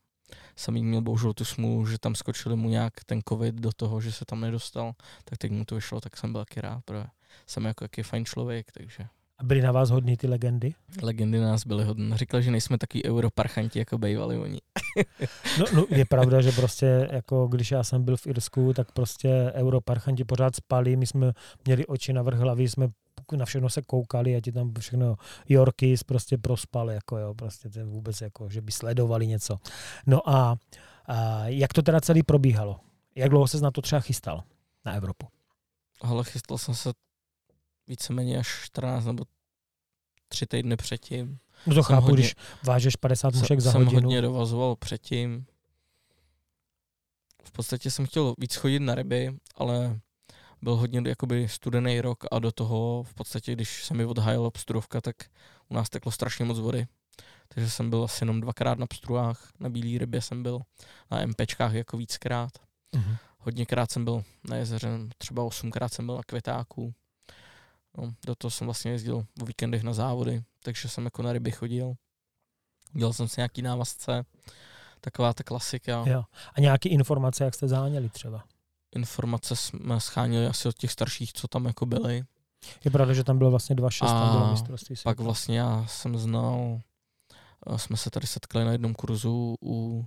Samý 0.56 0.84
měl 0.84 1.00
bohužel 1.00 1.32
tu 1.32 1.44
smůlu, 1.44 1.86
že 1.86 1.98
tam 1.98 2.14
skočili 2.14 2.56
mu 2.56 2.68
nějak 2.68 2.92
ten 3.06 3.20
covid 3.28 3.54
do 3.54 3.72
toho, 3.76 4.00
že 4.00 4.12
se 4.12 4.24
tam 4.24 4.40
nedostal, 4.40 4.92
tak 5.24 5.38
teď 5.38 5.50
mu 5.52 5.64
to 5.64 5.74
vyšlo, 5.74 6.00
tak 6.00 6.16
jsem 6.16 6.32
byl 6.32 6.44
taky 6.44 6.60
rád, 6.60 6.80
protože 6.84 7.06
jsem 7.46 7.64
jako 7.64 7.84
jaký 7.84 8.02
fajn 8.02 8.24
člověk, 8.24 8.72
takže 8.72 9.06
A 9.38 9.44
byly 9.44 9.60
na 9.62 9.72
vás 9.72 9.90
hodní 9.90 10.16
ty 10.16 10.26
legendy? 10.26 10.74
legendy 11.02 11.38
na 11.38 11.48
nás 11.48 11.66
byly 11.66 11.84
hodné. 11.84 12.16
Říkal, 12.16 12.40
že 12.40 12.50
nejsme 12.50 12.78
taky 12.78 13.04
europarchanti, 13.04 13.78
jako 13.78 13.98
bývali 13.98 14.38
oni. 14.38 14.58
No, 15.58 15.64
no, 15.74 15.86
je 15.90 16.04
pravda, 16.04 16.40
že 16.40 16.52
prostě 16.52 17.08
jako 17.12 17.46
když 17.46 17.70
já 17.70 17.82
jsem 17.84 18.02
byl 18.04 18.16
v 18.16 18.26
Irsku, 18.26 18.72
tak 18.72 18.92
prostě 18.92 19.52
europarchanti 19.54 20.24
pořád 20.24 20.56
spali, 20.56 20.96
my 20.96 21.06
jsme 21.06 21.32
měli 21.64 21.86
oči 21.86 22.12
na 22.12 22.22
vrch 22.22 22.38
hlavy, 22.38 22.68
jsme 22.68 22.88
na 23.36 23.44
všechno 23.44 23.70
se 23.70 23.82
koukali 23.82 24.36
a 24.36 24.40
ti 24.40 24.52
tam 24.52 24.72
všechno 24.78 25.16
Yorkis 25.48 26.02
prostě 26.02 26.38
prospal, 26.38 26.90
jako 26.90 27.18
jo, 27.18 27.34
prostě 27.34 27.68
ten 27.70 27.88
vůbec 27.90 28.20
jako, 28.20 28.48
že 28.50 28.60
by 28.60 28.72
sledovali 28.72 29.26
něco. 29.26 29.58
No 30.06 30.28
a, 30.30 30.56
a 31.06 31.44
jak 31.46 31.72
to 31.72 31.82
teda 31.82 32.00
celý 32.00 32.22
probíhalo? 32.22 32.80
Jak 33.14 33.28
dlouho 33.30 33.48
se 33.48 33.60
na 33.60 33.70
to 33.70 33.82
třeba 33.82 34.00
chystal? 34.00 34.42
Na 34.84 34.92
Evropu? 34.92 35.26
Ale 36.00 36.24
chystal 36.24 36.58
jsem 36.58 36.74
se 36.74 36.90
víceméně 37.86 38.38
až 38.38 38.48
14 38.64 39.04
nebo 39.04 39.24
tři 40.28 40.46
týdny 40.46 40.76
předtím. 40.76 41.38
No 41.66 41.74
to 41.74 41.82
Jsem 41.82 41.94
chápu, 41.94 42.06
hodně- 42.06 42.16
když 42.22 42.34
vážeš 42.64 42.96
50 42.96 43.34
mušek 43.34 43.60
za 43.60 43.72
jsem 43.72 43.84
hodinu. 43.84 44.02
hodně 44.02 44.22
dovazoval 44.22 44.76
předtím. 44.76 45.46
V 47.44 47.50
podstatě 47.52 47.90
jsem 47.90 48.06
chtěl 48.06 48.34
víc 48.38 48.54
chodit 48.54 48.78
na 48.80 48.94
ryby, 48.94 49.36
ale 49.54 50.00
byl 50.66 50.76
hodně 50.76 51.02
jakoby 51.06 51.48
studený 51.48 52.00
rok 52.00 52.24
a 52.30 52.38
do 52.38 52.52
toho 52.52 53.02
v 53.02 53.14
podstatě, 53.14 53.52
když 53.52 53.84
se 53.84 53.94
mi 53.94 54.04
odhájela 54.04 54.50
pstrovka, 54.50 55.00
tak 55.00 55.16
u 55.68 55.74
nás 55.74 55.88
teklo 55.88 56.12
strašně 56.12 56.44
moc 56.44 56.58
vody. 56.58 56.86
Takže 57.48 57.70
jsem 57.70 57.90
byl 57.90 58.04
asi 58.04 58.22
jenom 58.22 58.40
dvakrát 58.40 58.78
na 58.78 58.86
pstruhách, 58.86 59.50
na 59.60 59.68
bílý 59.68 59.98
rybě 59.98 60.20
jsem 60.20 60.42
byl, 60.42 60.60
na 61.10 61.26
MPčkách 61.26 61.72
jako 61.72 61.96
víckrát. 61.96 62.50
Mhm. 62.94 63.16
Hodněkrát 63.38 63.90
jsem 63.90 64.04
byl 64.04 64.24
na 64.48 64.56
jezeře, 64.56 64.88
třeba 65.18 65.42
osmkrát 65.42 65.92
jsem 65.92 66.06
byl 66.06 66.16
na 66.16 66.22
květáku. 66.26 66.94
No, 67.98 68.14
do 68.26 68.34
toho 68.34 68.50
jsem 68.50 68.66
vlastně 68.66 68.90
jezdil 68.90 69.26
o 69.42 69.44
víkendech 69.44 69.82
na 69.82 69.92
závody, 69.92 70.42
takže 70.62 70.88
jsem 70.88 71.04
jako 71.04 71.22
na 71.22 71.32
ryby 71.32 71.50
chodil. 71.50 71.94
Dělal 72.92 73.12
jsem 73.12 73.28
si 73.28 73.40
nějaký 73.40 73.62
návazce, 73.62 74.24
taková 75.00 75.34
ta 75.34 75.44
klasika. 75.44 76.04
Jo. 76.06 76.24
A 76.54 76.60
nějaké 76.60 76.88
informace, 76.88 77.44
jak 77.44 77.54
jste 77.54 77.68
záněli 77.68 78.08
třeba? 78.08 78.44
Informace 78.94 79.56
jsme 79.56 80.00
schánili 80.00 80.46
asi 80.46 80.68
od 80.68 80.76
těch 80.76 80.92
starších, 80.92 81.32
co 81.32 81.48
tam 81.48 81.64
jako 81.64 81.86
byli. 81.86 82.22
Je 82.84 82.90
pravda, 82.90 83.14
že 83.14 83.24
tam 83.24 83.38
bylo 83.38 83.50
vlastně 83.50 83.76
2-6, 83.76 84.06
tam 84.06 84.30
bylo 84.36 84.50
mistrovství 84.50 84.94
Pak 84.94 85.00
světa. 85.00 85.22
vlastně 85.22 85.58
já 85.58 85.84
jsem 85.88 86.18
znal, 86.18 86.80
a 87.62 87.78
jsme 87.78 87.96
se 87.96 88.10
tady 88.10 88.26
setkali 88.26 88.64
na 88.64 88.72
jednom 88.72 88.94
kurzu 88.94 89.56
u 89.62 90.06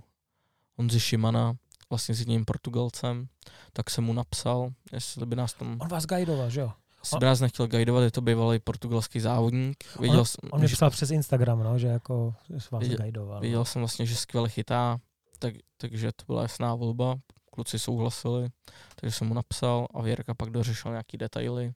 Honzy 0.76 1.00
Šimana, 1.00 1.52
vlastně 1.90 2.14
s 2.14 2.18
jedním 2.20 2.44
Portugalcem, 2.44 3.28
tak 3.72 3.90
jsem 3.90 4.04
mu 4.04 4.12
napsal, 4.12 4.70
jestli 4.92 5.26
by 5.26 5.36
nás 5.36 5.52
tam 5.54 5.78
On 5.80 5.88
vás 5.88 6.06
guidoval, 6.06 6.50
že 6.50 6.60
jo? 6.60 6.72
Jestli 7.04 7.18
by 7.18 7.26
nás 7.26 7.40
nechtěl 7.40 7.66
guidovat, 7.66 8.00
je 8.02 8.10
to 8.10 8.20
bývalý 8.20 8.58
portugalský 8.58 9.20
závodník. 9.20 9.84
Viděl, 10.00 10.24
jsem, 10.24 10.50
On 10.52 10.58
mě 10.58 10.68
že, 10.68 10.74
psal 10.76 10.90
přes 10.90 11.10
Instagram, 11.10 11.62
no, 11.62 11.78
že 11.78 11.86
jako 11.86 12.34
s 12.58 12.70
vás 12.70 12.82
Viděl- 12.82 12.98
guidoval. 13.04 13.40
viděl 13.40 13.64
jsem 13.64 13.82
vlastně, 13.82 14.06
že 14.06 14.16
skvěle 14.16 14.48
chytá, 14.48 15.00
tak, 15.38 15.54
takže 15.76 16.12
to 16.12 16.24
byla 16.26 16.42
jasná 16.42 16.74
volba. 16.74 17.16
Kluci 17.50 17.78
souhlasili, 17.78 18.48
takže 18.96 19.16
jsem 19.16 19.26
mu 19.26 19.34
napsal 19.34 19.86
a 19.94 20.02
Věrka 20.02 20.34
pak 20.34 20.50
dořešil 20.50 20.90
nějaký 20.90 21.16
detaily 21.16 21.72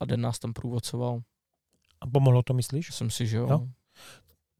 a 0.00 0.04
den 0.04 0.20
nás 0.20 0.38
tam 0.38 0.52
průvodcoval. 0.52 1.20
A 2.00 2.06
pomohlo 2.06 2.42
to, 2.42 2.54
myslíš? 2.54 2.88
Myslím 2.88 3.10
si, 3.10 3.26
že 3.26 3.36
jo. 3.36 3.48
Jo. 3.50 3.68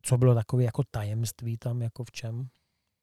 Co 0.02 0.18
bylo 0.18 0.34
takové 0.34 0.64
jako 0.64 0.82
tajemství 0.90 1.56
tam, 1.56 1.82
jako 1.82 2.04
v 2.04 2.12
čem? 2.12 2.48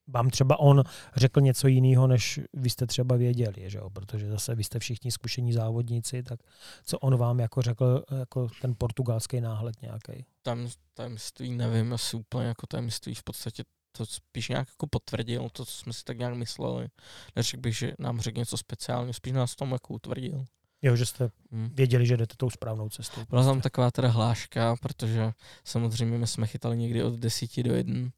Vám 0.07 0.29
třeba 0.29 0.59
on 0.59 0.83
řekl 1.15 1.41
něco 1.41 1.67
jiného, 1.67 2.07
než 2.07 2.39
vy 2.53 2.69
jste 2.69 2.87
třeba 2.87 3.15
věděli, 3.15 3.69
že 3.69 3.77
jo? 3.77 3.89
Protože 3.89 4.29
zase 4.29 4.55
vy 4.55 4.63
jste 4.63 4.79
všichni 4.79 5.11
zkušení 5.11 5.53
závodníci, 5.53 6.23
tak 6.23 6.39
co 6.85 6.99
on 6.99 7.17
vám 7.17 7.39
jako 7.39 7.61
řekl, 7.61 8.03
jako 8.19 8.47
ten 8.61 8.75
portugalský 8.77 9.41
náhled 9.41 9.81
nějaký? 9.81 10.25
Tam 10.41 10.67
tajemství 10.93 11.51
nevím, 11.51 11.93
asi 11.93 12.17
úplně 12.17 12.47
jako 12.47 12.67
tajemství 12.67 13.15
v 13.15 13.23
podstatě 13.23 13.63
to 13.97 14.05
spíš 14.05 14.49
nějak 14.49 14.67
jako 14.69 14.87
potvrdil, 14.87 15.49
to, 15.51 15.65
co 15.65 15.71
jsme 15.71 15.93
si 15.93 16.03
tak 16.03 16.17
nějak 16.17 16.33
mysleli. 16.33 16.87
Neřekl 17.35 17.61
bych, 17.61 17.77
že 17.77 17.93
nám 17.99 18.21
řekl 18.21 18.39
něco 18.39 18.57
speciálně, 18.57 19.13
spíš 19.13 19.33
nás 19.33 19.55
tom 19.55 19.71
jako 19.71 19.93
utvrdil. 19.93 20.45
Jo, 20.81 20.95
že 20.95 21.05
jste 21.05 21.29
Hm. 21.51 21.69
věděli, 21.73 22.05
že 22.05 22.17
jdete 22.17 22.33
tou 22.37 22.49
správnou 22.49 22.89
cestou. 22.89 23.25
Byla 23.29 23.41
tam 23.43 23.51
prostě. 23.53 23.63
taková 23.63 23.91
teda 23.91 24.07
hláška, 24.07 24.75
protože 24.81 25.31
samozřejmě 25.63 26.17
my 26.17 26.27
jsme 26.27 26.47
chytali 26.47 26.77
někdy 26.77 27.03
od 27.03 27.13
10 27.13 27.63
do 27.63 27.75
1, 27.75 28.09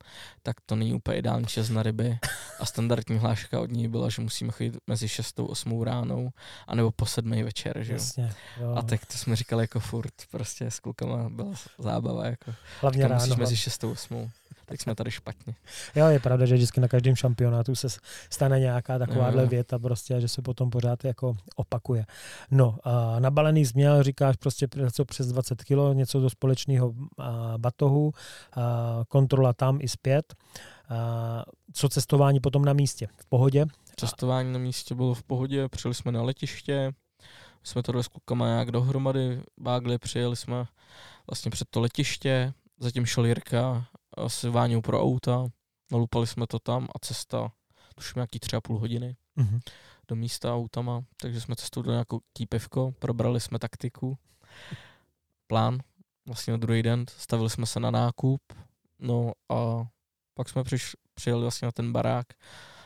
tak 0.44 0.56
to 0.66 0.76
není 0.76 0.94
úplně 0.94 1.18
ideální 1.18 1.46
čas 1.46 1.70
na 1.70 1.84
ryby. 1.84 2.20
A 2.60 2.66
standardní 2.66 3.18
hláška 3.18 3.60
od 3.60 3.72
ní 3.72 3.88
byla, 3.88 4.10
že 4.10 4.22
musíme 4.22 4.52
chodit 4.52 4.78
mezi 4.88 5.08
6 5.10 5.40
a 5.40 5.44
8 5.44 5.84
ránou, 5.84 6.30
anebo 6.68 6.92
po 6.92 7.06
7 7.06 7.44
večer, 7.44 7.84
že. 7.84 7.94
Jasně, 7.94 8.34
jo. 8.62 8.76
A 8.76 8.82
tak 8.82 9.06
to 9.06 9.18
jsme 9.18 9.36
říkali 9.36 9.64
jako 9.64 9.80
furt, 9.80 10.14
prostě 10.32 10.66
s 10.72 10.80
klukama 10.80 11.30
byla 11.30 11.52
zábava, 11.80 12.26
jako. 12.26 12.54
Hlavně 12.82 12.98
Říkám, 12.98 13.12
ráno. 13.12 13.20
musíš 13.26 13.30
mezi 13.38 13.40
hlavně. 13.44 13.58
6 13.58 13.84
a 13.84 13.88
8. 13.88 14.32
Tak 14.66 14.82
jsme 14.82 14.96
tady 14.96 15.12
špatně. 15.12 15.56
Jo, 15.96 16.08
je 16.08 16.20
pravda, 16.20 16.46
že 16.46 16.56
vždycky 16.56 16.80
na 16.80 16.88
každém 16.88 17.16
šampionátu 17.16 17.76
se 17.76 17.88
stane 18.30 18.60
nějaká 18.60 19.00
takováhle 19.00 19.44
Jo. 19.44 19.50
věta 19.50 19.80
prostě, 19.80 20.22
že 20.22 20.28
se 20.28 20.42
potom 20.42 20.70
pořád 20.70 21.06
jako 21.06 21.38
opakuje. 21.56 22.06
No, 22.52 22.78
a 22.84 23.20
nabalený 23.20 23.66
změl, 23.66 24.04
říkáš 24.04 24.36
prostě 24.36 24.68
něco 24.76 25.06
přes 25.06 25.28
20 25.28 25.64
kilo, 25.64 25.94
něco 25.94 26.20
do 26.20 26.30
společného 26.30 26.94
batohu, 27.58 28.12
a, 28.54 29.04
kontrola 29.08 29.54
tam 29.54 29.80
i 29.82 29.88
zpět. 29.88 30.36
A, 30.90 31.44
co 31.74 31.90
cestování 31.90 32.40
potom 32.40 32.66
na 32.66 32.74
místě? 32.74 33.08
V 33.18 33.26
pohodě? 33.26 33.66
Cestování 33.96 34.54
na 34.54 34.60
místě 34.60 34.96
bylo 34.96 35.14
v 35.14 35.24
pohodě, 35.24 35.70
přijeli 35.70 35.96
jsme 35.96 36.12
na 36.12 36.22
letiště, 36.22 36.94
jsme 37.64 37.84
to 37.84 38.04
s 38.04 38.08
klukama 38.08 38.48
nějak 38.48 38.72
dohromady 38.72 39.42
bágli, 39.58 39.98
přijeli 39.98 40.36
jsme 40.36 40.66
vlastně 41.30 41.52
před 41.52 41.68
to 41.70 41.80
letiště, 41.80 42.54
zatím 42.80 43.06
šel 43.06 43.26
Jirka 43.26 43.86
s 44.28 44.44
Váňou 44.44 44.82
pro 44.82 45.02
auta, 45.04 45.48
nalupali 45.92 46.28
jsme 46.28 46.48
to 46.48 46.60
tam 46.60 46.88
a 46.96 47.00
cesta, 47.00 47.52
tuším 47.96 48.14
nějaký 48.16 48.40
tři 48.40 48.56
a 48.56 48.62
půl 48.62 48.80
hodiny 48.80 49.16
Mhm. 49.36 49.60
do 50.08 50.16
místa 50.16 50.56
autama, 50.56 51.04
takže 51.22 51.42
jsme 51.42 51.56
cestou 51.56 51.82
do 51.82 51.92
nějakou 51.92 52.20
pivko, 52.50 52.94
probrali 53.00 53.40
jsme 53.40 53.60
taktiku, 53.60 54.18
plán, 55.48 55.80
vlastně 56.28 56.52
na 56.52 56.58
druhý 56.58 56.84
den, 56.84 57.06
stavili 57.18 57.50
jsme 57.50 57.66
se 57.66 57.80
na 57.80 57.92
nákup, 57.92 58.42
no 59.00 59.32
a 59.50 59.88
pak 60.34 60.50
jsme 60.50 60.64
přiš, 60.64 60.96
přijeli 61.14 61.42
vlastně 61.42 61.66
na 61.66 61.72
ten 61.72 61.92
barák 61.92 62.28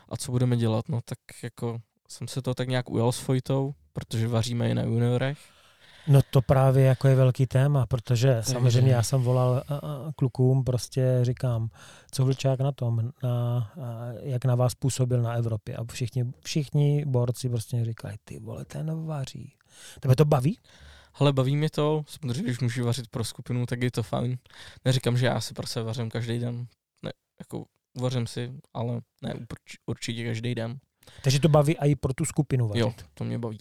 a 0.10 0.18
co 0.18 0.32
budeme 0.32 0.58
dělat, 0.58 0.90
no 0.90 1.00
tak 1.06 1.20
jako 1.44 1.80
jsem 2.08 2.28
se 2.28 2.42
to 2.42 2.54
tak 2.54 2.68
nějak 2.70 2.90
ujal 2.90 3.12
s 3.12 3.20
Fojtou, 3.20 3.74
protože 3.94 4.28
vaříme 4.28 4.70
i 4.70 4.74
na 4.74 4.84
juniorech. 4.84 5.40
No 6.08 6.22
to 6.30 6.42
právě 6.42 6.86
jako 6.86 7.08
je 7.08 7.16
velký 7.16 7.48
téma, 7.48 7.86
protože 7.86 8.38
samozřejmě 8.42 8.92
já 8.92 9.04
jsem 9.04 9.22
volal 9.22 9.64
klukům, 10.16 10.64
prostě 10.64 11.20
říkám, 11.22 11.70
co 12.12 12.26
Vlčák 12.26 12.60
na 12.60 12.72
tom, 12.72 13.12
na, 13.24 13.72
jak 14.22 14.46
na 14.46 14.56
vás 14.56 14.76
působil 14.76 15.22
na 15.22 15.34
Evropě. 15.34 15.76
A 15.76 15.84
všichni, 15.92 16.26
všichni 16.44 17.06
borci 17.06 17.50
prostě 17.50 17.86
říkají, 17.86 18.18
ty 18.24 18.40
vole, 18.40 18.66
ten 18.66 19.06
vaří. 19.06 19.54
Tebe 20.00 20.16
to 20.16 20.26
baví? 20.26 20.60
Ale 21.14 21.34
baví 21.34 21.56
mě 21.56 21.70
to, 21.70 22.04
samozřejmě 22.08 22.44
když 22.44 22.60
můžu 22.60 22.86
vařit 22.86 23.08
pro 23.08 23.24
skupinu, 23.24 23.66
tak 23.66 23.84
je 23.84 23.92
to 23.92 24.04
fajn. 24.04 24.38
Neříkám, 24.86 25.18
že 25.18 25.26
já 25.26 25.42
si 25.42 25.54
prostě 25.54 25.82
vařím 25.82 26.10
každý 26.10 26.40
den, 26.40 26.68
ne, 27.06 27.12
jako 27.40 27.66
uvařím 27.98 28.28
si, 28.28 28.54
ale 28.74 29.02
ne 29.22 29.34
urč- 29.34 29.78
určitě 29.86 30.26
každý 30.26 30.56
den. 30.56 30.80
Takže 31.24 31.40
to 31.40 31.50
baví 31.50 31.78
i 31.78 31.96
pro 31.96 32.14
tu 32.14 32.26
skupinu 32.26 32.68
vařit. 32.68 32.80
Jo, 32.80 32.94
to 33.14 33.24
mě 33.24 33.40
baví, 33.40 33.58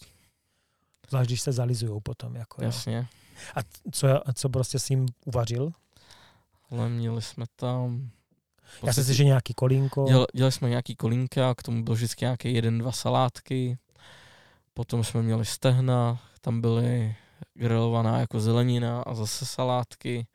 Zvlášť, 1.11 1.29
když 1.29 1.41
se 1.41 1.53
zalizujou 1.53 2.01
potom. 2.01 2.37
Jako, 2.37 2.63
jo. 2.63 2.67
jasně. 2.67 3.09
A 3.55 3.61
co, 3.93 4.29
a 4.29 4.33
co 4.33 4.49
prostě 4.49 4.79
si 4.79 4.93
jim 4.93 5.07
uvařil? 5.25 5.73
Ale 6.71 6.89
měli 6.89 7.23
jsme 7.23 7.45
tam... 7.57 8.11
v 8.63 8.85
Já 8.85 8.93
jsem 8.93 9.05
si, 9.05 9.09
podstatě- 9.09 9.15
že 9.17 9.25
nějaký 9.25 9.55
kolínko. 9.55 10.05
Děl, 10.09 10.27
dělali 10.35 10.53
jsme 10.53 10.69
nějaký 10.69 10.97
kolínka, 10.97 11.55
k 11.55 11.63
tomu 11.63 11.85
byl 11.85 11.95
vždycky 11.95 12.25
nějaký 12.25 12.55
jeden, 12.55 12.79
dva 12.79 12.93
salátky. 12.93 13.79
Potom 14.75 15.05
jsme 15.05 15.23
měli 15.23 15.45
stehna, 15.45 16.21
tam 16.41 16.61
byly 16.61 17.17
grilovaná 17.55 18.19
jako 18.21 18.41
zelenina 18.41 19.03
a 19.03 19.15
zase 19.15 19.47
salátky. 19.47 20.27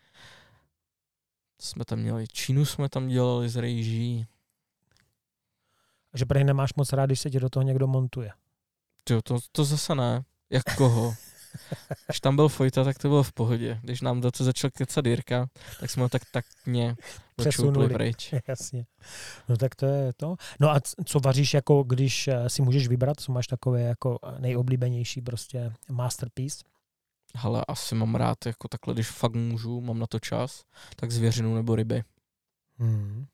Jsme 1.62 1.86
tam 1.86 2.00
měli 2.00 2.28
čínu, 2.28 2.66
jsme 2.66 2.90
tam 2.90 3.08
dělali 3.08 3.50
z 3.50 3.56
rejží. 3.56 4.28
Že 6.14 6.26
prej 6.26 6.44
nemáš 6.44 6.74
moc 6.74 6.94
rád, 6.94 7.06
když 7.06 7.20
se 7.20 7.30
ti 7.30 7.40
do 7.40 7.50
toho 7.50 7.64
někdo 7.64 7.88
montuje. 7.88 8.32
Tyjo, 9.04 9.22
to, 9.22 9.38
to 9.52 9.64
zase 9.64 9.96
ne. 9.96 10.24
Jak 10.56 10.76
koho? 10.78 11.16
Když 12.08 12.20
tam 12.20 12.36
byl 12.36 12.50
Fojta, 12.50 12.84
tak 12.84 12.98
to 12.98 13.08
bylo 13.08 13.24
v 13.24 13.34
pohodě. 13.34 13.80
Když 13.82 14.02
nám 14.02 14.22
do 14.22 14.32
toho 14.32 14.46
začal 14.46 14.70
kecat 14.70 15.06
Jirka, 15.06 15.48
tak 15.80 15.90
jsme 15.90 16.04
ho 16.04 16.10
tak 16.10 16.22
takně 16.32 16.96
Přesunuli. 17.36 17.94
pryč. 17.94 18.34
Jasně. 18.48 18.86
No 19.50 19.58
tak 19.58 19.76
to 19.76 19.86
je 19.86 20.14
to. 20.14 20.36
No 20.60 20.70
a 20.70 20.80
co 21.06 21.20
vaříš, 21.20 21.54
jako 21.54 21.84
když 21.84 22.28
eh, 22.28 22.50
si 22.50 22.62
můžeš 22.62 22.88
vybrat, 22.88 23.20
co 23.20 23.32
máš 23.32 23.48
takové 23.48 23.82
jako 23.82 24.20
nejoblíbenější 24.40 25.22
prostě 25.22 25.74
masterpiece? 25.90 26.64
Ale 27.42 27.66
asi 27.68 27.96
mám 27.96 28.16
rád, 28.16 28.46
jako 28.46 28.68
takhle, 28.68 28.94
když 28.94 29.08
fakt 29.08 29.34
můžu, 29.34 29.82
mám 29.82 30.00
na 30.00 30.08
to 30.08 30.20
čas, 30.20 30.64
tak 30.96 31.12
zvěřinu 31.12 31.56
nebo 31.56 31.76
ryby. 31.76 32.04
Hmm. 32.80 33.26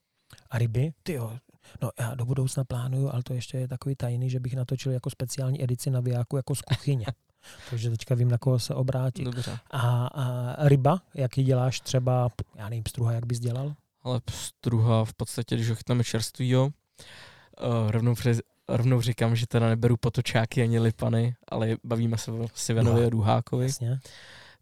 A 0.49 0.57
ryby? 0.57 0.93
Ty 1.03 1.13
jo. 1.13 1.37
No 1.81 1.91
já 1.99 2.15
do 2.15 2.25
budoucna 2.25 2.63
plánuju, 2.63 3.09
ale 3.09 3.23
to 3.23 3.33
ještě 3.33 3.57
je 3.57 3.67
takový 3.67 3.95
tajný, 3.95 4.29
že 4.29 4.39
bych 4.39 4.55
natočil 4.55 4.91
jako 4.91 5.09
speciální 5.09 5.63
edici 5.63 5.89
na 5.89 5.99
Vijáku 5.99 6.37
jako 6.37 6.55
z 6.55 6.61
kuchyně. 6.61 7.05
Takže 7.69 7.89
teďka 7.89 8.15
vím, 8.15 8.29
na 8.29 8.37
koho 8.37 8.59
se 8.59 8.75
obrátit. 8.75 9.23
Dobře. 9.23 9.59
A, 9.71 10.07
a 10.07 10.55
ryba, 10.67 11.01
jak 11.13 11.37
ji 11.37 11.43
děláš 11.43 11.79
třeba, 11.79 12.29
já 12.55 12.69
nevím, 12.69 12.83
struha, 12.89 13.11
jak 13.13 13.25
bys 13.25 13.39
dělal? 13.39 13.73
Ale 14.03 14.21
struha 14.29 15.05
v 15.05 15.13
podstatě, 15.13 15.55
když 15.55 15.69
ho 15.69 15.75
chytneme 15.75 16.03
čerstvýho, 16.03 16.65
uh, 16.65 17.91
rovnou, 17.91 18.15
přes, 18.15 18.39
rovnou 18.67 19.01
říkám, 19.01 19.35
že 19.35 19.47
teda 19.47 19.69
neberu 19.69 19.97
potočáky 19.97 20.61
ani 20.61 20.79
lipany, 20.79 21.35
ale 21.47 21.75
bavíme 21.83 22.17
se 22.17 22.31
o 22.31 22.47
Sivenovi 22.55 23.05
a 23.05 23.09
Duhákovi. 23.09 23.65
Jasně. 23.65 23.99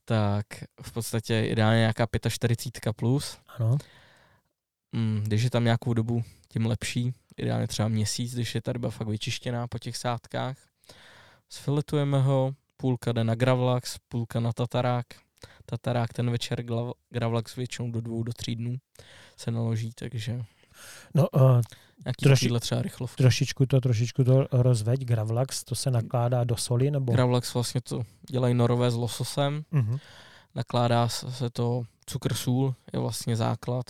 Tak 0.05 0.45
v 0.81 0.91
podstatě 0.91 1.45
ideálně 1.45 1.79
nějaká 1.79 2.07
45 2.29 2.93
plus. 2.93 3.37
Ano. 3.59 3.77
Mm, 4.91 5.23
když 5.25 5.43
je 5.43 5.49
tam 5.49 5.63
nějakou 5.63 5.93
dobu, 5.93 6.23
tím 6.47 6.65
lepší. 6.65 7.13
Ideálně 7.37 7.67
třeba 7.67 7.87
měsíc, 7.87 8.33
když 8.33 8.55
je 8.55 8.61
ta 8.61 8.73
ryba 8.73 8.89
fakt 8.89 9.07
vyčištěná 9.07 9.67
po 9.67 9.79
těch 9.79 9.97
sádkách. 9.97 10.57
Sfiletujeme 11.49 12.21
ho, 12.21 12.53
půlka 12.77 13.11
jde 13.11 13.23
na 13.23 13.35
gravlax, 13.35 13.97
půlka 14.09 14.39
na 14.39 14.53
tatarák. 14.53 15.05
Tatarák 15.65 16.13
ten 16.13 16.31
večer, 16.31 16.63
gravlax 17.09 17.55
většinou 17.55 17.91
do 17.91 18.01
dvou, 18.01 18.23
do 18.23 18.33
tří 18.33 18.55
dnů 18.55 18.75
se 19.37 19.51
naloží, 19.51 19.91
takže 19.95 20.41
No, 21.15 21.29
uh, 21.29 21.61
Troši- 22.23 22.59
třeba 22.59 22.81
rychlovky. 22.81 23.23
trošičku 23.23 23.65
to, 23.65 23.81
trošičku 23.81 24.23
to 24.23 24.47
rozveď. 24.51 24.99
Gravlax, 24.99 25.63
to 25.63 25.75
se 25.75 25.91
nakládá 25.91 26.43
do 26.43 26.57
soli, 26.57 26.91
nebo? 26.91 27.13
Gravlax 27.13 27.53
vlastně 27.53 27.81
to 27.81 28.03
dělají 28.29 28.53
norové 28.53 28.91
s 28.91 28.95
lososem, 28.95 29.63
uh-huh. 29.73 29.99
nakládá 30.55 31.07
se 31.07 31.49
to 31.49 31.83
cukr, 32.05 32.33
sůl, 32.33 32.75
je 32.93 32.99
vlastně 32.99 33.35
základ. 33.35 33.85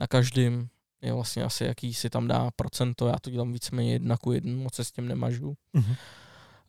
Na 0.00 0.06
každém 0.06 0.68
je 1.02 1.12
vlastně 1.12 1.44
asi 1.44 1.64
jaký 1.64 1.94
si 1.94 2.10
tam 2.10 2.28
dá 2.28 2.50
procento, 2.56 3.06
já 3.08 3.16
to 3.20 3.30
dělám 3.30 3.52
víceméně 3.52 3.92
jedna 3.92 4.16
ku 4.16 4.32
jednu, 4.32 4.62
moc 4.62 4.74
se 4.74 4.84
s 4.84 4.92
tím 4.92 5.08
nemažu. 5.08 5.54
Uh-huh. 5.74 5.96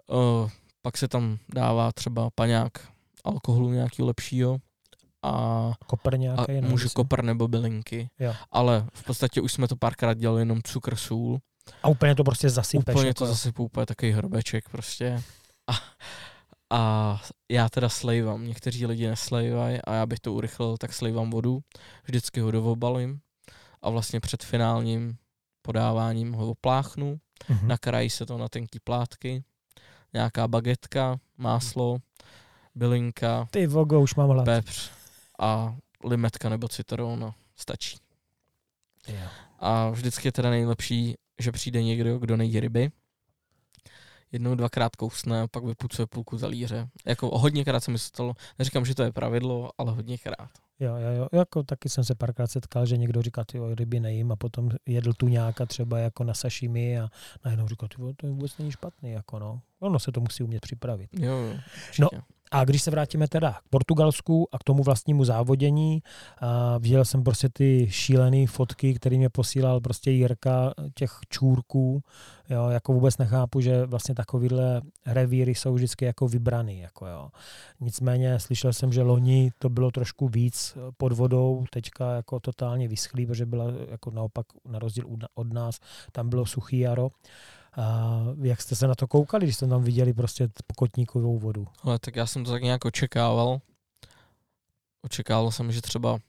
Uh, 0.08 0.50
pak 0.82 0.98
se 0.98 1.08
tam 1.08 1.38
dává 1.54 1.92
třeba 1.92 2.30
paňák 2.36 2.72
alkoholu 3.24 3.72
nějakého 3.72 4.08
lepšího 4.08 4.58
a, 5.24 5.72
Kopr 5.88 6.14
a 6.14 6.18
nějaký? 6.18 6.52
ne, 6.52 6.62
může 6.62 6.90
kopr 6.90 7.24
nebo 7.24 7.48
bylinky. 7.48 8.10
Jo. 8.20 8.34
Ale 8.52 8.86
v 8.94 9.04
podstatě 9.04 9.42
už 9.42 9.54
jsme 9.54 9.68
to 9.68 9.76
párkrát 9.76 10.14
dělali 10.14 10.42
jenom 10.42 10.62
cukr, 10.64 10.96
sůl. 10.96 11.40
A 11.84 11.88
úplně 11.88 12.16
to 12.16 12.24
prostě 12.24 12.50
zasypeš. 12.50 12.96
Úplně 12.96 13.08
jako, 13.08 13.26
to 13.26 13.26
zasypu, 13.26 13.64
úplně 13.64 13.86
takový 13.86 14.12
hrobeček 14.12 14.70
prostě. 14.70 15.24
A, 15.68 15.74
a 16.72 17.22
já 17.50 17.70
teda 17.70 17.90
slejvám, 17.90 18.48
někteří 18.48 18.86
lidi 18.86 19.08
neslejvají 19.08 19.80
a 19.82 19.94
já 19.94 20.06
bych 20.06 20.20
to 20.20 20.34
urychlil, 20.34 20.78
tak 20.78 20.94
slejvám 20.94 21.30
vodu, 21.30 21.60
vždycky 22.04 22.40
ho 22.40 22.52
dovobalím 22.52 23.20
a 23.82 23.90
vlastně 23.90 24.20
před 24.20 24.44
finálním 24.44 25.18
podáváním 25.62 26.34
ho 26.34 26.50
opláchnu, 26.50 27.20
uh-huh. 27.50 27.68
nakrájí 27.68 28.10
se 28.10 28.26
to 28.26 28.38
na 28.38 28.50
tenký 28.50 28.80
plátky, 28.80 29.44
nějaká 30.14 30.48
bagetka, 30.48 31.20
máslo, 31.38 31.98
bylinka, 32.76 33.48
Ty 33.52 33.68
vogo, 33.68 34.02
už 34.02 34.16
mám 34.16 34.30
hlad. 34.30 34.46
pepř 34.46 34.92
a 35.40 35.76
limetka 36.06 36.50
nebo 36.50 36.68
citron 36.68 37.34
stačí. 37.56 37.98
Jo. 39.08 39.28
A 39.60 39.90
vždycky 39.90 40.28
je 40.28 40.32
teda 40.32 40.50
nejlepší, 40.50 41.16
že 41.40 41.52
přijde 41.52 41.84
někdo, 41.84 42.20
kdo 42.20 42.38
nejí 42.38 42.60
ryby. 42.60 42.92
Jednou, 44.32 44.56
dvakrát 44.56 44.96
kousne 44.96 45.42
a 45.42 45.48
pak 45.48 45.64
vypucuje 45.64 46.06
půlku 46.06 46.38
talíře. 46.38 46.88
Jako 47.06 47.40
hodněkrát 47.40 47.84
se 47.84 47.92
mi 47.92 48.00
stalo, 48.00 48.36
neříkám, 48.60 48.86
že 48.86 48.96
to 48.96 49.04
je 49.04 49.12
pravidlo, 49.12 49.70
ale 49.78 49.92
hodněkrát. 49.92 50.50
Jo, 50.80 50.96
jo, 50.96 51.12
jo. 51.18 51.28
Jako 51.32 51.64
taky 51.64 51.90
jsem 51.90 52.04
se 52.04 52.16
párkrát 52.16 52.48
setkal, 52.48 52.86
že 52.86 52.98
někdo 52.98 53.22
říká, 53.22 53.44
ty 53.44 53.60
ryby 53.76 54.00
nejím 54.00 54.32
a 54.32 54.36
potom 54.36 54.70
jedl 54.86 55.14
tu 55.14 55.28
nějaká 55.28 55.66
třeba 55.66 56.00
jako 56.00 56.24
na 56.24 56.34
sashimi 56.34 57.00
a 57.00 57.10
najednou 57.46 57.68
říká, 57.68 57.88
ty 57.88 57.96
to 58.16 58.28
vůbec 58.28 58.58
není 58.58 58.72
špatný, 58.72 59.12
jako 59.12 59.40
no. 59.40 59.62
Ono 59.80 60.00
se 60.00 60.12
to 60.12 60.22
musí 60.22 60.44
umět 60.44 60.60
připravit. 60.60 61.10
Jo, 61.20 61.32
jo. 61.32 61.54
No. 62.00 62.10
A 62.52 62.66
když 62.66 62.82
se 62.82 62.92
vrátíme 62.92 63.28
teda 63.28 63.52
k 63.52 63.70
Portugalsku 63.70 64.48
a 64.52 64.58
k 64.58 64.64
tomu 64.64 64.84
vlastnímu 64.84 65.26
závodění, 65.26 66.04
a 66.42 66.78
viděl 66.78 67.06
jsem 67.06 67.24
prostě 67.24 67.50
ty 67.50 67.88
šílené 67.90 68.48
fotky, 68.48 68.94
který 68.94 69.18
mě 69.18 69.30
posílal 69.30 69.82
prostě 69.82 70.12
Jirka 70.12 70.74
těch 70.96 71.12
čůrků. 71.30 72.04
Jo, 72.50 72.70
jako 72.70 72.94
vůbec 72.94 73.18
nechápu, 73.18 73.62
že 73.62 73.86
vlastně 73.86 74.16
takovýhle 74.16 74.82
revíry 75.06 75.56
jsou 75.56 75.74
vždycky 75.74 76.06
jako 76.06 76.28
vybraný. 76.28 76.80
Jako 76.80 77.08
jo. 77.08 77.30
Nicméně 77.80 78.40
slyšel 78.40 78.74
jsem, 78.74 78.94
že 78.94 79.02
loni 79.02 79.52
to 79.60 79.70
bylo 79.70 79.92
trošku 79.92 80.28
víc 80.28 80.78
pod 80.98 81.12
vodou, 81.12 81.66
teďka 81.70 82.16
jako 82.16 82.40
totálně 82.40 82.88
vyschlý, 82.88 83.26
protože 83.26 83.46
byla 83.46 83.66
jako 83.92 84.12
naopak 84.12 84.46
na 84.66 84.80
rozdíl 84.80 85.06
od 85.36 85.54
nás, 85.54 85.80
tam 86.12 86.30
bylo 86.30 86.46
suchý 86.46 86.80
jaro. 86.80 87.10
A 87.78 88.18
jak 88.42 88.62
jste 88.62 88.76
se 88.76 88.88
na 88.88 88.96
to 88.96 89.08
koukali, 89.08 89.46
když 89.46 89.56
jste 89.56 89.68
tam 89.68 89.84
viděli 89.84 90.14
prostě 90.14 90.50
pokotníkovou 90.68 91.40
vodu? 91.40 91.68
Ale 91.84 92.00
tak 92.00 92.16
já 92.16 92.26
jsem 92.26 92.46
to 92.46 92.52
tak 92.52 92.64
nějak 92.64 92.86
očekával. 92.86 93.62
Očekával 95.02 95.52
jsem, 95.52 95.72
že 95.72 95.82
třeba 95.82 96.20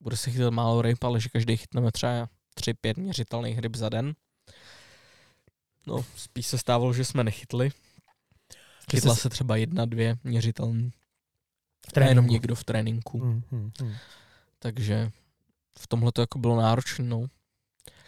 bude 0.00 0.16
se 0.16 0.30
chytat 0.30 0.52
málo 0.52 0.82
ryb, 0.82 1.04
ale 1.04 1.20
že 1.20 1.28
každý 1.28 1.56
chytneme 1.56 1.92
třeba 1.92 2.28
3-5 2.56 3.00
měřitelných 3.00 3.58
ryb 3.58 3.76
za 3.76 3.88
den. 3.88 4.14
No, 5.86 6.04
spíš 6.16 6.46
se 6.46 6.58
stávalo, 6.58 6.92
že 6.92 7.04
jsme 7.04 7.24
nechytli. 7.24 7.70
Chytla 8.90 9.14
se 9.14 9.28
třeba 9.28 9.56
jedna, 9.56 9.84
dvě 9.84 10.16
měřitelný. 10.24 10.90
v 11.94 11.96
A 11.96 12.00
jenom 12.04 12.26
někdo 12.26 12.54
v 12.54 12.64
tréninku. 12.64 13.18
Mm, 13.18 13.42
mm, 13.50 13.70
mm. 13.82 13.94
Takže 14.58 15.10
v 15.78 15.86
tomhle 15.86 16.12
to 16.12 16.20
jako 16.20 16.38
bylo 16.38 16.56
náročné. 16.56 17.04
No. 17.04 17.26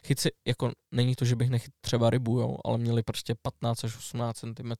Chyt 0.06 0.20
si, 0.20 0.30
jako 0.46 0.72
není 0.92 1.14
to, 1.16 1.24
že 1.24 1.36
bych 1.36 1.50
nechyt 1.50 1.74
třeba 1.80 2.10
rybu, 2.10 2.40
jo, 2.40 2.56
ale 2.64 2.78
měli 2.78 3.02
prostě 3.02 3.34
15 3.42 3.84
až 3.84 3.96
18 3.96 4.38
cm. 4.38 4.72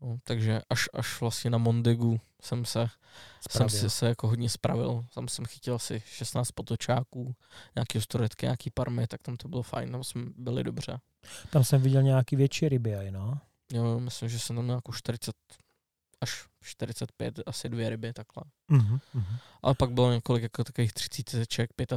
No, 0.00 0.18
takže 0.24 0.60
až, 0.70 0.88
až 0.92 1.20
vlastně 1.20 1.50
na 1.50 1.58
Mondegu 1.58 2.20
jsem 2.42 2.64
se, 2.64 2.80
jsem 2.80 2.88
Spravil. 3.50 3.78
si 3.80 3.90
se 3.90 4.06
jako 4.06 4.28
hodně 4.28 4.48
spravil. 4.48 5.04
Tam 5.14 5.28
jsem 5.28 5.44
chytil 5.46 5.74
asi 5.74 6.02
16 6.06 6.52
potočáků, 6.52 7.34
nějaký 7.74 7.98
ostoretky, 7.98 8.46
nějaký 8.46 8.70
parmy, 8.70 9.06
tak 9.06 9.22
tam 9.22 9.36
to 9.36 9.48
bylo 9.48 9.62
fajn, 9.62 9.92
tam 9.92 10.04
jsme 10.04 10.22
byli 10.36 10.64
dobře. 10.64 11.00
Tam 11.50 11.64
jsem 11.64 11.82
viděl 11.82 12.02
nějaký 12.02 12.36
větší 12.36 12.68
ryby, 12.68 12.96
aj, 12.96 13.10
no. 13.10 13.40
Jo, 13.72 14.00
myslím, 14.00 14.28
že 14.28 14.38
jsem 14.38 14.56
tam 14.56 14.66
nějakou 14.66 14.92
40 14.92 15.34
až 16.22 16.46
45, 16.62 17.40
asi 17.46 17.68
dvě 17.68 17.90
ryby 17.90 18.12
takhle. 18.12 18.44
Mm-hmm, 18.70 19.00
mm-hmm. 19.14 19.36
Ale 19.62 19.74
pak 19.74 19.90
bylo 19.92 20.12
několik 20.12 20.42
jako 20.42 20.64
takových 20.64 20.92
30 20.92 21.46
35 21.46 21.94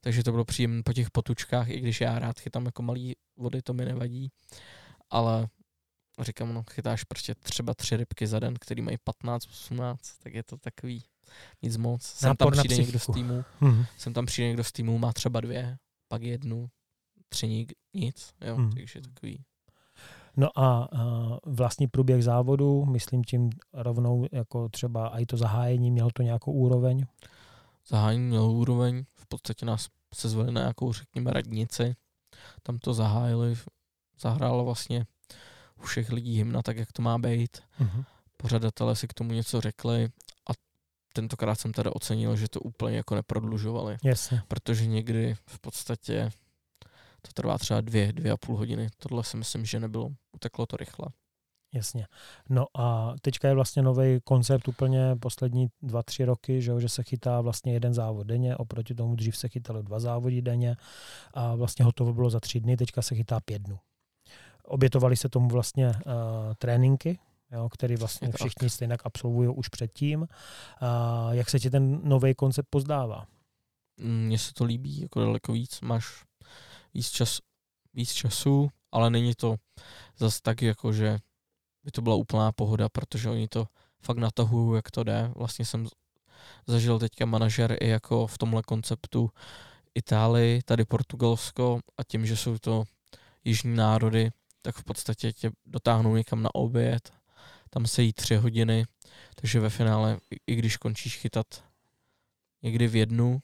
takže 0.00 0.22
to 0.24 0.32
bylo 0.32 0.44
příjemné 0.44 0.82
po 0.82 0.92
těch 0.92 1.10
potučkách, 1.10 1.68
i 1.68 1.80
když 1.80 2.00
já 2.00 2.18
rád 2.18 2.40
chytám 2.40 2.66
jako 2.66 2.82
malý 2.82 3.16
vody, 3.36 3.62
to 3.62 3.72
mi 3.72 3.84
nevadí. 3.84 4.30
Ale 5.10 5.48
říkám, 6.20 6.54
no, 6.54 6.62
chytáš 6.70 7.04
prostě 7.04 7.34
třeba 7.34 7.74
tři 7.74 7.96
rybky 7.96 8.26
za 8.26 8.38
den, 8.40 8.54
který 8.60 8.82
mají 8.82 8.96
15, 9.04 9.46
18, 9.46 10.18
tak 10.18 10.34
je 10.34 10.42
to 10.42 10.56
takový 10.56 11.04
nic 11.62 11.76
moc. 11.76 12.02
Sem 12.02 12.36
tam 12.36 12.50
přijde 12.50 12.76
někdo 12.76 12.98
z 12.98 13.06
týmu, 13.06 13.44
Mm-hmm. 13.60 13.86
sem 13.96 14.12
tam 14.12 14.26
přijde 14.26 14.48
někdo 14.48 14.64
z 14.64 14.72
týmu, 14.72 14.98
má 14.98 15.12
třeba 15.12 15.40
dvě, 15.40 15.78
pak 16.08 16.22
jednu, 16.22 16.70
tři 17.28 17.66
nic, 17.94 18.34
jo, 18.40 18.56
Mhm. 18.56 18.72
takže 18.72 19.00
takový. 19.00 19.44
No 20.36 20.58
a, 20.58 20.88
vlastní 21.46 21.86
průběh 21.86 22.24
závodu, 22.24 22.84
myslím 22.84 23.24
tím 23.24 23.50
rovnou 23.72 24.26
jako 24.32 24.68
třeba 24.68 25.08
i 25.08 25.26
to 25.26 25.36
zahájení, 25.36 25.90
mělo 25.90 26.10
to 26.14 26.22
nějakou 26.22 26.52
úroveň? 26.52 27.06
zahájení 27.88 28.24
měl 28.24 28.44
úroveň, 28.44 29.04
v 29.16 29.26
podstatě 29.26 29.66
nás 29.66 29.88
se 30.14 30.28
zvali 30.28 30.52
na 30.52 30.60
nějakou, 30.60 30.92
řekněme, 30.92 31.30
radnici, 31.30 31.94
tam 32.62 32.78
to 32.78 32.94
zahájili, 32.94 33.54
zahrálo 34.20 34.64
vlastně 34.64 35.06
u 35.78 35.82
všech 35.82 36.12
lidí 36.12 36.36
hymna, 36.36 36.62
tak 36.62 36.76
jak 36.76 36.92
to 36.92 37.02
má 37.02 37.18
být. 37.18 37.58
Mm-hmm. 37.80 38.04
Pořadatelé 38.36 38.96
si 38.96 39.08
k 39.08 39.14
tomu 39.14 39.32
něco 39.32 39.60
řekli 39.60 40.08
a 40.50 40.52
tentokrát 41.12 41.54
jsem 41.54 41.72
teda 41.72 41.90
ocenil, 41.94 42.36
že 42.36 42.48
to 42.48 42.60
úplně 42.60 42.96
jako 42.96 43.14
neprodlužovali, 43.14 43.96
Jasně. 44.04 44.42
protože 44.48 44.86
někdy 44.86 45.34
v 45.46 45.58
podstatě 45.60 46.30
to 47.22 47.32
trvá 47.34 47.58
třeba 47.58 47.80
dvě, 47.80 48.12
dvě 48.12 48.32
a 48.32 48.36
půl 48.36 48.56
hodiny. 48.56 48.88
Tohle 48.98 49.24
si 49.24 49.36
myslím, 49.36 49.64
že 49.64 49.80
nebylo. 49.80 50.10
Uteklo 50.34 50.66
to 50.66 50.76
rychle. 50.76 51.08
Jasně. 51.74 52.06
No 52.48 52.66
a 52.76 53.14
teďka 53.22 53.48
je 53.48 53.54
vlastně 53.54 53.82
nový 53.82 54.20
koncept 54.24 54.68
úplně 54.68 55.16
poslední 55.20 55.68
dva, 55.82 56.02
tři 56.02 56.24
roky, 56.24 56.62
že, 56.62 56.70
jo, 56.70 56.80
že 56.80 56.88
se 56.88 57.02
chytá 57.02 57.40
vlastně 57.40 57.72
jeden 57.72 57.94
závod 57.94 58.26
denně, 58.26 58.56
oproti 58.56 58.94
tomu 58.94 59.14
dřív 59.14 59.36
se 59.36 59.48
chytalo 59.48 59.82
dva 59.82 60.00
závody 60.00 60.42
denně 60.42 60.76
a 61.34 61.54
vlastně 61.54 61.84
hotovo 61.84 62.12
bylo 62.12 62.30
za 62.30 62.40
tři 62.40 62.60
dny, 62.60 62.76
teďka 62.76 63.02
se 63.02 63.14
chytá 63.14 63.40
pět 63.40 63.62
dnů. 63.62 63.78
Obětovali 64.64 65.16
se 65.16 65.28
tomu 65.28 65.48
vlastně 65.48 65.88
uh, 65.88 65.92
tréninky, 66.58 67.18
jo, 67.52 67.68
který 67.68 67.96
vlastně 67.96 68.28
tak. 68.28 68.36
všichni 68.40 68.70
stejně 68.70 68.96
absolvují 69.04 69.48
už 69.48 69.68
předtím. 69.68 70.20
Uh, 70.20 70.28
jak 71.30 71.50
se 71.50 71.60
ti 71.60 71.70
ten 71.70 72.00
nový 72.04 72.34
koncept 72.34 72.66
pozdává? 72.70 73.26
Mm, 74.00 74.26
Mně 74.26 74.38
se 74.38 74.54
to 74.54 74.64
líbí 74.64 75.00
jako 75.00 75.20
daleko 75.20 75.52
víc. 75.52 75.80
Máš 75.80 76.24
víc, 76.94 77.10
čas, 77.10 77.38
víc 77.94 78.12
času, 78.12 78.70
ale 78.92 79.10
není 79.10 79.34
to 79.34 79.56
zas 80.18 80.40
tak, 80.40 80.62
jako 80.62 80.92
že 80.92 81.18
by 81.84 81.90
to 81.90 82.02
byla 82.02 82.16
úplná 82.16 82.52
pohoda, 82.52 82.88
protože 82.88 83.30
oni 83.30 83.48
to 83.48 83.66
fakt 84.02 84.18
natahují, 84.18 84.76
jak 84.76 84.90
to 84.90 85.04
jde. 85.04 85.30
Vlastně 85.36 85.64
jsem 85.64 85.86
zažil 86.66 86.98
teďka 86.98 87.26
manažer 87.26 87.76
i 87.80 87.88
jako 87.88 88.26
v 88.26 88.38
tomhle 88.38 88.62
konceptu 88.62 89.30
Itálii, 89.94 90.62
tady 90.62 90.84
Portugalsko 90.84 91.80
a 91.98 92.04
tím, 92.04 92.26
že 92.26 92.36
jsou 92.36 92.58
to 92.58 92.84
jižní 93.44 93.76
národy, 93.76 94.30
tak 94.62 94.76
v 94.76 94.84
podstatě 94.84 95.32
tě 95.32 95.50
dotáhnou 95.66 96.16
někam 96.16 96.42
na 96.42 96.54
oběd, 96.54 97.12
tam 97.70 97.86
se 97.86 98.02
jí 98.02 98.12
tři 98.12 98.36
hodiny, 98.36 98.84
takže 99.34 99.60
ve 99.60 99.70
finále, 99.70 100.18
i 100.46 100.54
když 100.54 100.76
končíš 100.76 101.16
chytat 101.16 101.64
někdy 102.62 102.88
v 102.88 102.96
jednu, 102.96 103.42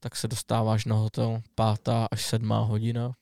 tak 0.00 0.16
se 0.16 0.28
dostáváš 0.28 0.84
na 0.84 0.96
hotel 0.96 1.42
pátá 1.54 2.08
až 2.10 2.26
sedmá 2.26 2.60
hodina. 2.60 3.12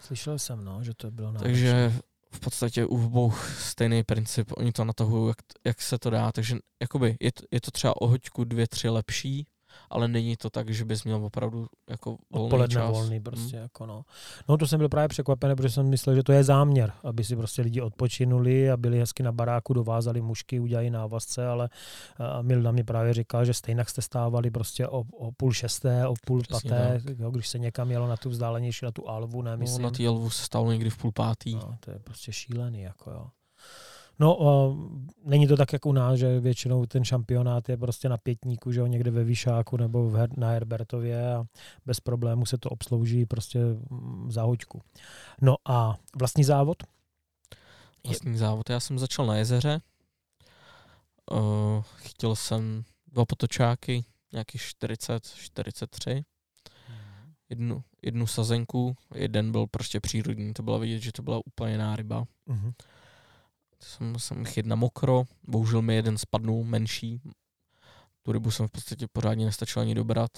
Slyšel 0.00 0.38
jsem, 0.38 0.64
no, 0.64 0.84
že 0.84 0.94
to 0.94 1.10
bylo 1.10 1.32
náročné. 1.32 1.52
Takže 1.52 1.92
v 2.32 2.40
podstatě 2.40 2.86
u 2.86 3.06
obou 3.06 3.32
stejný 3.58 4.02
princip, 4.02 4.52
oni 4.56 4.72
to 4.72 4.84
natahují, 4.84 5.28
jak, 5.28 5.36
jak 5.66 5.82
se 5.82 5.98
to 5.98 6.10
dá, 6.10 6.32
takže 6.32 6.56
jakoby 6.82 7.16
je 7.20 7.32
to, 7.32 7.42
je 7.50 7.60
to 7.60 7.70
třeba 7.70 8.00
o 8.00 8.06
hoďku 8.06 8.44
dvě, 8.44 8.68
tři 8.68 8.88
lepší, 8.88 9.46
ale 9.90 10.08
není 10.08 10.36
to 10.36 10.50
tak, 10.50 10.70
že 10.70 10.84
bys 10.84 11.04
měl 11.04 11.24
opravdu 11.24 11.66
jako 11.90 12.10
volný 12.10 12.44
Odpoledne 12.46 12.74
čas. 12.74 12.90
volný 12.90 13.20
prostě, 13.20 13.56
hmm. 13.56 13.62
jako 13.62 13.86
no. 13.86 14.02
No 14.48 14.56
to 14.56 14.66
jsem 14.66 14.78
byl 14.78 14.88
právě 14.88 15.08
překvapený, 15.08 15.56
protože 15.56 15.70
jsem 15.70 15.88
myslel, 15.88 16.16
že 16.16 16.22
to 16.22 16.32
je 16.32 16.44
záměr, 16.44 16.92
aby 17.04 17.24
si 17.24 17.36
prostě 17.36 17.62
lidi 17.62 17.80
odpočinuli 17.80 18.70
a 18.70 18.76
byli 18.76 18.98
hezky 18.98 19.22
na 19.22 19.32
baráku, 19.32 19.74
dovázali 19.74 20.20
mušky, 20.20 20.60
udělají 20.60 20.90
návazce, 20.90 21.46
ale 21.46 21.68
Milda 22.42 22.72
mi 22.72 22.84
právě 22.84 23.14
říkal, 23.14 23.44
že 23.44 23.54
stejně 23.54 23.84
jste 23.84 24.02
stávali 24.02 24.50
prostě 24.50 24.88
o, 24.88 25.04
o 25.12 25.32
půl 25.32 25.52
šesté, 25.52 26.06
o 26.08 26.14
půl 26.26 26.40
Přesně 26.42 26.70
paté, 26.70 27.00
jo, 27.18 27.30
když 27.30 27.48
se 27.48 27.58
někam 27.58 27.90
jelo 27.90 28.08
na 28.08 28.16
tu 28.16 28.30
vzdálenější, 28.30 28.84
na 28.84 28.92
tu 28.92 29.08
Alvu, 29.08 29.42
ne, 29.42 29.50
No, 29.50 29.56
myslím. 29.56 29.82
na 29.82 29.90
té 29.90 30.04
Elvu 30.06 30.30
se 30.30 30.44
stalo 30.44 30.72
někdy 30.72 30.90
v 30.90 30.96
půl 30.98 31.12
pátý. 31.12 31.54
No, 31.54 31.76
to 31.80 31.90
je 31.90 31.98
prostě 31.98 32.32
šílený, 32.32 32.80
jako 32.82 33.10
jo. 33.10 33.26
No, 34.20 34.36
o, 34.40 34.76
není 35.24 35.46
to 35.46 35.56
tak, 35.56 35.72
jak 35.72 35.86
u 35.86 35.92
nás, 35.92 36.18
že 36.18 36.40
většinou 36.40 36.86
ten 36.86 37.04
šampionát 37.04 37.68
je 37.68 37.76
prostě 37.76 38.08
na 38.08 38.16
pětníku, 38.16 38.72
že 38.72 38.80
jo, 38.80 38.86
někde 38.86 39.10
ve 39.10 39.24
Výšáku 39.24 39.76
nebo 39.76 40.10
v 40.10 40.14
Her, 40.14 40.38
na 40.38 40.48
Herbertově 40.48 41.34
a 41.34 41.44
bez 41.86 42.00
problému 42.00 42.46
se 42.46 42.58
to 42.58 42.70
obslouží 42.70 43.26
prostě 43.26 43.58
mm, 43.90 44.32
za 44.32 44.42
hoďku. 44.42 44.82
No 45.42 45.56
a 45.68 45.96
vlastní 46.16 46.44
závod? 46.44 46.76
Vlastní 48.06 48.36
závod. 48.36 48.70
Já 48.70 48.80
jsem 48.80 48.98
začal 48.98 49.26
na 49.26 49.36
jezeře. 49.36 49.80
Uh, 51.32 51.82
chtěl 51.96 52.36
jsem 52.36 52.84
dva 53.12 53.24
potočáky, 53.24 54.04
nějaký 54.32 54.58
40, 54.58 55.26
43. 55.26 56.24
Jednu, 57.48 57.82
jednu 58.02 58.26
sazenku, 58.26 58.96
jeden 59.14 59.52
byl 59.52 59.66
prostě 59.66 60.00
přírodní, 60.00 60.52
to 60.52 60.62
bylo 60.62 60.78
vidět, 60.78 60.98
že 60.98 61.12
to 61.12 61.22
byla 61.22 61.40
úplně 61.46 61.72
jiná 61.72 61.96
ryba. 61.96 62.24
Mhm. 62.46 62.72
Jsem, 63.82 64.18
jsem 64.18 64.44
chyt 64.44 64.66
na 64.66 64.76
mokro, 64.76 65.24
bohužel 65.42 65.82
mi 65.82 65.94
jeden 65.94 66.18
spadnul, 66.18 66.64
menší. 66.64 67.20
Tu 68.22 68.32
rybu 68.32 68.50
jsem 68.50 68.68
v 68.68 68.70
podstatě 68.70 69.06
pořádně 69.12 69.44
nestačil 69.44 69.82
ani 69.82 69.94
dobrat, 69.94 70.30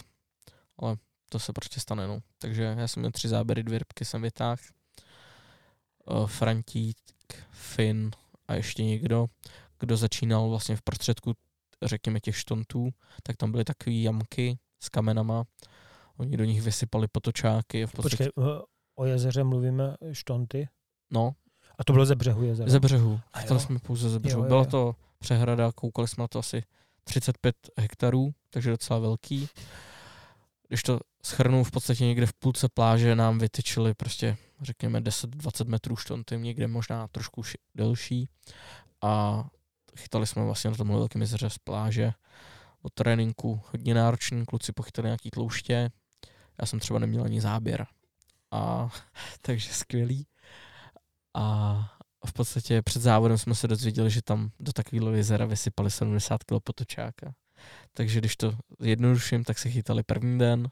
ale 0.78 0.96
to 1.28 1.38
se 1.38 1.52
prostě 1.52 1.80
stane, 1.80 2.06
no. 2.06 2.18
Takže 2.38 2.62
já 2.78 2.88
jsem 2.88 3.00
měl 3.00 3.10
tři 3.12 3.28
záběry, 3.28 3.62
dvě 3.62 3.78
rybky 3.78 4.04
jsem 4.04 4.22
vytáhl. 4.22 4.56
Uh, 6.10 6.26
Frantík, 6.26 6.96
Finn 7.50 8.10
a 8.48 8.54
ještě 8.54 8.84
někdo, 8.84 9.26
kdo 9.78 9.96
začínal 9.96 10.48
vlastně 10.50 10.76
v 10.76 10.82
prostředku, 10.82 11.32
řekněme, 11.82 12.20
těch 12.20 12.36
štontů, 12.36 12.90
tak 13.22 13.36
tam 13.36 13.52
byly 13.52 13.64
takové 13.64 13.96
jamky 13.96 14.58
s 14.82 14.88
kamenama. 14.88 15.44
Oni 16.16 16.36
do 16.36 16.44
nich 16.44 16.62
vysypali 16.62 17.08
potočáky. 17.12 17.86
V 17.86 17.92
podstatě, 17.92 18.16
Počkej, 18.34 18.44
o- 18.44 18.64
o 18.96 19.04
jezeře 19.04 19.44
mluvíme 19.44 19.96
štonty? 20.12 20.68
no, 21.10 21.34
A 21.82 21.84
to 21.84 21.92
bylo 21.92 22.06
ze 22.06 22.14
břehu 22.14 22.44
jezera? 22.44 22.70
Ze 22.70 22.80
břehu. 22.80 23.20
A 23.32 23.42
jo? 23.42 23.58
jsme 23.58 23.78
pouze 23.78 24.10
ze 24.10 24.18
břehu. 24.18 24.38
Jo, 24.38 24.44
jo, 24.44 24.48
Byla 24.48 24.60
jo. 24.60 24.66
to 24.70 24.96
přehrada, 25.18 25.72
koukali 25.72 26.08
jsme 26.08 26.22
na 26.22 26.28
to 26.28 26.38
asi 26.38 26.62
35 27.04 27.56
hektarů, 27.78 28.34
takže 28.50 28.70
docela 28.70 28.98
velký. 28.98 29.48
Když 30.68 30.82
to 30.82 31.00
schrnu, 31.24 31.64
v 31.64 31.70
podstatě 31.70 32.04
někde 32.04 32.26
v 32.26 32.32
půlce 32.32 32.68
pláže 32.68 33.16
nám 33.16 33.38
vytyčili 33.38 33.94
prostě, 33.94 34.36
řekněme, 34.60 35.00
10-20 35.00 35.68
metrů 35.68 35.96
štonty, 35.96 36.38
někde 36.38 36.66
možná 36.68 37.08
trošku 37.08 37.42
ši- 37.42 37.58
delší. 37.74 38.28
A 39.02 39.44
chytali 39.96 40.26
jsme 40.26 40.44
vlastně 40.44 40.70
na 40.70 40.76
tomhle 40.76 40.96
velkém 40.98 41.20
jezeře 41.20 41.50
z 41.50 41.58
pláže. 41.58 42.12
Od 42.82 42.92
tréninku 42.94 43.60
hodně 43.72 43.94
náročný, 43.94 44.44
kluci 44.44 44.72
pochytali 44.72 45.06
nějaký 45.06 45.30
tlouště. 45.30 45.90
Já 46.60 46.66
jsem 46.66 46.80
třeba 46.80 46.98
neměl 46.98 47.24
ani 47.24 47.40
záběr. 47.40 47.86
A 48.50 48.90
takže 49.42 49.72
skvělý. 49.72 50.26
A 51.34 51.78
v 52.26 52.32
podstatě 52.32 52.82
před 52.82 53.02
závodem 53.02 53.38
jsme 53.38 53.54
se 53.54 53.68
dozvěděli, 53.68 54.10
že 54.10 54.22
tam 54.22 54.50
do 54.60 54.72
takového 54.72 55.12
jezera 55.12 55.46
vysypali 55.46 55.90
70 55.90 56.44
kg 56.44 56.54
potočáka. 56.64 57.34
Takže 57.92 58.18
když 58.18 58.36
to 58.36 58.52
jednoduším, 58.82 59.44
tak 59.44 59.58
se 59.58 59.70
chytali 59.70 60.02
první 60.02 60.38
den, 60.38 60.68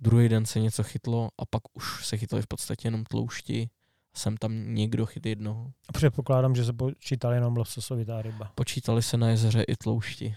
druhý 0.00 0.28
den 0.28 0.46
se 0.46 0.60
něco 0.60 0.82
chytlo 0.82 1.28
a 1.38 1.46
pak 1.46 1.62
už 1.74 2.06
se 2.06 2.16
chytali 2.16 2.42
v 2.42 2.46
podstatě 2.46 2.86
jenom 2.86 3.04
tloušti. 3.04 3.70
A 4.14 4.18
sem 4.18 4.36
tam 4.36 4.74
někdo 4.74 5.06
chyt 5.06 5.26
jednoho. 5.26 5.72
Předpokládám, 5.92 6.54
že 6.54 6.64
se 6.64 6.72
počítal 6.72 7.32
jenom 7.32 7.56
lososovitá 7.56 8.22
ryba. 8.22 8.52
Počítali 8.54 9.02
se 9.02 9.16
na 9.16 9.30
jezeře 9.30 9.62
i 9.62 9.76
tloušti. 9.76 10.36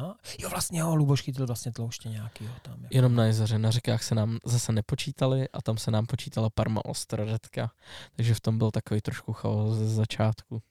A? 0.00 0.14
Jo, 0.38 0.48
vlastně 0.50 0.80
jo, 0.80 0.94
Luboš 0.94 1.22
chytil 1.22 1.46
vlastně 1.46 1.72
tlouště 1.72 2.08
nějaký. 2.08 2.44
Jo, 2.44 2.50
tam, 2.62 2.74
jako. 2.82 2.96
Jenom 2.96 3.14
na 3.14 3.24
jezeře, 3.24 3.58
na 3.58 3.70
řekách 3.70 4.02
se 4.02 4.14
nám 4.14 4.38
zase 4.44 4.72
nepočítali 4.72 5.48
a 5.48 5.62
tam 5.62 5.78
se 5.78 5.90
nám 5.90 6.06
počítala 6.06 6.50
Parma 6.50 6.84
Ostroredka. 6.84 7.70
Takže 8.16 8.34
v 8.34 8.40
tom 8.40 8.58
byl 8.58 8.70
takový 8.70 9.00
trošku 9.00 9.32
chaos 9.32 9.76
ze 9.78 9.88
začátku. 9.88 10.62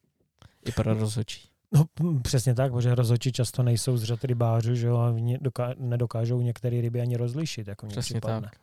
I 0.65 0.71
pro 0.71 0.93
rozhodčí. 0.93 1.49
No, 1.71 1.85
přesně 2.21 2.53
tak, 2.55 2.71
protože 2.71 2.95
rozhodčí 2.95 3.31
často 3.31 3.63
nejsou 3.63 3.97
z 3.97 4.03
řad 4.03 4.23
rybářů, 4.23 4.75
že 4.75 4.87
jo, 4.87 5.13
doká- 5.41 5.75
nedokážou 5.77 6.41
některé 6.41 6.81
ryby 6.81 7.01
ani 7.01 7.17
rozlišit, 7.17 7.67
jako 7.67 7.87
Přesně 7.87 8.13
připadne. 8.13 8.41
tak. 8.51 8.59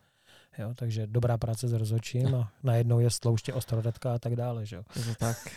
Jo, 0.59 0.75
takže 0.75 1.07
dobrá 1.07 1.39
práce 1.39 1.69
s 1.69 1.73
rozhodčím 1.73 2.35
a 2.35 2.53
najednou 2.63 3.01
je 3.01 3.11
slouště 3.11 3.53
ostroredka 3.53 4.15
a 4.15 4.19
tak 4.19 4.37
dále, 4.37 4.67
že 4.67 4.77
jo. 4.77 4.83
Je 4.97 5.03
to 5.05 5.15
tak. 5.15 5.37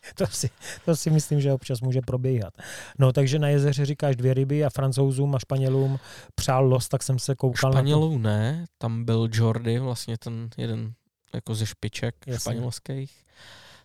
To 0.14 0.26
si, 0.26 0.50
to 0.84 0.96
si 0.96 1.10
myslím, 1.10 1.40
že 1.40 1.52
občas 1.52 1.80
může 1.80 2.00
probíhat. 2.00 2.54
No, 2.98 3.12
takže 3.12 3.38
na 3.38 3.48
jezeře 3.48 3.86
říkáš 3.86 4.16
dvě 4.16 4.34
ryby 4.34 4.64
a 4.64 4.70
francouzům 4.70 5.34
a 5.34 5.38
španělům 5.38 5.98
přál 6.34 6.64
los, 6.68 6.88
tak 6.88 7.02
jsem 7.02 7.18
se 7.18 7.34
koukal 7.34 7.70
na 7.70 7.76
Španělů 7.76 8.18
ne, 8.18 8.64
tam 8.78 9.04
byl 9.04 9.28
Jordi, 9.32 9.78
vlastně 9.78 10.18
ten 10.18 10.48
jeden 10.56 10.92
jako 11.34 11.54
ze 11.54 11.66
špiček 11.66 12.14
Jasně. 12.26 12.38
Španělských, 12.40 13.24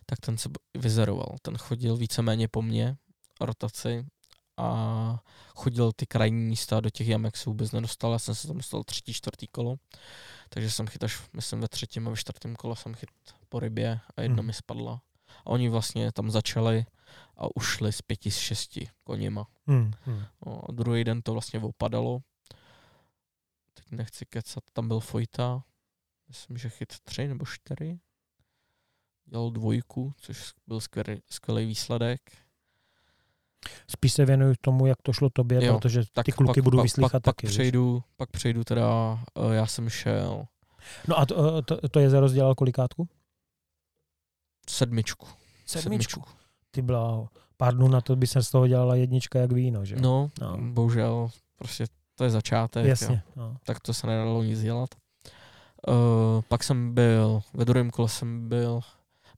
tak 0.06 0.20
ten 0.20 0.38
se 0.38 0.48
vyzeroval. 0.78 1.36
Ten 1.42 1.56
chodil 1.58 1.96
víceméně 1.96 2.48
po 2.48 2.62
mně, 2.62 2.96
rotaci, 3.40 4.06
a 4.58 5.20
chodil 5.54 5.92
ty 5.96 6.06
krajní 6.06 6.40
místa 6.48 6.80
do 6.80 6.90
těch 6.90 7.08
jamek 7.08 7.36
se 7.36 7.50
vůbec 7.50 7.72
nedostal. 7.72 8.12
Já 8.12 8.18
jsem 8.18 8.34
se 8.34 8.46
tam 8.48 8.56
dostal 8.56 8.84
třetí, 8.84 9.12
čtvrtý 9.12 9.46
kolo, 9.46 9.76
takže 10.48 10.70
jsem 10.70 10.86
chyt 10.86 11.04
až, 11.04 11.20
myslím, 11.32 11.60
ve 11.60 11.68
třetím 11.68 12.06
a 12.08 12.10
ve 12.10 12.16
čtvrtém 12.16 12.56
kole 12.56 12.76
jsem 12.76 12.94
chyt 12.94 13.10
po 13.48 13.60
rybě 13.60 14.00
a 14.16 14.22
jedna 14.22 14.36
Mhm. 14.36 14.46
mi 14.46 14.52
spadla. 14.52 15.00
A 15.38 15.46
oni 15.46 15.68
vlastně 15.68 16.12
tam 16.12 16.30
začali 16.30 16.86
a 17.36 17.56
ušli 17.56 17.92
z 17.92 18.02
pěti, 18.02 18.30
z 18.30 18.36
šesti 18.36 18.88
koněma. 19.04 19.46
Hmm, 19.66 19.92
hmm. 20.04 20.22
No, 20.46 20.62
a 20.68 20.72
druhý 20.72 21.04
den 21.04 21.22
to 21.22 21.32
vlastně 21.32 21.60
opadalo. 21.60 22.20
Teď 23.74 23.84
nechci 23.90 24.26
kecat, 24.26 24.64
tam 24.72 24.88
byl 24.88 25.00
Fojta, 25.00 25.62
myslím, 26.28 26.56
že 26.58 26.68
chyt 26.68 26.94
tři 27.04 27.28
nebo 27.28 27.44
čtyři. 27.44 27.98
Dělal 29.24 29.50
dvojku, 29.50 30.12
což 30.16 30.52
byl 30.66 30.80
skvělý, 30.80 31.22
skvělý 31.30 31.66
výsledek. 31.66 32.20
Spíš 33.90 34.12
se 34.12 34.24
věnuju 34.24 34.54
tomu, 34.60 34.86
jak 34.86 35.02
to 35.02 35.12
šlo 35.12 35.30
tobě, 35.30 35.64
Jo, 35.64 35.78
protože 35.78 36.02
Tak 36.12 36.26
ty 36.26 36.32
kluky 36.32 36.62
budu 36.62 36.78
pak, 36.78 36.82
vyslýchat 36.82 37.12
pak, 37.12 37.22
taky. 37.22 37.36
pak, 37.36 37.42
víš. 37.42 37.50
přejdu, 37.50 38.02
pak 38.16 38.30
přejdu 38.30 38.64
teda, 38.64 39.18
eh, 39.36 39.54
já 39.54 39.66
jsem 39.66 39.88
šel 39.88 40.46
No 41.08 41.18
a 41.18 41.26
to, 41.26 41.62
to, 41.62 41.88
to 41.88 42.00
jezero 42.00 42.28
dělal 42.28 42.54
kolikátku? 42.54 43.08
Sedmičku. 44.70 45.26
Sedmičku. 45.66 46.22
Ty 46.70 46.82
bláho. 46.82 47.28
Pár 47.56 47.74
dnů 47.76 47.88
na 47.88 48.00
to 48.00 48.16
by 48.16 48.26
se 48.26 48.42
z 48.42 48.50
toho 48.50 48.66
dělala 48.68 48.94
jednička 48.96 49.38
jak 49.38 49.52
víno, 49.52 49.84
že? 49.84 49.96
No, 49.96 50.30
No. 50.40 50.58
bohužel, 50.72 51.30
prostě 51.56 51.84
to 52.14 52.24
je 52.24 52.30
začátek. 52.30 52.84
jo. 52.84 52.88
Jasně. 52.88 53.22
No. 53.36 53.56
tak 53.64 53.80
to 53.80 53.94
se 53.94 54.06
nedalo 54.06 54.42
nic 54.42 54.60
dělat. 54.62 54.88
Uh, 55.88 55.94
pak 56.48 56.64
jsem 56.64 56.94
byl, 56.94 57.42
ve 57.54 57.64
druhém 57.64 57.90
kole 57.90 58.08
jsem 58.08 58.48
byl 58.48 58.80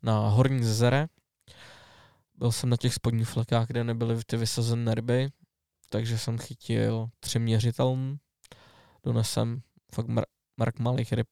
na 0.03 0.29
Horní 0.29 0.65
zezere. 0.65 1.07
Byl 2.35 2.53
jsem 2.53 2.71
na 2.71 2.77
těch 2.77 2.95
spodních 2.95 3.29
flekách, 3.29 3.67
kde 3.67 3.85
nebyly 3.85 4.25
ty 4.27 4.37
vysazené 4.37 4.95
ryby, 4.95 5.29
takže 5.91 6.19
jsem 6.19 6.39
chytil 6.39 7.09
tři 7.21 7.39
měřiteln. 7.39 8.19
Donesem 9.05 9.61
fakt 9.95 10.07
mar- 10.09 10.25
mark 10.57 10.79
malých 10.79 11.13
ryb, 11.13 11.29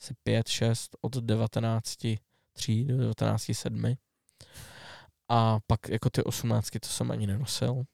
asi 0.00 0.14
pět, 0.22 0.48
šest, 0.48 0.96
od 1.00 1.16
19, 1.16 2.06
3 2.58 2.84
do 2.84 2.98
19, 2.98 3.50
7. 3.52 3.94
A 5.28 5.58
pak 5.66 5.88
jako 5.88 6.10
ty 6.10 6.22
osmnáctky 6.22 6.80
to 6.80 6.88
jsem 6.88 7.10
ani 7.10 7.26
nenosil. 7.26 7.84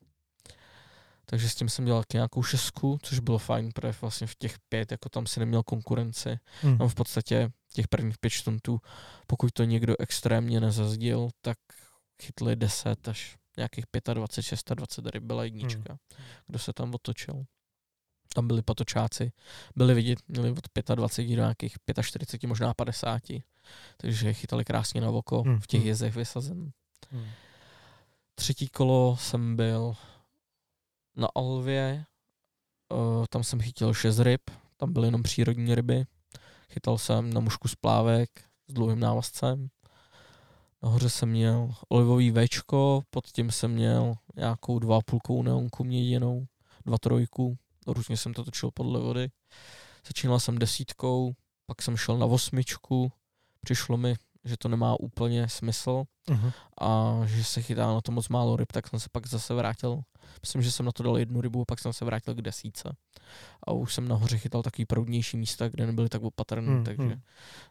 Takže 1.26 1.48
s 1.48 1.54
tím 1.54 1.68
jsem 1.68 1.84
dělal 1.84 2.02
nějakou 2.12 2.42
šestku, 2.42 2.98
což 3.02 3.18
bylo 3.18 3.38
fajn, 3.38 3.70
protože 3.74 3.94
vlastně 4.00 4.26
v 4.26 4.34
těch 4.34 4.58
pět, 4.68 4.90
jako 4.92 5.08
tam 5.08 5.26
si 5.26 5.40
neměl 5.40 5.62
konkurenci. 5.62 6.38
Hmm. 6.62 6.78
No 6.78 6.88
v 6.88 6.94
podstatě 6.94 7.50
těch 7.72 7.88
prvních 7.88 8.18
pět 8.18 8.30
štuntů, 8.30 8.80
pokud 9.26 9.52
to 9.52 9.64
někdo 9.64 9.94
extrémně 9.98 10.60
nezazdil, 10.60 11.28
tak 11.40 11.58
chytli 12.22 12.56
10 12.56 13.08
až 13.08 13.36
nějakých 13.56 13.84
25, 13.92 14.14
26, 14.14 14.70
20 14.74 15.06
ryb 15.06 15.22
byla 15.22 15.44
jednička, 15.44 15.96
kdo 16.46 16.58
se 16.58 16.72
tam 16.72 16.94
otočil. 16.94 17.44
Tam 18.34 18.46
byli 18.46 18.62
patočáci, 18.62 19.32
byli 19.76 19.94
vidět, 19.94 20.18
měli 20.28 20.50
od 20.50 20.94
25 20.94 21.36
do 21.36 21.42
nějakých 21.42 21.76
45, 22.02 22.48
možná 22.48 22.74
50, 22.74 23.22
takže 23.96 24.32
chytali 24.32 24.64
krásně 24.64 25.00
na 25.00 25.10
oko 25.10 25.42
hmm. 25.42 25.60
v 25.60 25.66
těch 25.66 25.80
hmm. 25.80 25.88
jezdech 25.88 26.16
vysazen. 26.16 26.70
Hmm. 27.10 27.26
Třetí 28.34 28.68
kolo 28.68 29.16
jsem 29.20 29.56
byl 29.56 29.94
na 31.16 31.28
Alvě, 31.34 32.04
uh, 32.92 33.24
tam 33.30 33.44
jsem 33.44 33.60
chytil 33.60 33.94
šest 33.94 34.18
ryb, 34.18 34.50
tam 34.76 34.92
byly 34.92 35.06
jenom 35.06 35.22
přírodní 35.22 35.74
ryby. 35.74 36.04
Chytal 36.68 36.98
jsem 36.98 37.32
na 37.32 37.40
mušku 37.40 37.68
splávek 37.68 38.30
s 38.68 38.72
dlouhým 38.72 39.00
návazcem. 39.00 39.68
Nahoře 40.82 41.10
jsem 41.10 41.28
měl 41.28 41.74
olivový 41.88 42.30
večko, 42.30 43.02
pod 43.10 43.26
tím 43.26 43.50
jsem 43.50 43.70
měl 43.70 44.14
nějakou 44.36 44.78
2,5 44.78 45.42
neonku 45.42 45.84
měděnou, 45.84 46.46
dva 46.86 46.98
trojku, 46.98 47.56
různě 47.92 48.16
jsem 48.16 48.34
to 48.34 48.44
točil 48.44 48.70
podle 48.70 49.00
vody. 49.00 49.28
Začínal 50.06 50.40
jsem 50.40 50.58
desítkou, 50.58 51.34
pak 51.66 51.82
jsem 51.82 51.96
šel 51.96 52.18
na 52.18 52.26
osmičku, 52.26 53.12
přišlo 53.60 53.96
mi, 53.96 54.16
že 54.44 54.56
to 54.56 54.68
nemá 54.68 55.00
úplně 55.00 55.48
smysl 55.48 56.04
uh-huh. 56.28 56.52
a 56.80 57.20
že 57.26 57.44
se 57.44 57.62
chytá 57.62 57.86
na 57.86 58.00
to 58.00 58.12
moc 58.12 58.28
málo 58.28 58.56
ryb, 58.56 58.72
tak 58.72 58.88
jsem 58.88 59.00
se 59.00 59.08
pak 59.12 59.26
zase 59.26 59.54
vrátil. 59.54 60.02
Myslím, 60.42 60.62
že 60.62 60.72
jsem 60.72 60.86
na 60.86 60.92
to 60.92 61.02
dal 61.02 61.18
jednu 61.18 61.40
rybu, 61.40 61.64
pak 61.64 61.78
jsem 61.78 61.92
se 61.92 62.04
vrátil 62.04 62.34
k 62.34 62.42
desíce. 62.42 62.96
A 63.66 63.72
už 63.72 63.94
jsem 63.94 64.08
nahoře 64.08 64.38
chytal 64.38 64.62
takový 64.62 64.86
proudnější 64.86 65.36
místa, 65.36 65.68
kde 65.68 65.86
nebyly 65.86 66.08
tak 66.08 66.22
opatrný, 66.22 66.68
uh-huh. 66.68 66.84
takže 66.84 67.20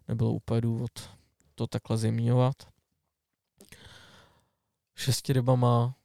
nebylo 0.07 0.31
úplně 0.31 0.61
důvod 0.61 0.91
to 1.55 1.67
takhle 1.67 1.97
zjemňovat. 1.97 2.55
Šesti 4.95 5.33
rybama 5.33 5.95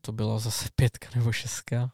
to 0.00 0.12
byla 0.12 0.38
zase 0.38 0.68
pětka 0.76 1.08
nebo 1.16 1.32
šestka. 1.32 1.92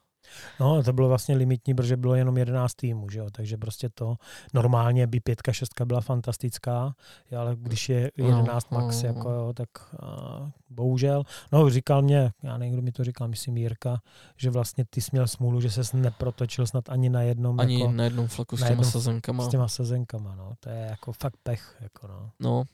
No, 0.61 0.83
to 0.83 0.93
bylo 0.93 1.09
vlastně 1.09 1.37
limitní, 1.37 1.75
protože 1.75 1.97
bylo 1.97 2.15
jenom 2.15 2.39
11 2.39 2.75
týmů, 2.75 3.11
že 3.11 3.19
jo? 3.19 3.27
takže 3.33 3.57
prostě 3.57 3.89
to 3.95 4.17
normálně 4.55 5.07
by 5.07 5.21
pětka, 5.21 5.53
šestka 5.53 5.85
byla 5.85 6.01
fantastická, 6.01 6.95
ale 7.39 7.57
když 7.59 7.89
je 7.89 8.11
11 8.17 8.71
no, 8.71 8.81
max, 8.81 9.03
no, 9.03 9.09
jako 9.09 9.31
jo, 9.31 9.53
tak 9.53 9.69
uh, 10.03 10.49
bohužel. 10.71 11.23
No, 11.53 11.71
říkal 11.71 12.03
mě, 12.03 12.33
já 12.43 12.59
nevím, 12.59 12.73
kdo 12.75 12.83
mi 12.83 12.93
to 12.93 13.05
říkal, 13.05 13.29
myslím 13.29 13.57
Jirka, 13.57 14.01
že 14.37 14.51
vlastně 14.51 14.85
ty 14.91 15.01
jsi 15.01 15.09
měl 15.13 15.29
smůlu, 15.29 15.61
že 15.61 15.71
se 15.71 15.97
neprotočil 15.97 16.67
snad 16.67 16.89
ani 16.89 17.11
na 17.11 17.23
jednom. 17.23 17.61
Ani 17.61 17.81
jako, 17.81 17.93
na 17.93 18.05
jednom 18.05 18.29
flaku 18.29 18.57
s 18.57 18.61
těma 18.61 18.71
jednom, 18.71 18.91
sazenkama. 18.91 19.45
S 19.45 19.49
těma 19.49 19.69
sazenkama, 19.69 20.35
no. 20.35 20.55
To 20.61 20.69
je 20.69 20.87
jako 20.91 21.13
fakt 21.13 21.37
pech, 21.43 21.77
jako 21.81 22.09
no. 22.09 22.31
No, 22.41 22.65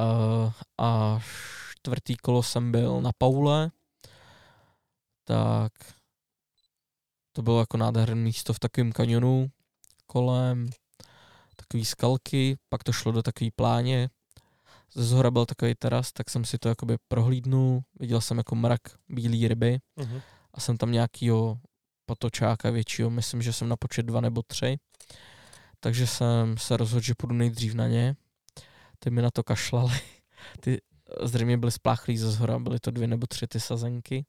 uh, 0.00 0.52
a 0.78 1.20
čtvrtý 1.70 2.16
kolo 2.16 2.42
jsem 2.42 2.72
byl 2.72 3.00
na 3.00 3.10
Paule, 3.18 3.70
tak 5.24 5.72
to 7.36 7.42
bylo 7.42 7.60
jako 7.60 7.76
nádherné 7.76 8.14
místo 8.14 8.52
v 8.52 8.58
takovém 8.58 8.92
kanionu 8.92 9.50
kolem, 10.06 10.66
takový 11.56 11.84
skalky, 11.84 12.56
pak 12.68 12.84
to 12.84 12.92
šlo 12.92 13.12
do 13.12 13.22
takové 13.22 13.50
pláně. 13.56 14.10
Ze 14.94 15.04
zhora 15.04 15.30
byl 15.30 15.46
takový 15.46 15.74
teras, 15.74 16.12
tak 16.12 16.30
jsem 16.30 16.44
si 16.44 16.58
to 16.58 16.68
jakoby 16.68 16.96
prohlídnul, 17.08 17.82
viděl 18.00 18.20
jsem 18.20 18.38
jako 18.38 18.54
mrak 18.54 18.80
bílé 19.08 19.48
ryby 19.48 19.78
uh-huh. 19.98 20.22
a 20.54 20.60
jsem 20.60 20.76
tam 20.76 20.92
nějakýho 20.92 21.58
potočáka 22.06 22.70
většího, 22.70 23.10
myslím, 23.10 23.42
že 23.42 23.52
jsem 23.52 23.68
na 23.68 23.76
počet 23.76 24.02
dva 24.02 24.20
nebo 24.20 24.42
tři. 24.42 24.78
Takže 25.80 26.06
jsem 26.06 26.58
se 26.58 26.76
rozhodl, 26.76 27.04
že 27.04 27.14
půjdu 27.14 27.34
nejdřív 27.34 27.74
na 27.74 27.88
ně. 27.88 28.16
Ty 28.98 29.10
mi 29.10 29.22
na 29.22 29.30
to 29.30 29.42
kašlali. 29.42 30.00
Ty 30.60 30.80
zřejmě 31.22 31.58
byly 31.58 31.72
spláchlí 31.72 32.18
ze 32.18 32.30
zhora, 32.30 32.58
byly 32.58 32.80
to 32.80 32.90
dvě 32.90 33.08
nebo 33.08 33.26
tři 33.26 33.46
ty 33.46 33.60
sazenky. 33.60 34.24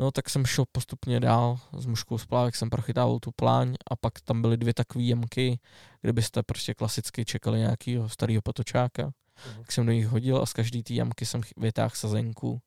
No 0.00 0.10
tak 0.10 0.30
jsem 0.30 0.46
šel 0.46 0.64
postupně 0.72 1.20
dál, 1.20 1.58
s 1.78 1.86
mužkou 1.86 2.18
splávek 2.18 2.56
jsem 2.56 2.70
prochytával 2.70 3.18
tu 3.18 3.30
pláň 3.36 3.74
a 3.90 3.96
pak 3.96 4.20
tam 4.20 4.42
byly 4.42 4.56
dvě 4.56 4.74
takové 4.74 5.04
jamky, 5.04 5.58
kde 6.00 6.12
byste 6.12 6.42
prostě 6.42 6.74
klasicky 6.74 7.24
čekali 7.24 7.58
nějakého 7.58 8.08
starého 8.08 8.42
potočáka. 8.42 9.02
Uh-huh. 9.02 9.58
Tak 9.58 9.72
jsem 9.72 9.86
do 9.86 9.92
nich 9.92 10.06
hodil 10.06 10.42
a 10.42 10.46
z 10.46 10.52
každé 10.52 10.82
té 10.82 10.94
jamky 10.94 11.26
jsem 11.26 11.40
vytáhl 11.56 11.90
sazenku 11.94 12.60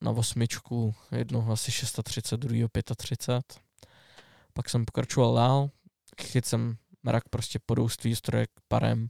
na 0.00 0.10
osmičku, 0.10 0.94
jednoho 1.12 1.52
asi 1.52 1.72
630, 1.72 2.36
druhého 2.36 2.68
35. 2.96 3.60
Pak 4.52 4.70
jsem 4.70 4.84
pokračoval 4.84 5.34
dál, 5.34 5.70
chyt 6.22 6.46
jsem 6.46 6.76
mrak 7.02 7.28
prostě 7.28 7.58
podouství, 7.66 8.16
strojek, 8.16 8.50
parem, 8.68 9.08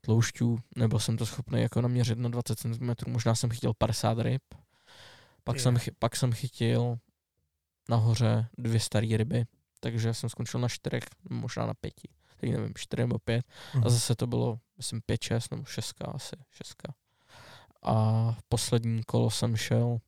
tloušťů, 0.00 0.58
nebo 0.76 1.00
jsem 1.00 1.16
to 1.16 1.26
schopný 1.26 1.62
jako 1.62 1.80
naměřit 1.80 2.18
na 2.18 2.28
20 2.28 2.58
cm, 2.58 2.90
možná 3.06 3.34
jsem 3.34 3.50
chytil 3.50 3.74
50 3.78 4.18
ryb. 4.18 4.42
Pak, 5.46 5.60
jsem, 5.60 5.76
pak 5.98 6.16
jsem 6.16 6.32
chytil 6.32 6.98
nahoře 7.88 8.48
dvě 8.58 8.80
staré 8.80 9.16
ryby, 9.16 9.44
takže 9.80 10.14
jsem 10.14 10.28
skončil 10.28 10.60
na 10.60 10.68
čtyřech, 10.68 11.04
možná 11.30 11.66
na 11.66 11.74
pěti. 11.74 12.08
Teď 12.36 12.52
nevím, 12.52 12.72
čtyři 12.76 13.02
nebo 13.02 13.18
pět. 13.18 13.46
Mm. 13.74 13.80
A 13.80 13.84
mhm. 13.84 13.90
zase 13.90 14.14
to 14.14 14.26
bylo, 14.26 14.58
myslím, 14.76 15.00
pět, 15.06 15.22
šest 15.22 15.50
nebo 15.50 15.64
šestka 15.64 16.04
asi, 16.04 16.36
šestka. 16.50 16.94
A 17.82 18.36
poslední 18.48 19.04
kolo 19.04 19.30
jsem 19.30 19.56
šel, 19.56 19.98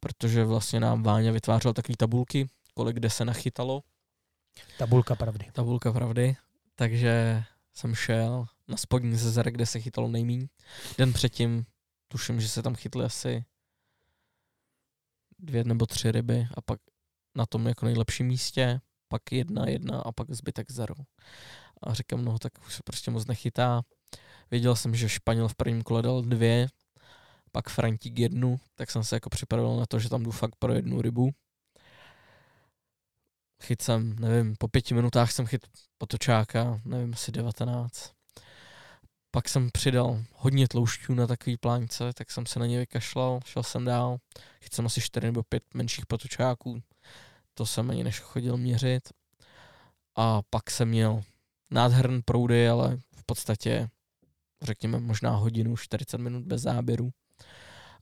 protože 0.00 0.44
vlastně 0.44 0.80
nám 0.80 1.02
Váňa 1.02 1.32
vytvářel 1.32 1.72
takové 1.72 1.96
tabulky, 1.96 2.46
kolik 2.74 2.96
kde 2.96 3.10
se 3.10 3.24
nachytalo. 3.24 3.82
Tabulka 4.78 5.14
pravdy. 5.14 5.46
Tabulka 5.52 5.92
pravdy. 5.92 6.36
Takže 6.74 7.44
jsem 7.74 7.94
šel 7.94 8.46
na 8.68 8.76
spodní 8.76 9.16
zezer, 9.16 9.50
kde 9.50 9.66
se 9.66 9.80
chytalo 9.80 10.08
nejmíň. 10.08 10.48
Den 10.98 11.12
předtím 11.12 11.66
tuším, 12.08 12.40
že 12.40 12.48
se 12.48 12.62
tam 12.62 12.74
chytly 12.74 13.04
asi 13.04 13.44
dvě 15.44 15.64
nebo 15.64 15.86
tři 15.86 16.12
ryby 16.12 16.48
a 16.54 16.60
pak 16.60 16.80
na 17.36 17.46
tom 17.46 17.66
jako 17.66 17.86
nejlepším 17.86 18.26
místě, 18.26 18.80
pak 19.08 19.32
jedna, 19.32 19.68
jedna 19.68 20.00
a 20.00 20.12
pak 20.12 20.30
zbytek 20.30 20.70
zero. 20.70 20.94
A 21.82 21.94
říkám, 21.94 22.24
no 22.24 22.38
tak 22.38 22.52
už 22.66 22.74
se 22.74 22.80
prostě 22.84 23.10
moc 23.10 23.26
nechytá. 23.26 23.82
Věděl 24.50 24.76
jsem, 24.76 24.94
že 24.94 25.08
Španěl 25.08 25.48
v 25.48 25.54
prvním 25.54 25.82
kole 25.82 26.02
dal 26.02 26.22
dvě, 26.22 26.68
pak 27.52 27.68
Frantík 27.68 28.18
jednu, 28.18 28.60
tak 28.74 28.90
jsem 28.90 29.04
se 29.04 29.16
jako 29.16 29.30
připravil 29.30 29.76
na 29.76 29.86
to, 29.86 29.98
že 29.98 30.08
tam 30.08 30.22
jdu 30.22 30.30
fakt 30.30 30.56
pro 30.58 30.72
jednu 30.72 31.02
rybu. 31.02 31.30
Chyt 33.62 33.82
jsem, 33.82 34.16
nevím, 34.16 34.56
po 34.58 34.68
pěti 34.68 34.94
minutách 34.94 35.32
jsem 35.32 35.46
chyt 35.46 35.66
potočáka, 35.98 36.80
nevím, 36.84 37.12
asi 37.12 37.32
19. 37.32 38.13
Pak 39.34 39.48
jsem 39.48 39.70
přidal 39.70 40.24
hodně 40.32 40.68
tloušťů 40.68 41.14
na 41.14 41.26
takový 41.26 41.56
plánce, 41.56 42.12
tak 42.14 42.30
jsem 42.30 42.46
se 42.46 42.58
na 42.58 42.66
ně 42.66 42.78
vykašlal, 42.78 43.40
šel 43.44 43.62
jsem 43.62 43.84
dál. 43.84 44.18
Chytil 44.62 44.76
jsem 44.76 44.86
asi 44.86 45.00
4 45.00 45.26
nebo 45.26 45.42
5 45.42 45.62
menších 45.74 46.06
potočáků, 46.06 46.82
to 47.54 47.66
jsem 47.66 47.90
ani 47.90 48.04
než 48.04 48.20
chodil 48.20 48.56
měřit. 48.56 49.08
A 50.16 50.42
pak 50.50 50.70
jsem 50.70 50.88
měl 50.88 51.22
nádherný 51.70 52.22
proudy, 52.22 52.68
ale 52.68 52.96
v 53.16 53.24
podstatě 53.26 53.88
řekněme 54.62 55.00
možná 55.00 55.30
hodinu, 55.30 55.76
40 55.76 56.18
minut 56.18 56.44
bez 56.44 56.62
záběru. 56.62 57.10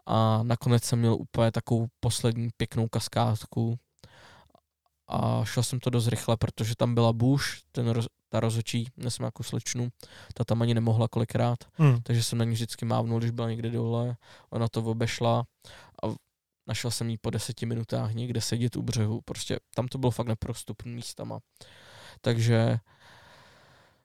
A 0.06 0.42
nakonec 0.42 0.84
jsem 0.84 0.98
měl 0.98 1.14
úplně 1.14 1.52
takovou 1.52 1.86
poslední 2.00 2.48
pěknou 2.56 2.88
kaskádku, 2.88 3.78
a 5.08 5.44
šel 5.44 5.62
jsem 5.62 5.80
to 5.80 5.90
dost 5.90 6.08
rychle, 6.08 6.36
protože 6.36 6.76
tam 6.76 6.94
byla 6.94 7.12
Bush, 7.12 7.44
ten 7.72 7.88
roz, 7.88 8.06
ta 8.28 8.40
rozhočí, 8.40 8.88
nesmím 8.96 9.24
jako 9.24 9.42
slečnu, 9.42 9.88
ta 10.34 10.44
tam 10.44 10.62
ani 10.62 10.74
nemohla 10.74 11.08
kolikrát, 11.08 11.58
hmm. 11.74 12.02
takže 12.02 12.22
jsem 12.22 12.38
na 12.38 12.44
ní 12.44 12.52
vždycky 12.52 12.84
mávnul, 12.84 13.18
když 13.18 13.30
byla 13.30 13.50
někde 13.50 13.70
dole, 13.70 14.16
ona 14.50 14.68
to 14.68 14.82
obešla 14.82 15.44
a 16.02 16.06
našel 16.66 16.90
jsem 16.90 17.10
jí 17.10 17.18
po 17.18 17.30
deseti 17.30 17.66
minutách 17.66 18.14
někde 18.14 18.40
sedět 18.40 18.76
u 18.76 18.82
břehu, 18.82 19.20
prostě 19.24 19.58
tam 19.74 19.88
to 19.88 19.98
bylo 19.98 20.10
fakt 20.10 20.26
neprostupný 20.26 20.92
místama. 20.94 21.38
Takže 22.20 22.78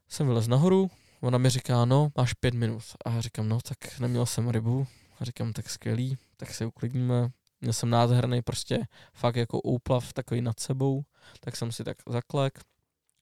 jsem 0.07 0.27
vylez 0.27 0.47
nahoru, 0.47 0.89
ona 1.21 1.37
mi 1.37 1.49
říká, 1.49 1.85
no, 1.85 2.09
máš 2.17 2.33
pět 2.33 2.53
minut. 2.53 2.83
A 3.05 3.09
já 3.09 3.21
říkám, 3.21 3.49
no, 3.49 3.59
tak 3.61 3.99
neměl 3.99 4.25
jsem 4.25 4.49
rybu. 4.49 4.87
A 5.19 5.25
říkám, 5.25 5.53
tak 5.53 5.69
skvělý, 5.69 6.17
tak 6.37 6.53
se 6.53 6.65
uklidníme, 6.65 7.29
Měl 7.61 7.73
jsem 7.73 7.89
nádherný 7.89 8.41
prostě 8.41 8.87
fakt 9.13 9.35
jako 9.35 9.61
úplav 9.61 10.13
takový 10.13 10.41
nad 10.41 10.59
sebou, 10.59 11.03
tak 11.39 11.55
jsem 11.55 11.71
si 11.71 11.83
tak 11.83 11.97
zaklek. 12.09 12.59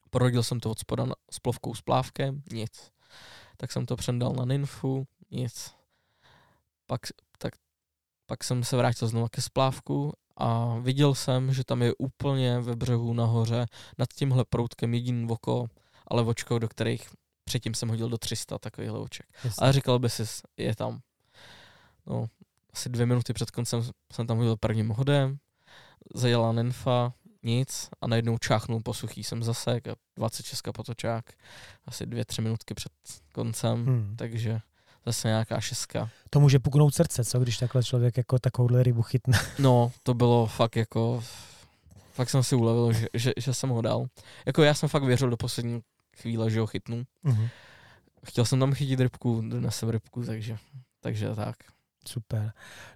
Porodil 0.10 0.44
jsem 0.44 0.60
to 0.60 0.72
od 0.72 0.80
spoda 0.80 1.06
s 1.32 1.40
plovkou 1.40 1.76
s 1.76 1.82
plávkem, 1.82 2.44
nic. 2.52 2.92
Tak 3.58 3.72
jsem 3.72 3.86
to 3.86 3.96
přendal 3.96 4.34
na 4.34 4.46
nymfu, 4.46 5.08
nic. 5.32 5.76
Pak, 6.88 7.02
tak, 7.38 7.54
pak 8.26 8.44
jsem 8.44 8.64
se 8.64 8.78
vrátil 8.78 9.08
znovu 9.08 9.28
ke 9.28 9.42
splávku 9.42 10.14
a 10.38 10.78
viděl 10.80 11.16
jsem, 11.16 11.54
že 11.54 11.64
tam 11.64 11.82
je 11.82 11.94
úplně 11.98 12.60
ve 12.60 12.76
břehu 12.76 13.14
nahoře 13.14 13.66
nad 13.98 14.14
tímhle 14.14 14.46
proutkem 14.50 14.94
jediný 14.94 15.30
oko, 15.30 15.68
ale 16.08 16.24
očko, 16.24 16.60
do 16.60 16.68
kterých 16.68 17.10
předtím 17.44 17.74
jsem 17.74 17.90
hodil 17.90 18.10
do 18.10 18.18
300 18.18 18.58
takovýchhle 18.58 19.00
oček. 19.00 19.26
Jasně. 19.44 19.64
Ale 19.64 19.74
říkal 19.74 20.00
by 20.00 20.10
si, 20.10 20.24
je 20.58 20.76
tam. 20.76 21.00
No, 22.06 22.28
asi 22.76 22.90
dvě 22.90 23.06
minuty 23.06 23.34
před 23.34 23.52
koncem 23.52 23.84
jsem 24.14 24.28
tam 24.28 24.38
hodil 24.38 24.58
prvním 24.58 24.90
hodem, 24.90 25.38
zajela 26.16 26.54
ninfa, 26.54 27.14
nic 27.44 27.90
a 28.02 28.08
najednou 28.08 28.38
čáchnul 28.38 28.82
po 28.82 28.94
suchý 28.94 29.24
jsem 29.24 29.44
zasek 29.44 29.88
a 29.88 29.96
26 30.18 30.62
potočák 30.76 31.26
asi 31.86 32.06
dvě, 32.06 32.26
tři 32.26 32.42
minutky 32.42 32.74
před 32.74 32.92
koncem, 33.34 33.86
hmm. 33.86 34.16
takže 34.18 34.60
zase 35.06 35.28
nějaká 35.28 35.62
šestka. 35.62 36.10
To 36.30 36.40
může 36.40 36.60
puknout 36.60 36.96
srdce, 36.96 37.26
co 37.26 37.40
když 37.40 37.58
takhle 37.58 37.84
člověk 37.84 38.18
jako 38.18 38.40
takovouhle 38.40 38.84
rybu 38.84 39.02
chytne. 39.02 39.40
No, 39.60 39.92
to 40.04 40.14
bylo 40.14 40.48
fakt 40.48 40.76
jako 40.76 41.24
fakt 42.14 42.30
jsem 42.30 42.44
si 42.44 42.56
ulevil, 42.56 42.94
že, 42.94 43.08
že, 43.14 43.34
že 43.38 43.54
jsem 43.54 43.70
ho 43.70 43.82
dal. 43.82 44.06
Jako 44.46 44.64
já 44.64 44.74
jsem 44.74 44.90
fakt 44.90 45.04
věřil 45.04 45.30
do 45.30 45.38
poslední 45.38 45.82
chvíle, 46.18 46.50
že 46.50 46.60
ho 46.60 46.68
chytnu. 46.68 47.04
Mhm. 47.24 47.48
Chtěl 48.26 48.46
jsem 48.46 48.60
tam 48.60 48.74
chytit 48.74 49.00
rybku, 49.00 49.42
donesem 49.50 49.90
rybku, 49.90 50.24
takže, 50.24 50.58
takže 51.00 51.36
tak. 51.36 51.56
Super. 52.08 52.52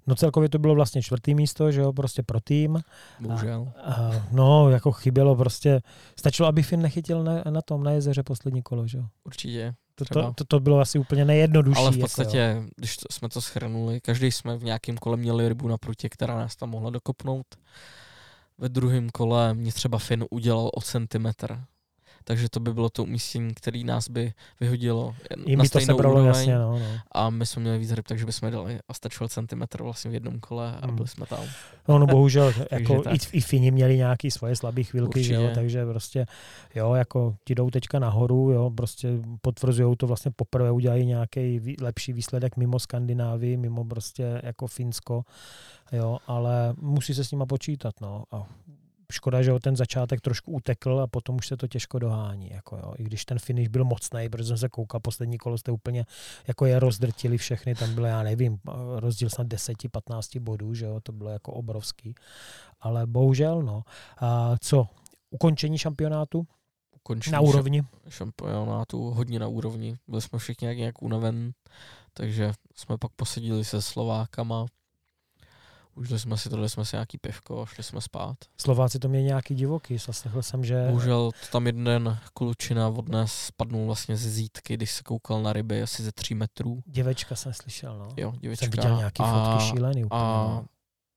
No 0.07 0.15
celkově 0.15 0.49
to 0.49 0.59
bylo 0.59 0.75
vlastně 0.75 1.01
čtvrtý 1.01 1.35
místo, 1.35 1.71
že 1.71 1.81
jo, 1.81 1.93
prostě 1.93 2.23
pro 2.23 2.39
tým. 2.41 2.79
Bohužel. 3.19 3.71
A, 3.83 4.11
no, 4.31 4.69
jako 4.69 4.91
chybělo 4.91 5.35
prostě, 5.35 5.81
stačilo, 6.19 6.47
aby 6.47 6.63
Finn 6.63 6.81
nechytil 6.81 7.23
na, 7.23 7.43
na 7.49 7.61
tom, 7.61 7.83
na 7.83 7.91
jezeře 7.91 8.23
poslední 8.23 8.61
kolo, 8.61 8.87
že 8.87 8.97
jo. 8.97 9.05
Určitě. 9.23 9.75
To, 9.95 10.05
to, 10.05 10.33
to, 10.33 10.43
to 10.45 10.59
bylo 10.59 10.79
asi 10.79 10.99
úplně 10.99 11.25
nejjednodušší. 11.25 11.79
Ale 11.79 11.91
v 11.91 11.93
jako, 11.93 12.01
podstatě, 12.01 12.55
jo. 12.55 12.63
když 12.75 12.97
to, 12.97 13.05
jsme 13.11 13.29
to 13.29 13.41
schrnuli, 13.41 14.01
každý 14.01 14.31
jsme 14.31 14.57
v 14.57 14.63
nějakém 14.63 14.97
kole 14.97 15.17
měli 15.17 15.49
rybu 15.49 15.67
na 15.67 15.77
prutě, 15.77 16.09
která 16.09 16.35
nás 16.35 16.55
tam 16.55 16.69
mohla 16.69 16.89
dokopnout. 16.89 17.45
Ve 18.57 18.69
druhém 18.69 19.09
kole 19.09 19.53
mě 19.53 19.71
třeba 19.71 19.97
Finn 19.97 20.25
udělal 20.29 20.69
o 20.73 20.81
centimetr. 20.81 21.59
Takže 22.23 22.49
to 22.49 22.59
by 22.59 22.73
bylo 22.73 22.89
to 22.89 23.03
umístění, 23.03 23.53
který 23.53 23.83
nás 23.83 24.09
by 24.09 24.33
vyhodilo 24.59 25.15
I 25.45 25.55
na 25.55 25.63
mi 25.63 25.69
to 25.69 25.79
stejnou 25.79 25.95
sebralo, 25.95 26.13
úroveň. 26.15 26.27
jasně, 26.37 26.55
no, 26.57 26.79
no. 26.79 26.85
A 27.11 27.29
my 27.29 27.45
jsme 27.45 27.61
měli 27.61 27.77
víc 27.79 27.91
ryb, 27.91 28.07
takže 28.07 28.25
bychom 28.25 28.51
dali 28.51 28.79
a 28.87 28.93
stačil 28.93 29.27
centimetr 29.27 29.83
vlastně 29.83 30.11
v 30.11 30.13
jednom 30.13 30.39
kole 30.39 30.77
a 30.81 30.85
Hmm. 30.87 30.95
byli 30.95 31.07
jsme 31.07 31.25
tam. 31.25 31.39
No, 31.87 31.99
no 31.99 32.07
bohužel, 32.07 32.53
jako 32.71 33.01
tak. 33.01 33.13
i, 33.13 33.37
i 33.37 33.41
Fini 33.41 33.71
měli 33.71 33.97
nějaký 33.97 34.31
svoje 34.31 34.55
slabé 34.55 34.83
chvilky, 34.83 35.23
že 35.23 35.33
jo, 35.33 35.49
takže 35.55 35.85
prostě, 35.85 36.25
jo, 36.75 36.93
jako 36.93 37.35
ti 37.45 37.55
jdou 37.55 37.69
teďka 37.69 37.99
nahoru, 37.99 38.51
jo, 38.51 38.69
prostě 38.69 39.09
potvrzují 39.41 39.95
to 39.97 40.07
vlastně 40.07 40.31
poprvé, 40.35 40.71
udělají 40.71 41.05
nějaký 41.05 41.59
vý, 41.59 41.75
lepší 41.81 42.13
výsledek 42.13 42.57
mimo 42.57 42.79
Skandinávii, 42.79 43.57
mimo 43.57 43.85
prostě 43.85 44.41
jako 44.43 44.67
Finsko, 44.67 45.23
jo, 45.91 46.17
ale 46.27 46.73
musí 46.81 47.13
se 47.13 47.23
s 47.23 47.31
nima 47.31 47.45
počítat, 47.45 47.93
no, 48.01 48.23
a 48.31 48.43
škoda, 49.11 49.41
že 49.41 49.51
ho 49.51 49.59
ten 49.59 49.75
začátek 49.75 50.21
trošku 50.21 50.51
utekl 50.51 50.99
a 50.99 51.07
potom 51.07 51.35
už 51.35 51.47
se 51.47 51.57
to 51.57 51.67
těžko 51.67 51.99
dohání. 51.99 52.49
Jako 52.49 52.77
jo. 52.77 52.93
I 52.97 53.03
když 53.03 53.25
ten 53.25 53.39
finish 53.39 53.69
byl 53.69 53.85
mocný, 53.85 54.29
protože 54.29 54.47
jsem 54.47 54.57
se 54.57 54.69
koukal, 54.69 54.99
poslední 54.99 55.37
kolo 55.37 55.57
jste 55.57 55.71
úplně 55.71 56.05
jako 56.47 56.65
je 56.65 56.79
rozdrtili 56.79 57.37
všechny, 57.37 57.75
tam 57.75 57.95
bylo, 57.95 58.07
já 58.07 58.23
nevím, 58.23 58.59
rozdíl 58.95 59.29
snad 59.29 59.47
10-15 59.47 60.39
bodů, 60.39 60.73
že 60.73 60.85
jo, 60.85 60.99
to 61.03 61.11
bylo 61.11 61.29
jako 61.29 61.53
obrovský. 61.53 62.15
Ale 62.79 63.07
bohužel, 63.07 63.61
no. 63.61 63.83
A 64.17 64.55
co? 64.61 64.87
Ukončení 65.31 65.77
šampionátu 65.77 66.47
Ukončení 66.95 67.33
na 67.33 67.39
úrovni? 67.39 67.83
šampionátu 68.09 69.09
hodně 69.09 69.39
na 69.39 69.47
úrovni. 69.47 69.97
Byli 70.07 70.21
jsme 70.21 70.39
všichni 70.39 70.65
nějak, 70.65 70.77
nějak 70.77 71.01
unaven, 71.01 71.51
takže 72.13 72.51
jsme 72.75 72.97
pak 72.97 73.11
posedili 73.15 73.65
se 73.65 73.81
Slovákama. 73.81 74.65
Užili 75.99 76.19
jsme 76.19 76.37
si, 76.37 76.49
dali 76.49 76.69
jsme 76.69 76.85
si 76.85 76.95
nějaký 76.95 77.17
pivko 77.17 77.61
a 77.61 77.65
šli 77.65 77.83
jsme 77.83 78.01
spát. 78.01 78.37
Slováci 78.61 78.99
to 78.99 79.09
měli 79.09 79.23
nějaký 79.23 79.55
divoký, 79.55 79.97
zaslechl 79.97 80.41
jsem, 80.41 80.63
že... 80.65 80.85
Bohužel 80.87 81.31
tam 81.51 81.65
jeden 81.65 82.19
klučina 82.33 82.87
od 82.87 83.09
nás 83.09 83.33
spadnul 83.33 83.85
vlastně 83.85 84.17
ze 84.17 84.29
zítky, 84.29 84.73
když 84.73 84.91
se 84.91 85.03
koukal 85.03 85.41
na 85.43 85.53
ryby 85.53 85.81
asi 85.81 86.03
ze 86.03 86.11
tří 86.11 86.35
metrů. 86.35 86.81
Děvečka 86.85 87.35
jsem 87.35 87.53
slyšel, 87.53 87.97
no. 87.99 88.07
Jo, 88.17 88.33
děvečka. 88.39 88.63
Jsem 88.65 88.71
viděl 88.71 88.97
nějaký 88.97 89.23
fotky 89.23 89.65
šílený 89.69 90.05
úplně. 90.05 90.21
a 90.21 90.43
no. 90.47 90.65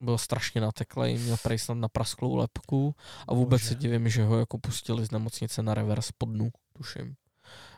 byl 0.01 0.19
strašně 0.19 0.61
nateklej, 0.61 1.19
měl 1.19 1.37
prej 1.43 1.59
snad 1.59 1.75
na 1.75 1.89
prasklou 1.89 2.37
lepku 2.37 2.95
a 3.29 3.35
vůbec 3.35 3.61
Bože. 3.63 3.69
se 3.69 3.75
divím, 3.75 4.09
že 4.09 4.25
ho 4.25 4.39
jako 4.39 4.59
pustili 4.59 5.07
z 5.07 5.11
nemocnice 5.11 5.63
na 5.63 5.75
revers 5.75 6.13
pod 6.19 6.27
dnu, 6.29 6.51
tuším. 6.77 7.15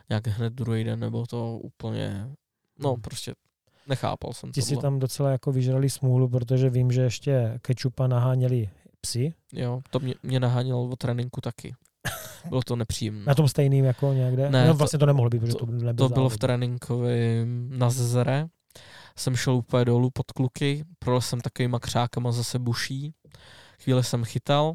Nějak 0.09 0.27
hned 0.27 0.53
druhý 0.53 0.83
den, 0.83 0.99
nebo 0.99 1.25
to 1.27 1.57
úplně, 1.57 2.27
no 2.79 2.91
Hmm. 2.93 3.01
prostě 3.01 3.33
nechápal 3.87 4.33
jsem 4.33 4.51
Ti 4.51 4.61
si 4.61 4.77
tam 4.77 4.99
docela 4.99 5.31
jako 5.31 5.51
vyžrali 5.51 5.89
smůlu, 5.89 6.29
protože 6.29 6.69
vím, 6.69 6.91
že 6.91 7.01
ještě 7.01 7.59
kečupa 7.61 8.07
naháněli 8.07 8.69
psy. 9.01 9.33
Jo, 9.53 9.81
to 9.89 9.99
mě, 9.99 10.15
mě 10.23 10.39
nahánělo 10.39 10.83
o 10.89 10.95
tréninku 10.95 11.41
taky. 11.41 11.75
Bylo 12.49 12.61
to 12.61 12.75
nepříjemné. 12.75 13.23
Na 13.27 13.35
tom 13.35 13.47
stejným 13.47 13.85
jako 13.85 14.13
někde? 14.13 14.49
Ne, 14.49 14.67
no, 14.67 14.73
to- 14.73 14.77
vlastně 14.77 14.99
to, 14.99 15.05
nemohlo 15.05 15.29
být, 15.29 15.39
protože 15.39 15.53
to, 15.53 15.65
nebyl 15.65 16.07
To 16.07 16.13
bylo 16.13 16.29
v 16.29 16.31
závod. 16.31 16.39
tréninkovém 16.39 17.69
na 17.79 17.89
Zezere. 17.89 18.47
Jsem 19.17 19.35
šel 19.35 19.53
úplně 19.53 19.85
dolů 19.85 20.09
pod 20.13 20.31
kluky, 20.31 20.83
projel 20.99 21.21
jsem 21.21 21.41
takovýma 21.41 21.79
křákama 21.79 22.31
zase 22.31 22.59
buší. 22.59 23.13
Chvíli 23.83 24.03
jsem 24.03 24.23
chytal. 24.23 24.73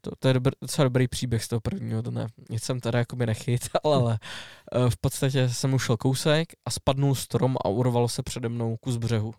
To, 0.00 0.10
to 0.18 0.28
je 0.28 0.34
dobr, 0.34 0.50
docela 0.62 0.84
dobrý 0.84 1.08
příběh 1.08 1.44
z 1.44 1.48
toho 1.48 1.60
prvního 1.60 2.02
dne. 2.02 2.26
Nic 2.50 2.62
jsem 2.62 2.80
teda 2.80 2.98
jakoby 2.98 3.26
nechytal, 3.26 3.94
ale 3.94 4.18
eh, 4.72 4.90
v 4.90 4.96
podstatě 4.96 5.48
jsem 5.48 5.74
ušel 5.74 5.96
kousek 5.96 6.48
a 6.64 6.70
spadnul 6.70 7.14
strom 7.14 7.56
a 7.64 7.68
urvalo 7.68 8.08
se 8.08 8.22
přede 8.22 8.48
mnou 8.48 8.76
kus 8.76 8.96
břehu. 8.96 9.34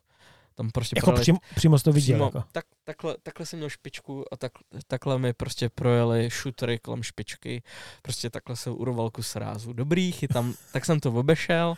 Tam 0.55 0.69
prostě 0.71 0.93
Jako 0.97 1.05
projeli 1.05 1.21
přím, 1.21 1.37
přímo 1.55 1.79
to 1.79 1.91
viděl. 1.91 2.15
přímo, 2.15 2.25
Jako. 2.25 2.43
tak, 2.51 2.65
takhle, 2.83 3.15
takhle 3.23 3.45
jsem 3.45 3.59
měl 3.59 3.69
špičku 3.69 4.25
a 4.33 4.37
tak, 4.37 4.51
takhle 4.87 5.19
mi 5.19 5.33
prostě 5.33 5.69
projeli 5.69 6.29
šutery 6.29 6.79
kolem 6.79 7.03
špičky. 7.03 7.63
Prostě 8.01 8.29
takhle 8.29 8.55
se 8.55 8.69
urval 8.69 9.09
kus 9.09 9.35
rázu. 9.35 9.73
Dobrý, 9.73 10.11
chytám, 10.11 10.53
tak 10.73 10.85
jsem 10.85 10.99
to 10.99 11.11
obešel, 11.11 11.75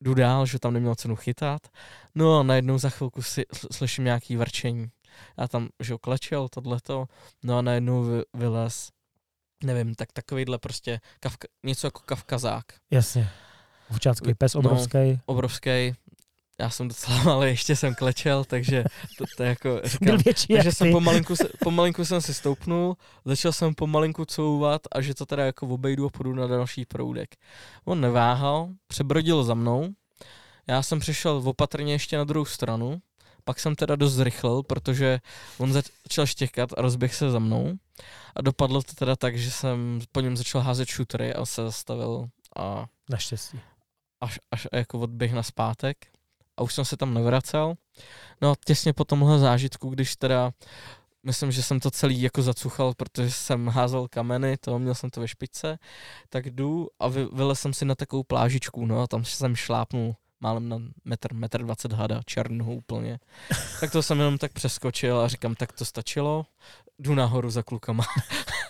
jdu, 0.00 0.14
dál, 0.14 0.46
že 0.46 0.58
tam 0.58 0.72
neměl 0.72 0.94
cenu 0.94 1.16
chytat. 1.16 1.62
No 2.14 2.38
a 2.38 2.42
najednou 2.42 2.78
za 2.78 2.90
chvilku 2.90 3.22
si 3.22 3.42
sl- 3.42 3.68
slyším 3.72 4.04
nějaký 4.04 4.36
vrčení. 4.36 4.90
Já 5.38 5.48
tam, 5.48 5.68
že 5.80 5.94
klečel 6.00 6.48
tohleto, 6.48 7.06
no 7.42 7.58
a 7.58 7.62
najednou 7.62 8.02
vy, 8.02 8.22
vylez, 8.34 8.90
nevím, 9.64 9.94
tak 9.94 10.12
takovýhle 10.12 10.58
prostě 10.58 11.00
kavka, 11.20 11.48
něco 11.62 11.86
jako 11.86 12.00
kavkazák. 12.04 12.64
Jasně. 12.90 13.30
Včácký 13.92 14.34
pes 14.34 14.54
No. 14.54 14.58
obrovský. 14.60 15.20
Obrovský, 15.26 15.94
já 16.60 16.70
jsem 16.70 16.88
docela 16.88 17.22
malý, 17.24 17.48
ještě 17.48 17.76
jsem 17.76 17.94
klečel, 17.94 18.44
takže 18.44 18.84
to, 19.18 19.24
to 19.36 19.42
je 19.42 19.48
jako, 19.48 19.80
říkám, 19.84 20.06
Byl 20.06 20.18
větší 20.18 20.54
takže 20.54 20.72
jsem 20.72 20.92
pomalinku, 20.92 21.34
pomalinku 21.64 22.04
jsem 22.04 22.20
si 22.20 22.34
stoupnul, 22.34 22.96
začal 23.24 23.52
jsem 23.52 23.74
pomalinku 23.74 24.24
couvat 24.24 24.82
a 24.92 25.00
že 25.00 25.14
to 25.14 25.26
teda 25.26 25.44
jako 25.44 25.66
obejdu 25.66 26.06
a 26.06 26.10
půjdu 26.10 26.34
na 26.34 26.46
další 26.46 26.84
proudek. 26.84 27.34
On 27.84 28.00
neváhal, 28.00 28.68
přebrodil 28.86 29.44
za 29.44 29.54
mnou, 29.54 29.88
já 30.66 30.82
jsem 30.82 31.00
přišel 31.00 31.42
opatrně 31.44 31.92
ještě 31.92 32.16
na 32.16 32.24
druhou 32.24 32.44
stranu, 32.44 33.00
pak 33.44 33.60
jsem 33.60 33.74
teda 33.74 33.96
dost 33.96 34.12
zrychlil, 34.12 34.62
protože 34.62 35.20
on 35.58 35.72
začal 35.72 36.26
štěkat 36.26 36.70
a 36.76 36.82
rozběh 36.82 37.14
se 37.14 37.30
za 37.30 37.38
mnou 37.38 37.72
a 38.36 38.42
dopadlo 38.42 38.82
to 38.82 38.92
teda 38.94 39.16
tak, 39.16 39.38
že 39.38 39.50
jsem 39.50 40.00
po 40.12 40.20
něm 40.20 40.36
začal 40.36 40.60
házet 40.60 40.88
šutery 40.88 41.34
a 41.34 41.46
se 41.46 41.62
zastavil 41.62 42.28
a 42.56 42.86
Naštěstí. 43.10 43.60
až, 44.20 44.38
až 44.50 44.66
jako 44.72 44.98
odběh 44.98 45.32
na 45.32 45.42
zpátek 45.42 45.96
a 46.56 46.62
už 46.62 46.74
jsem 46.74 46.84
se 46.84 46.96
tam 46.96 47.14
nevracel. 47.14 47.74
No 48.40 48.50
a 48.50 48.54
těsně 48.64 48.92
po 48.92 49.04
tomhle 49.04 49.38
zážitku, 49.38 49.90
když 49.90 50.16
teda 50.16 50.52
myslím, 51.22 51.52
že 51.52 51.62
jsem 51.62 51.80
to 51.80 51.90
celý 51.90 52.22
jako 52.22 52.42
zacuchal, 52.42 52.94
protože 52.94 53.30
jsem 53.30 53.68
házel 53.68 54.08
kameny, 54.08 54.56
to 54.56 54.78
měl 54.78 54.94
jsem 54.94 55.10
to 55.10 55.20
ve 55.20 55.28
špičce, 55.28 55.78
tak 56.28 56.50
jdu 56.50 56.88
a 56.98 57.08
vy, 57.08 57.26
vylez 57.32 57.60
jsem 57.60 57.74
si 57.74 57.84
na 57.84 57.94
takovou 57.94 58.22
plážičku, 58.22 58.86
no 58.86 59.02
a 59.02 59.06
tam 59.06 59.24
jsem 59.24 59.56
šlápnul 59.56 60.16
málem 60.42 60.68
na 60.68 60.78
metr, 61.04 61.34
metr 61.34 61.62
dvacet 61.62 61.92
hada, 61.92 62.20
černou 62.26 62.74
úplně. 62.74 63.18
Tak 63.80 63.92
to 63.92 64.02
jsem 64.02 64.18
jenom 64.18 64.38
tak 64.38 64.52
přeskočil 64.52 65.20
a 65.20 65.28
říkám, 65.28 65.54
tak 65.54 65.72
to 65.72 65.84
stačilo, 65.84 66.46
jdu 66.98 67.14
nahoru 67.14 67.50
za 67.50 67.62
klukama. 67.62 68.04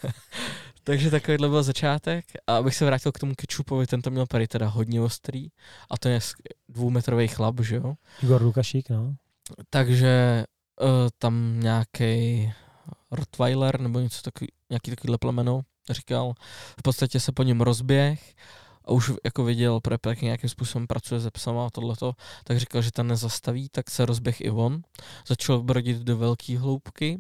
Takže 0.85 1.11
takovýhle 1.11 1.49
byl 1.49 1.63
začátek 1.63 2.25
a 2.47 2.57
abych 2.57 2.75
se 2.75 2.85
vrátil 2.87 3.13
k 3.13 3.19
tomu 3.19 3.35
kečupovi, 3.35 3.87
ten 3.87 4.03
to 4.03 4.11
měl 4.11 4.27
tady 4.27 4.49
teda 4.49 4.69
hodně 4.69 5.01
ostrý 5.01 5.49
a 5.91 5.99
to 5.99 6.09
je 6.09 6.21
dvoumetrový 6.69 7.29
chlap, 7.29 7.61
že 7.61 7.77
jo. 7.77 7.95
Igor 8.23 8.43
Lukašík, 8.43 8.91
no. 8.91 9.15
Takže 9.71 10.45
uh, 10.81 10.89
tam 11.19 11.61
nějaký 11.61 12.53
Rottweiler 13.11 13.81
nebo 13.81 14.01
něco 14.01 14.23
takový, 14.23 14.49
nějaký 14.71 14.91
takovýhle 14.91 15.19
plemeno 15.19 15.61
říkal, 15.91 16.35
v 16.79 16.83
podstatě 16.83 17.21
se 17.21 17.33
po 17.33 17.43
něm 17.43 17.61
rozběh 17.61 18.35
a 18.85 18.93
už 18.93 19.13
jako 19.25 19.45
viděl, 19.45 19.81
protože 19.81 19.99
taky 19.99 20.25
nějakým 20.25 20.51
způsobem 20.51 20.87
pracuje 20.87 21.21
se 21.21 21.31
psama 21.31 21.67
a 21.67 21.71
tohleto, 21.71 22.13
tak 22.45 22.59
říkal, 22.59 22.83
že 22.83 22.93
ten 22.93 23.07
nezastaví, 23.07 23.69
tak 23.69 23.91
se 23.91 24.07
rozběh 24.07 24.41
i 24.41 24.51
on. 24.51 24.83
Začal 25.27 25.63
brodit 25.63 25.99
do 25.99 26.17
velké 26.17 26.59
hloubky, 26.59 27.19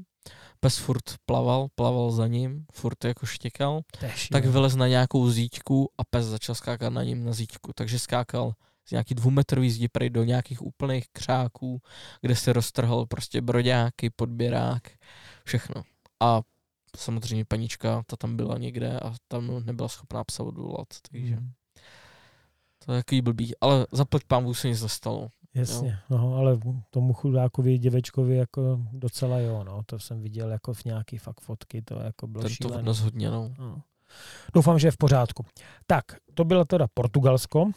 pes 0.60 0.78
furt 0.78 1.04
plaval, 1.26 1.66
plaval 1.74 2.10
za 2.10 2.26
ním, 2.26 2.66
furt 2.72 3.04
jako 3.04 3.26
štěkal, 3.26 3.80
je 4.02 4.12
tak 4.32 4.44
vylez 4.44 4.76
na 4.76 4.88
nějakou 4.88 5.30
zíťku 5.30 5.90
a 5.98 6.04
pes 6.04 6.26
začal 6.26 6.54
skákat 6.54 6.92
na 6.92 7.02
ním 7.02 7.24
na 7.24 7.32
zíťku. 7.32 7.72
Takže 7.74 7.98
skákal 7.98 8.52
z 8.88 8.90
nějaký 8.90 9.14
dvoumetrový 9.14 9.70
zdi 9.70 9.88
prej 9.88 10.10
do 10.10 10.24
nějakých 10.24 10.62
úplných 10.62 11.04
křáků, 11.12 11.80
kde 12.20 12.36
se 12.36 12.52
roztrhal 12.52 13.06
prostě 13.06 13.40
broďáky, 13.40 14.10
podběrák, 14.10 14.82
všechno. 15.44 15.82
A 16.20 16.40
samozřejmě 16.96 17.44
panička, 17.44 18.02
ta 18.06 18.16
tam 18.16 18.36
byla 18.36 18.58
někde 18.58 19.00
a 19.00 19.14
tam 19.28 19.64
nebyla 19.64 19.88
schopná 19.88 20.24
psa 20.24 20.42
odvolat, 20.42 20.86
takže 21.10 21.34
Mhm. 21.36 21.50
to 22.84 22.92
je 22.92 22.98
takový 23.02 23.20
blbý. 23.22 23.52
Ale 23.60 23.86
zaplať 23.92 24.22
pán 24.24 24.54
se 24.54 24.68
nic 24.68 24.82
nestalo. 24.82 25.28
Jasně, 25.54 25.98
no, 26.10 26.34
ale 26.34 26.58
tomu 26.90 27.12
chudákovi 27.12 27.78
děvečkovi 27.78 28.36
jako 28.36 28.80
docela 28.92 29.38
jo, 29.38 29.64
no, 29.64 29.82
to 29.86 29.98
jsem 29.98 30.22
viděl 30.22 30.50
jako 30.50 30.74
v 30.74 30.84
nějaký 30.84 31.18
fakt 31.18 31.40
fotky, 31.40 31.82
to 31.82 32.00
jako 32.00 32.26
bylo 32.26 32.42
Ten 32.42 32.50
to 32.50 32.54
šílený. 32.54 32.78
odnes 32.78 32.98
hodně, 33.00 33.30
no. 33.30 33.54
No. 33.58 33.82
Doufám, 34.54 34.78
že 34.78 34.86
je 34.88 34.90
v 34.92 34.96
pořádku. 34.96 35.46
Tak, 35.86 36.04
to 36.34 36.44
bylo 36.44 36.64
teda 36.64 36.86
Portugalsko, 36.94 37.70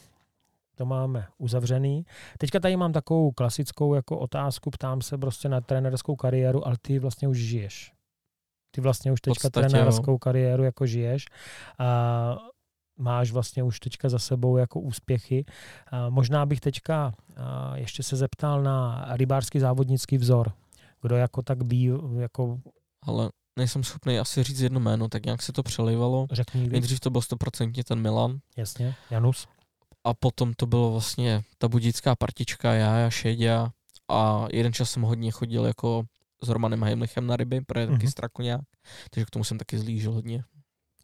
to 0.76 0.86
máme 0.86 1.28
uzavřený. 1.38 2.06
Teďka 2.38 2.60
tady 2.60 2.78
mám 2.78 2.94
takovou 2.94 3.32
klasickou 3.32 3.94
jako 3.94 4.18
otázku, 4.20 4.70
ptám 4.72 5.02
se 5.02 5.18
prostě 5.18 5.50
na 5.50 5.62
trenerskou 5.62 6.16
kariéru, 6.16 6.68
ale 6.68 6.76
ty 6.82 7.00
vlastně 7.00 7.28
už 7.28 7.38
žiješ. 7.38 7.92
Ty 8.76 8.82
vlastně 8.82 9.12
už 9.12 9.22
teďka 9.22 9.50
podstatě, 9.50 9.70
trenérskou 9.70 10.12
jo. 10.12 10.18
kariéru 10.18 10.64
jako 10.64 10.86
žiješ. 10.86 11.26
A 11.80 12.38
máš 12.98 13.32
vlastně 13.32 13.64
už 13.64 13.80
teďka 13.80 14.10
za 14.10 14.20
sebou 14.20 14.58
jako 14.58 14.80
úspěchy. 14.80 15.46
A 15.92 16.10
možná 16.10 16.46
bych 16.46 16.60
teďka 16.60 17.14
a 17.38 17.78
ještě 17.78 18.04
se 18.04 18.16
zeptal 18.16 18.64
na 18.64 19.08
rybářský 19.12 19.60
závodnický 19.60 20.18
vzor. 20.18 20.52
Kdo 21.02 21.16
jako 21.16 21.42
tak 21.42 21.64
bí, 21.64 21.92
jako 22.20 22.60
Ale 23.04 23.30
nejsem 23.58 23.84
schopný 23.84 24.20
asi 24.20 24.44
říct 24.44 24.60
jedno 24.60 24.80
jméno, 24.80 25.08
tak 25.10 25.26
nějak 25.26 25.42
se 25.42 25.54
to 25.54 25.64
přelejvalo. 25.64 26.28
řekni. 26.32 26.70
Nejdřív 26.70 27.00
to 27.00 27.10
byl 27.10 27.22
stoprocentně 27.22 27.84
ten 27.84 28.02
Milan 28.02 28.40
Jasně, 28.58 28.96
Janus. 29.10 29.48
a 30.04 30.14
potom 30.14 30.54
to 30.54 30.66
bylo 30.66 30.92
vlastně 30.92 31.44
ta 31.58 31.68
budická 31.68 32.16
partička, 32.16 32.74
já 32.74 33.08
a 33.08 33.10
Šeďa 33.10 33.72
a 34.12 34.48
jeden 34.52 34.74
čas 34.74 34.92
jsem 34.92 35.04
hodně 35.04 35.32
chodil 35.32 35.66
jako 35.66 36.04
s 36.44 36.50
Romanem 36.50 36.84
Heimlichem 36.84 37.28
na 37.28 37.36
ryby, 37.36 37.62
protože 37.62 37.80
je 37.82 37.88
taky 37.88 38.04
Mhm. 38.04 38.12
strakoňák, 38.12 38.62
takže 39.10 39.26
k 39.26 39.30
tomu 39.30 39.44
jsem 39.44 39.58
taky 39.58 39.78
zlížil 39.80 40.12
hodně. 40.12 40.44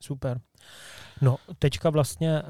Super. 0.02 0.42
No, 1.22 1.38
teďka 1.60 1.90
vlastně 1.90 2.42
uh, 2.44 2.50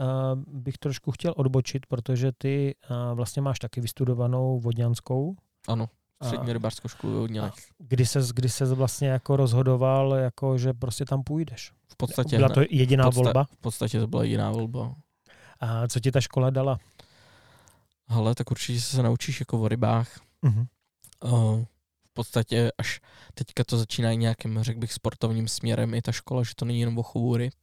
bych 0.61 0.77
trošku 0.77 1.11
chtěl 1.11 1.33
odbočit, 1.37 1.85
protože 1.85 2.31
ty 2.37 2.75
uh, 2.89 3.15
vlastně 3.15 3.41
máš 3.41 3.59
taky 3.59 3.81
vystudovanou 3.81 4.59
vodňanskou. 4.59 5.35
Ano, 5.67 5.89
střední 6.23 6.53
rybářskou 6.53 6.87
školu 6.87 7.27
a 7.43 7.51
Kdy 7.77 8.05
ses, 8.05 8.29
kdy 8.31 8.49
ses 8.49 8.71
vlastně 8.71 9.07
jako 9.09 9.35
rozhodoval, 9.35 10.13
jako 10.13 10.57
že 10.57 10.73
prostě 10.73 11.05
tam 11.05 11.23
půjdeš? 11.23 11.71
V 11.91 11.95
podstatě, 11.97 12.37
Byla 12.37 12.49
to 12.49 12.61
jediná 12.69 13.03
podsta- 13.05 13.23
volba? 13.23 13.43
v 13.43 13.57
podstatě 13.57 13.99
to 13.99 14.07
byla 14.07 14.23
jediná 14.23 14.51
volba. 14.51 14.95
A 15.59 15.87
co 15.87 15.99
ti 15.99 16.11
ta 16.11 16.21
škola 16.21 16.49
dala? 16.49 16.77
Ale 18.07 18.35
tak 18.35 18.51
určitě 18.51 18.81
se 18.81 19.03
naučíš 19.03 19.39
jako 19.39 19.59
o 19.61 19.67
rybách. 19.67 20.19
Uh-huh. 20.43 20.67
Uh, 21.23 21.63
v 21.63 21.70
podstatě 22.13 22.71
až 22.77 22.99
teďka 23.33 23.63
to 23.63 23.77
začíná 23.77 24.11
i 24.11 24.17
nějakým, 24.17 24.63
řekl 24.63 24.79
bych, 24.79 24.93
sportovním 24.93 25.47
směrem 25.47 25.93
i 25.93 26.01
ta 26.01 26.11
škola, 26.11 26.43
že 26.43 26.51
to 26.55 26.65
není 26.65 26.79
jenom 26.79 26.97
o 26.97 27.03
chovu 27.03 27.37
ryb 27.37 27.53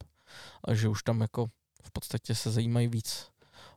a 0.63 0.73
že 0.73 0.87
už 0.87 1.03
tam 1.03 1.21
jako 1.21 1.47
v 1.83 1.91
podstatě 1.91 2.35
se 2.35 2.51
zajímají 2.51 2.87
víc 2.87 3.27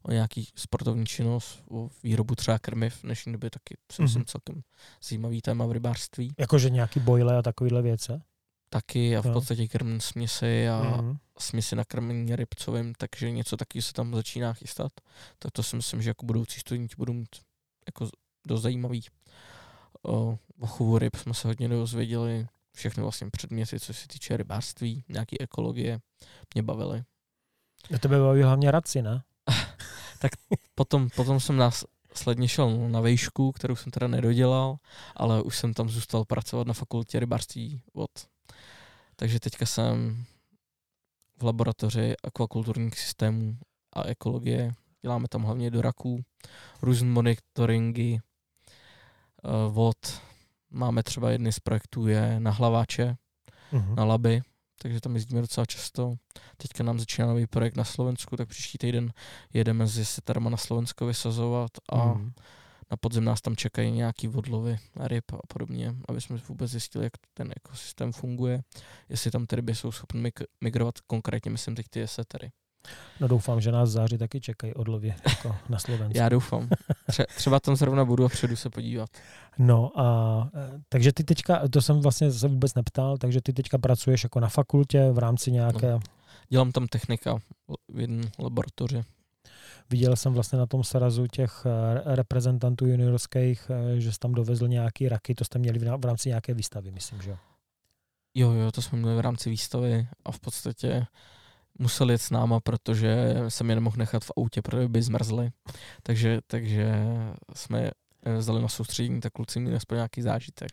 o 0.02 0.12
nějaký 0.12 0.48
sportovní 0.56 1.06
činnost, 1.06 1.62
o 1.70 1.90
výrobu 2.02 2.34
třeba 2.34 2.58
krmiv, 2.58 2.94
v 2.96 3.02
dnešní 3.02 3.32
době 3.32 3.50
taky 3.50 3.76
si 3.92 4.02
myslím 4.02 4.20
Mhm. 4.20 4.26
celkem 4.26 4.62
zajímavý 5.08 5.42
téma 5.42 5.66
v 5.66 5.72
rybářství. 5.72 6.34
Jakože 6.38 6.70
nějaký 6.70 7.00
bojle 7.00 7.38
a 7.38 7.42
takovýhle 7.42 7.82
věce? 7.82 8.22
Taky 8.68 9.16
a 9.16 9.22
v 9.22 9.32
podstatě 9.32 9.68
krm 9.68 10.00
směsi 10.00 10.68
a 10.68 10.82
Mhm. 10.82 11.16
směsi 11.38 11.76
na 11.76 11.84
krmení 11.84 12.36
rybcovým, 12.36 12.92
takže 12.98 13.30
něco 13.30 13.56
taky 13.56 13.82
se 13.82 13.92
tam 13.92 14.14
začíná 14.14 14.52
chystat. 14.52 14.92
Tak 15.38 15.52
to 15.52 15.62
si 15.62 15.76
myslím, 15.76 16.02
že 16.02 16.10
jako 16.10 16.26
budoucí 16.26 16.60
studenti 16.60 16.94
budou 16.98 17.12
mít 17.12 17.28
jako 17.86 18.08
dost 18.46 18.62
zajímavý. 18.62 19.02
O, 20.06 20.38
o 20.60 20.66
chovu 20.66 20.98
ryb 20.98 21.16
jsme 21.16 21.34
se 21.34 21.48
hodně 21.48 21.68
dozvěděli, 21.68 22.46
všechny 22.74 23.02
vlastně 23.02 23.30
předměty, 23.30 23.80
co 23.80 23.94
se 23.94 24.08
týče 24.08 24.36
rybářství, 24.36 25.04
nějaký 25.08 25.40
ekologie, 25.40 26.00
mě 26.54 26.62
bavily. 26.62 27.02
Na 27.90 27.98
tebe 27.98 28.18
baví 28.18 28.42
hlavně 28.42 28.70
radci, 28.70 29.02
ne? 29.02 29.22
Potom, 30.74 31.08
potom 31.16 31.40
jsem 31.40 31.56
následně 31.56 32.48
šel 32.48 32.88
na 32.88 33.00
vejšku, 33.00 33.52
kterou 33.52 33.76
jsem 33.76 33.92
teda 33.92 34.08
nedodělal, 34.08 34.76
ale 35.16 35.42
už 35.42 35.58
jsem 35.58 35.74
tam 35.74 35.88
zůstal 35.88 36.24
pracovat 36.24 36.66
na 36.66 36.74
fakultě 36.74 37.20
rybářství 37.20 37.82
od. 37.92 38.10
Takže 39.16 39.40
teďka 39.40 39.66
jsem 39.66 40.24
v 41.38 41.44
laboratoři 41.44 42.14
akvakulturních 42.22 42.98
systémů 42.98 43.58
a 43.92 44.02
ekologie. 44.02 44.74
Děláme 45.02 45.28
tam 45.28 45.42
hlavně 45.42 45.70
do 45.70 45.82
raků, 45.82 46.22
různé 46.82 47.08
monitoringy 47.08 48.20
eh, 49.44 49.48
vod. 49.70 49.96
Máme 50.70 51.02
třeba 51.02 51.30
jedny 51.30 51.52
z 51.52 51.60
projektů 51.60 52.06
je 52.06 52.40
na 52.40 52.50
hlaváče, 52.50 53.16
Uh-huh. 53.72 53.94
na 53.96 54.04
laby, 54.04 54.42
takže 54.82 55.00
tam 55.00 55.14
jezdíme 55.14 55.40
docela 55.40 55.66
často. 55.66 56.14
Teďka 56.56 56.84
nám 56.84 56.98
začíná 56.98 57.26
nový 57.26 57.46
projekt 57.46 57.76
na 57.76 57.84
Slovensku, 57.84 58.36
tak 58.36 58.48
příští 58.48 58.78
týden 58.78 59.12
jedeme 59.54 59.86
s 59.86 59.98
jesetarma 59.98 60.50
na 60.50 60.56
Slovensko 60.56 61.06
vysazovat 61.06 61.70
a 61.92 62.04
Mhm. 62.04 62.32
na 62.90 62.96
podzim 62.96 63.24
nás 63.24 63.40
tam 63.40 63.56
čekají 63.56 63.90
nějaký 63.90 64.28
odlovy 64.28 64.78
ryb 65.00 65.24
a 65.32 65.46
podobně, 65.48 65.94
aby 66.08 66.20
jsme 66.20 66.36
vůbec 66.48 66.70
zjistili, 66.70 67.04
jak 67.04 67.12
ten 67.34 67.52
ekosystém 67.56 68.12
funguje, 68.12 68.62
jestli 69.08 69.30
tam 69.30 69.46
ty 69.46 69.56
ryby 69.56 69.74
jsou 69.74 69.92
schopny 69.92 70.32
migrovat, 70.60 71.00
konkrétně 71.00 71.50
myslím 71.50 71.74
teď 71.74 71.86
ty 71.90 72.00
jesetery. 72.00 72.50
No 73.20 73.28
doufám, 73.28 73.60
že 73.60 73.72
nás 73.72 73.88
v 73.88 73.92
září 73.92 74.18
taky 74.18 74.40
čekají 74.40 74.74
odlově 74.74 75.14
jako 75.28 75.56
na 75.68 75.78
Slovensku. 75.78 76.18
Já 76.18 76.28
doufám. 76.28 76.68
Tře- 77.08 77.24
třeba 77.36 77.60
tam 77.60 77.76
zrovna 77.76 78.04
budu 78.04 78.24
a 78.24 78.28
přijdu 78.28 78.56
se 78.56 78.70
podívat. 78.70 79.10
No 79.58 80.00
a 80.00 80.48
e, 80.54 80.80
takže 80.88 81.12
ty 81.12 81.24
teďka, 81.24 81.68
to 81.68 81.82
jsem 81.82 82.00
vlastně 82.00 82.32
se 82.32 82.48
vůbec 82.48 82.74
neptal, 82.74 83.18
takže 83.18 83.40
ty 83.42 83.52
teďka 83.52 83.78
pracuješ 83.78 84.22
jako 84.22 84.40
na 84.40 84.48
fakultě 84.48 85.10
v 85.12 85.18
rámci 85.18 85.52
nějaké, 85.52 85.98
Dělám 86.48 86.72
tam 86.72 86.86
technika 86.86 87.38
v 87.94 88.00
jedné 88.00 88.30
laboratoři. 88.38 89.02
viděl 89.90 90.16
jsem 90.16 90.32
vlastně 90.32 90.58
na 90.58 90.66
tom 90.66 90.84
srazu 90.84 91.26
těch 91.26 91.66
e, 91.66 92.14
reprezentantů 92.16 92.86
juniorských, 92.86 93.70
e, 93.96 94.00
že 94.00 94.12
jsi 94.12 94.18
tam 94.18 94.32
dovezl 94.32 94.68
nějaký 94.68 95.08
raky, 95.08 95.34
to 95.34 95.44
jste 95.44 95.58
měli 95.58 95.78
v 95.78 95.96
v 95.98 96.04
rámci 96.04 96.28
nějaké 96.28 96.54
výstavy, 96.54 96.90
myslím, 96.90 97.22
že 97.22 97.30
jo. 97.30 97.36
Jo, 98.34 98.50
jo, 98.52 98.72
to 98.72 98.82
jsme 98.82 98.98
měli 98.98 99.16
v 99.16 99.20
rámci 99.20 99.50
výstavy 99.50 100.08
a 100.24 100.32
v 100.32 100.40
podstatě 100.40 101.06
musel 101.78 102.10
jet 102.10 102.22
s 102.22 102.30
náma, 102.30 102.60
protože 102.60 103.34
jsem 103.48 103.68
je 103.68 103.74
nemohl 103.74 103.96
nechat 103.98 104.24
v 104.24 104.32
autě, 104.36 104.62
protože 104.62 104.88
by 104.88 105.02
zmrzli. 105.02 105.50
Takže, 106.02 106.40
takže 106.46 106.94
jsme 107.54 107.80
je 107.80 107.92
vzali 108.38 108.62
na 108.62 108.68
soustředění, 108.68 109.20
tak 109.20 109.32
kluci 109.32 109.60
měli 109.60 109.76
aspoň 109.76 109.96
nějaký 109.96 110.22
zážitek. 110.22 110.70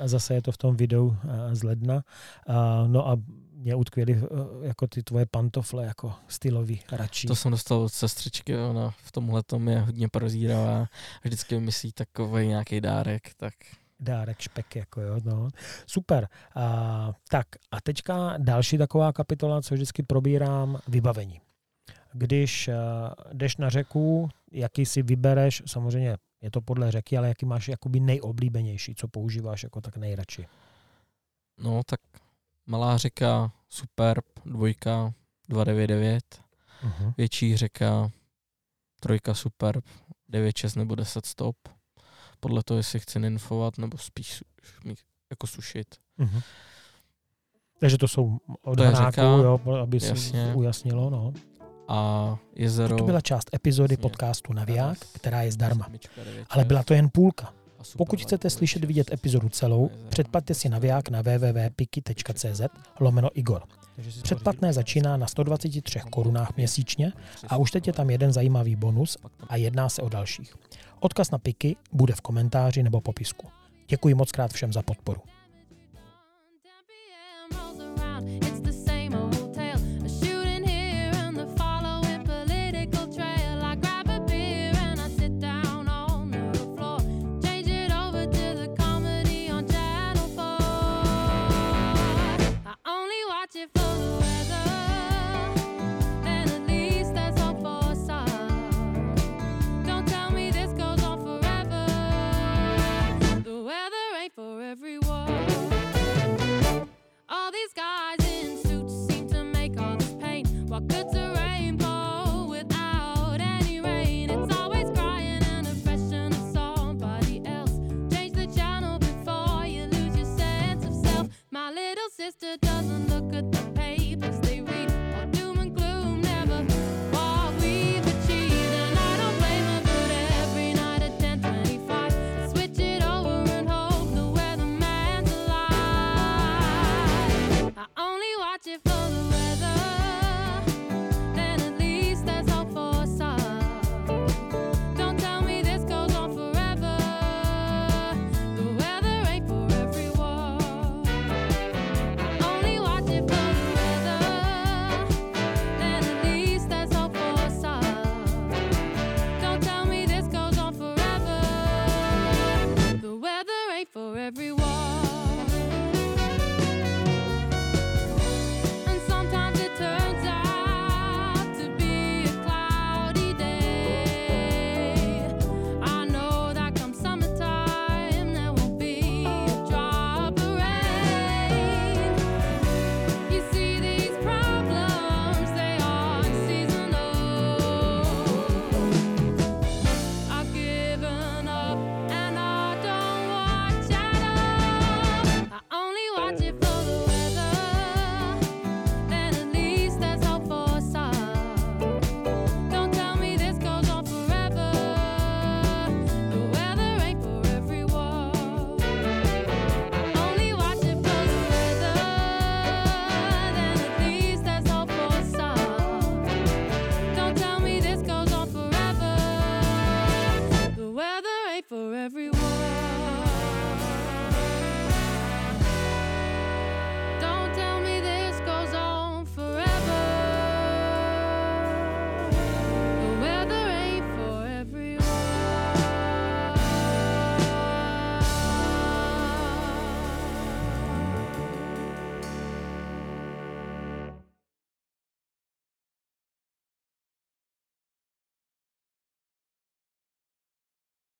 A 0.00 0.08
zase 0.08 0.34
je 0.34 0.42
to 0.42 0.52
v 0.52 0.58
tom 0.58 0.76
videu 0.76 1.16
e, 1.50 1.54
z 1.56 1.62
ledna. 1.62 2.02
A, 2.46 2.86
no 2.86 3.08
a 3.08 3.16
mě 3.52 3.74
utkvěly 3.74 4.12
e, 4.12 4.66
jako 4.66 4.86
ty 4.86 5.02
tvoje 5.02 5.26
pantofle, 5.30 5.84
jako 5.84 6.14
stylový 6.28 6.80
radší. 6.92 7.26
To 7.26 7.36
jsem 7.36 7.50
dostal 7.50 7.78
od 7.78 7.92
sestřičky, 7.92 8.56
ona 8.56 8.90
v 8.90 9.12
tomhle 9.12 9.42
tom 9.42 9.68
je 9.68 9.80
hodně 9.80 10.08
prozíravá 10.08 10.82
a 10.82 10.88
vždycky 11.24 11.54
vymyslí 11.54 11.92
takový 11.92 12.46
nějaký 12.46 12.80
dárek, 12.80 13.34
tak 13.36 13.54
Dárek, 14.04 14.40
špek, 14.40 14.76
jako 14.76 15.00
jo, 15.00 15.20
no. 15.24 15.48
Super. 15.86 16.28
A, 16.54 17.12
tak 17.28 17.46
a 17.70 17.80
teďka 17.80 18.34
další 18.38 18.78
taková 18.78 19.12
kapitola, 19.12 19.62
co 19.62 19.74
vždycky 19.74 20.02
probírám, 20.02 20.78
vybavení. 20.88 21.40
Když 22.12 22.68
uh, 22.68 22.74
jdeš 23.32 23.56
na 23.56 23.70
řeku, 23.70 24.28
jaký 24.52 24.86
si 24.86 25.02
vybereš, 25.02 25.62
samozřejmě 25.66 26.16
je 26.40 26.50
to 26.50 26.60
podle 26.60 26.90
řeky, 26.90 27.18
ale 27.18 27.28
jaký 27.28 27.46
máš 27.46 27.68
jakoby 27.68 28.00
nejoblíbenější, 28.00 28.94
co 28.94 29.08
používáš 29.08 29.62
jako 29.62 29.80
tak 29.80 29.96
nejradši. 29.96 30.46
no 31.58 31.82
tak 31.86 32.00
malá 32.66 32.96
řeka, 32.96 33.52
Superb, 33.68 34.24
dvojka, 34.46 35.12
299, 35.48 36.44
Uh-huh. 36.84 37.14
větší 37.16 37.56
řeka, 37.56 38.10
trojka 39.00 39.34
Superb, 39.34 39.84
9.6 40.32 40.78
nebo 40.78 40.94
10 40.94 41.26
stop. 41.26 41.56
Podle 42.44 42.62
toho, 42.62 42.78
jestli 42.78 43.00
chci 43.00 43.18
ninfovat 43.18 43.78
nebo 43.78 43.98
spíš 43.98 44.44
jako 45.30 45.46
sušit. 45.46 45.94
Uh-huh. 46.20 46.42
Takže 47.80 47.98
to 47.98 48.08
jsou 48.08 48.38
od 48.62 48.76
To 48.76 48.82
hráků, 48.82 49.04
řeka, 49.04 49.22
jo, 49.22 49.60
aby 49.82 50.00
se 50.00 50.06
jasně. 50.08 50.52
ujasnilo. 50.54 51.10
No. 51.10 51.32
A 51.88 52.38
jezero... 52.54 52.96
To 52.96 53.04
byla 53.04 53.20
část 53.20 53.54
epizody 53.54 53.92
Jasně. 53.92 54.02
podcastu 54.02 54.52
Naviják, 54.52 54.98
která 55.12 55.42
je 55.42 55.52
zdarma. 55.52 55.88
Ale 56.50 56.64
byla 56.64 56.82
to 56.82 56.94
jen 56.94 57.08
půlka. 57.12 57.52
Pokud 57.96 58.20
chcete 58.20 58.50
slyšet 58.50 58.84
vidět 58.84 59.12
epizodu 59.12 59.48
celou, 59.48 59.88
jezero. 59.90 60.08
předplaťte 60.08 60.54
si 60.54 60.68
naviják 60.68 61.08
na 61.08 61.22
www.piki.cz 61.22 62.60
lomeno 63.00 63.28
Igor. 63.34 63.62
Předplatné 64.22 64.72
začíná 64.72 65.16
na 65.16 65.26
123 65.26 66.00
korunách 66.10 66.56
měsíčně 66.56 67.12
a 67.48 67.56
už 67.56 67.70
teď 67.70 67.86
je 67.86 67.92
tam 67.92 68.10
jeden 68.10 68.32
zajímavý 68.32 68.76
bonus 68.76 69.16
a 69.48 69.56
jedná 69.56 69.88
se 69.88 70.02
o 70.02 70.08
dalších. 70.08 70.54
Odkaz 71.00 71.30
na 71.30 71.38
Piki 71.38 71.76
bude 71.92 72.14
v 72.14 72.20
komentáři 72.20 72.82
nebo 72.82 73.00
popisku. 73.00 73.48
Děkuji 73.88 74.14
moc 74.14 74.32
krát 74.32 74.52
všem 74.52 74.72
za 74.72 74.82
podporu. 74.82 75.20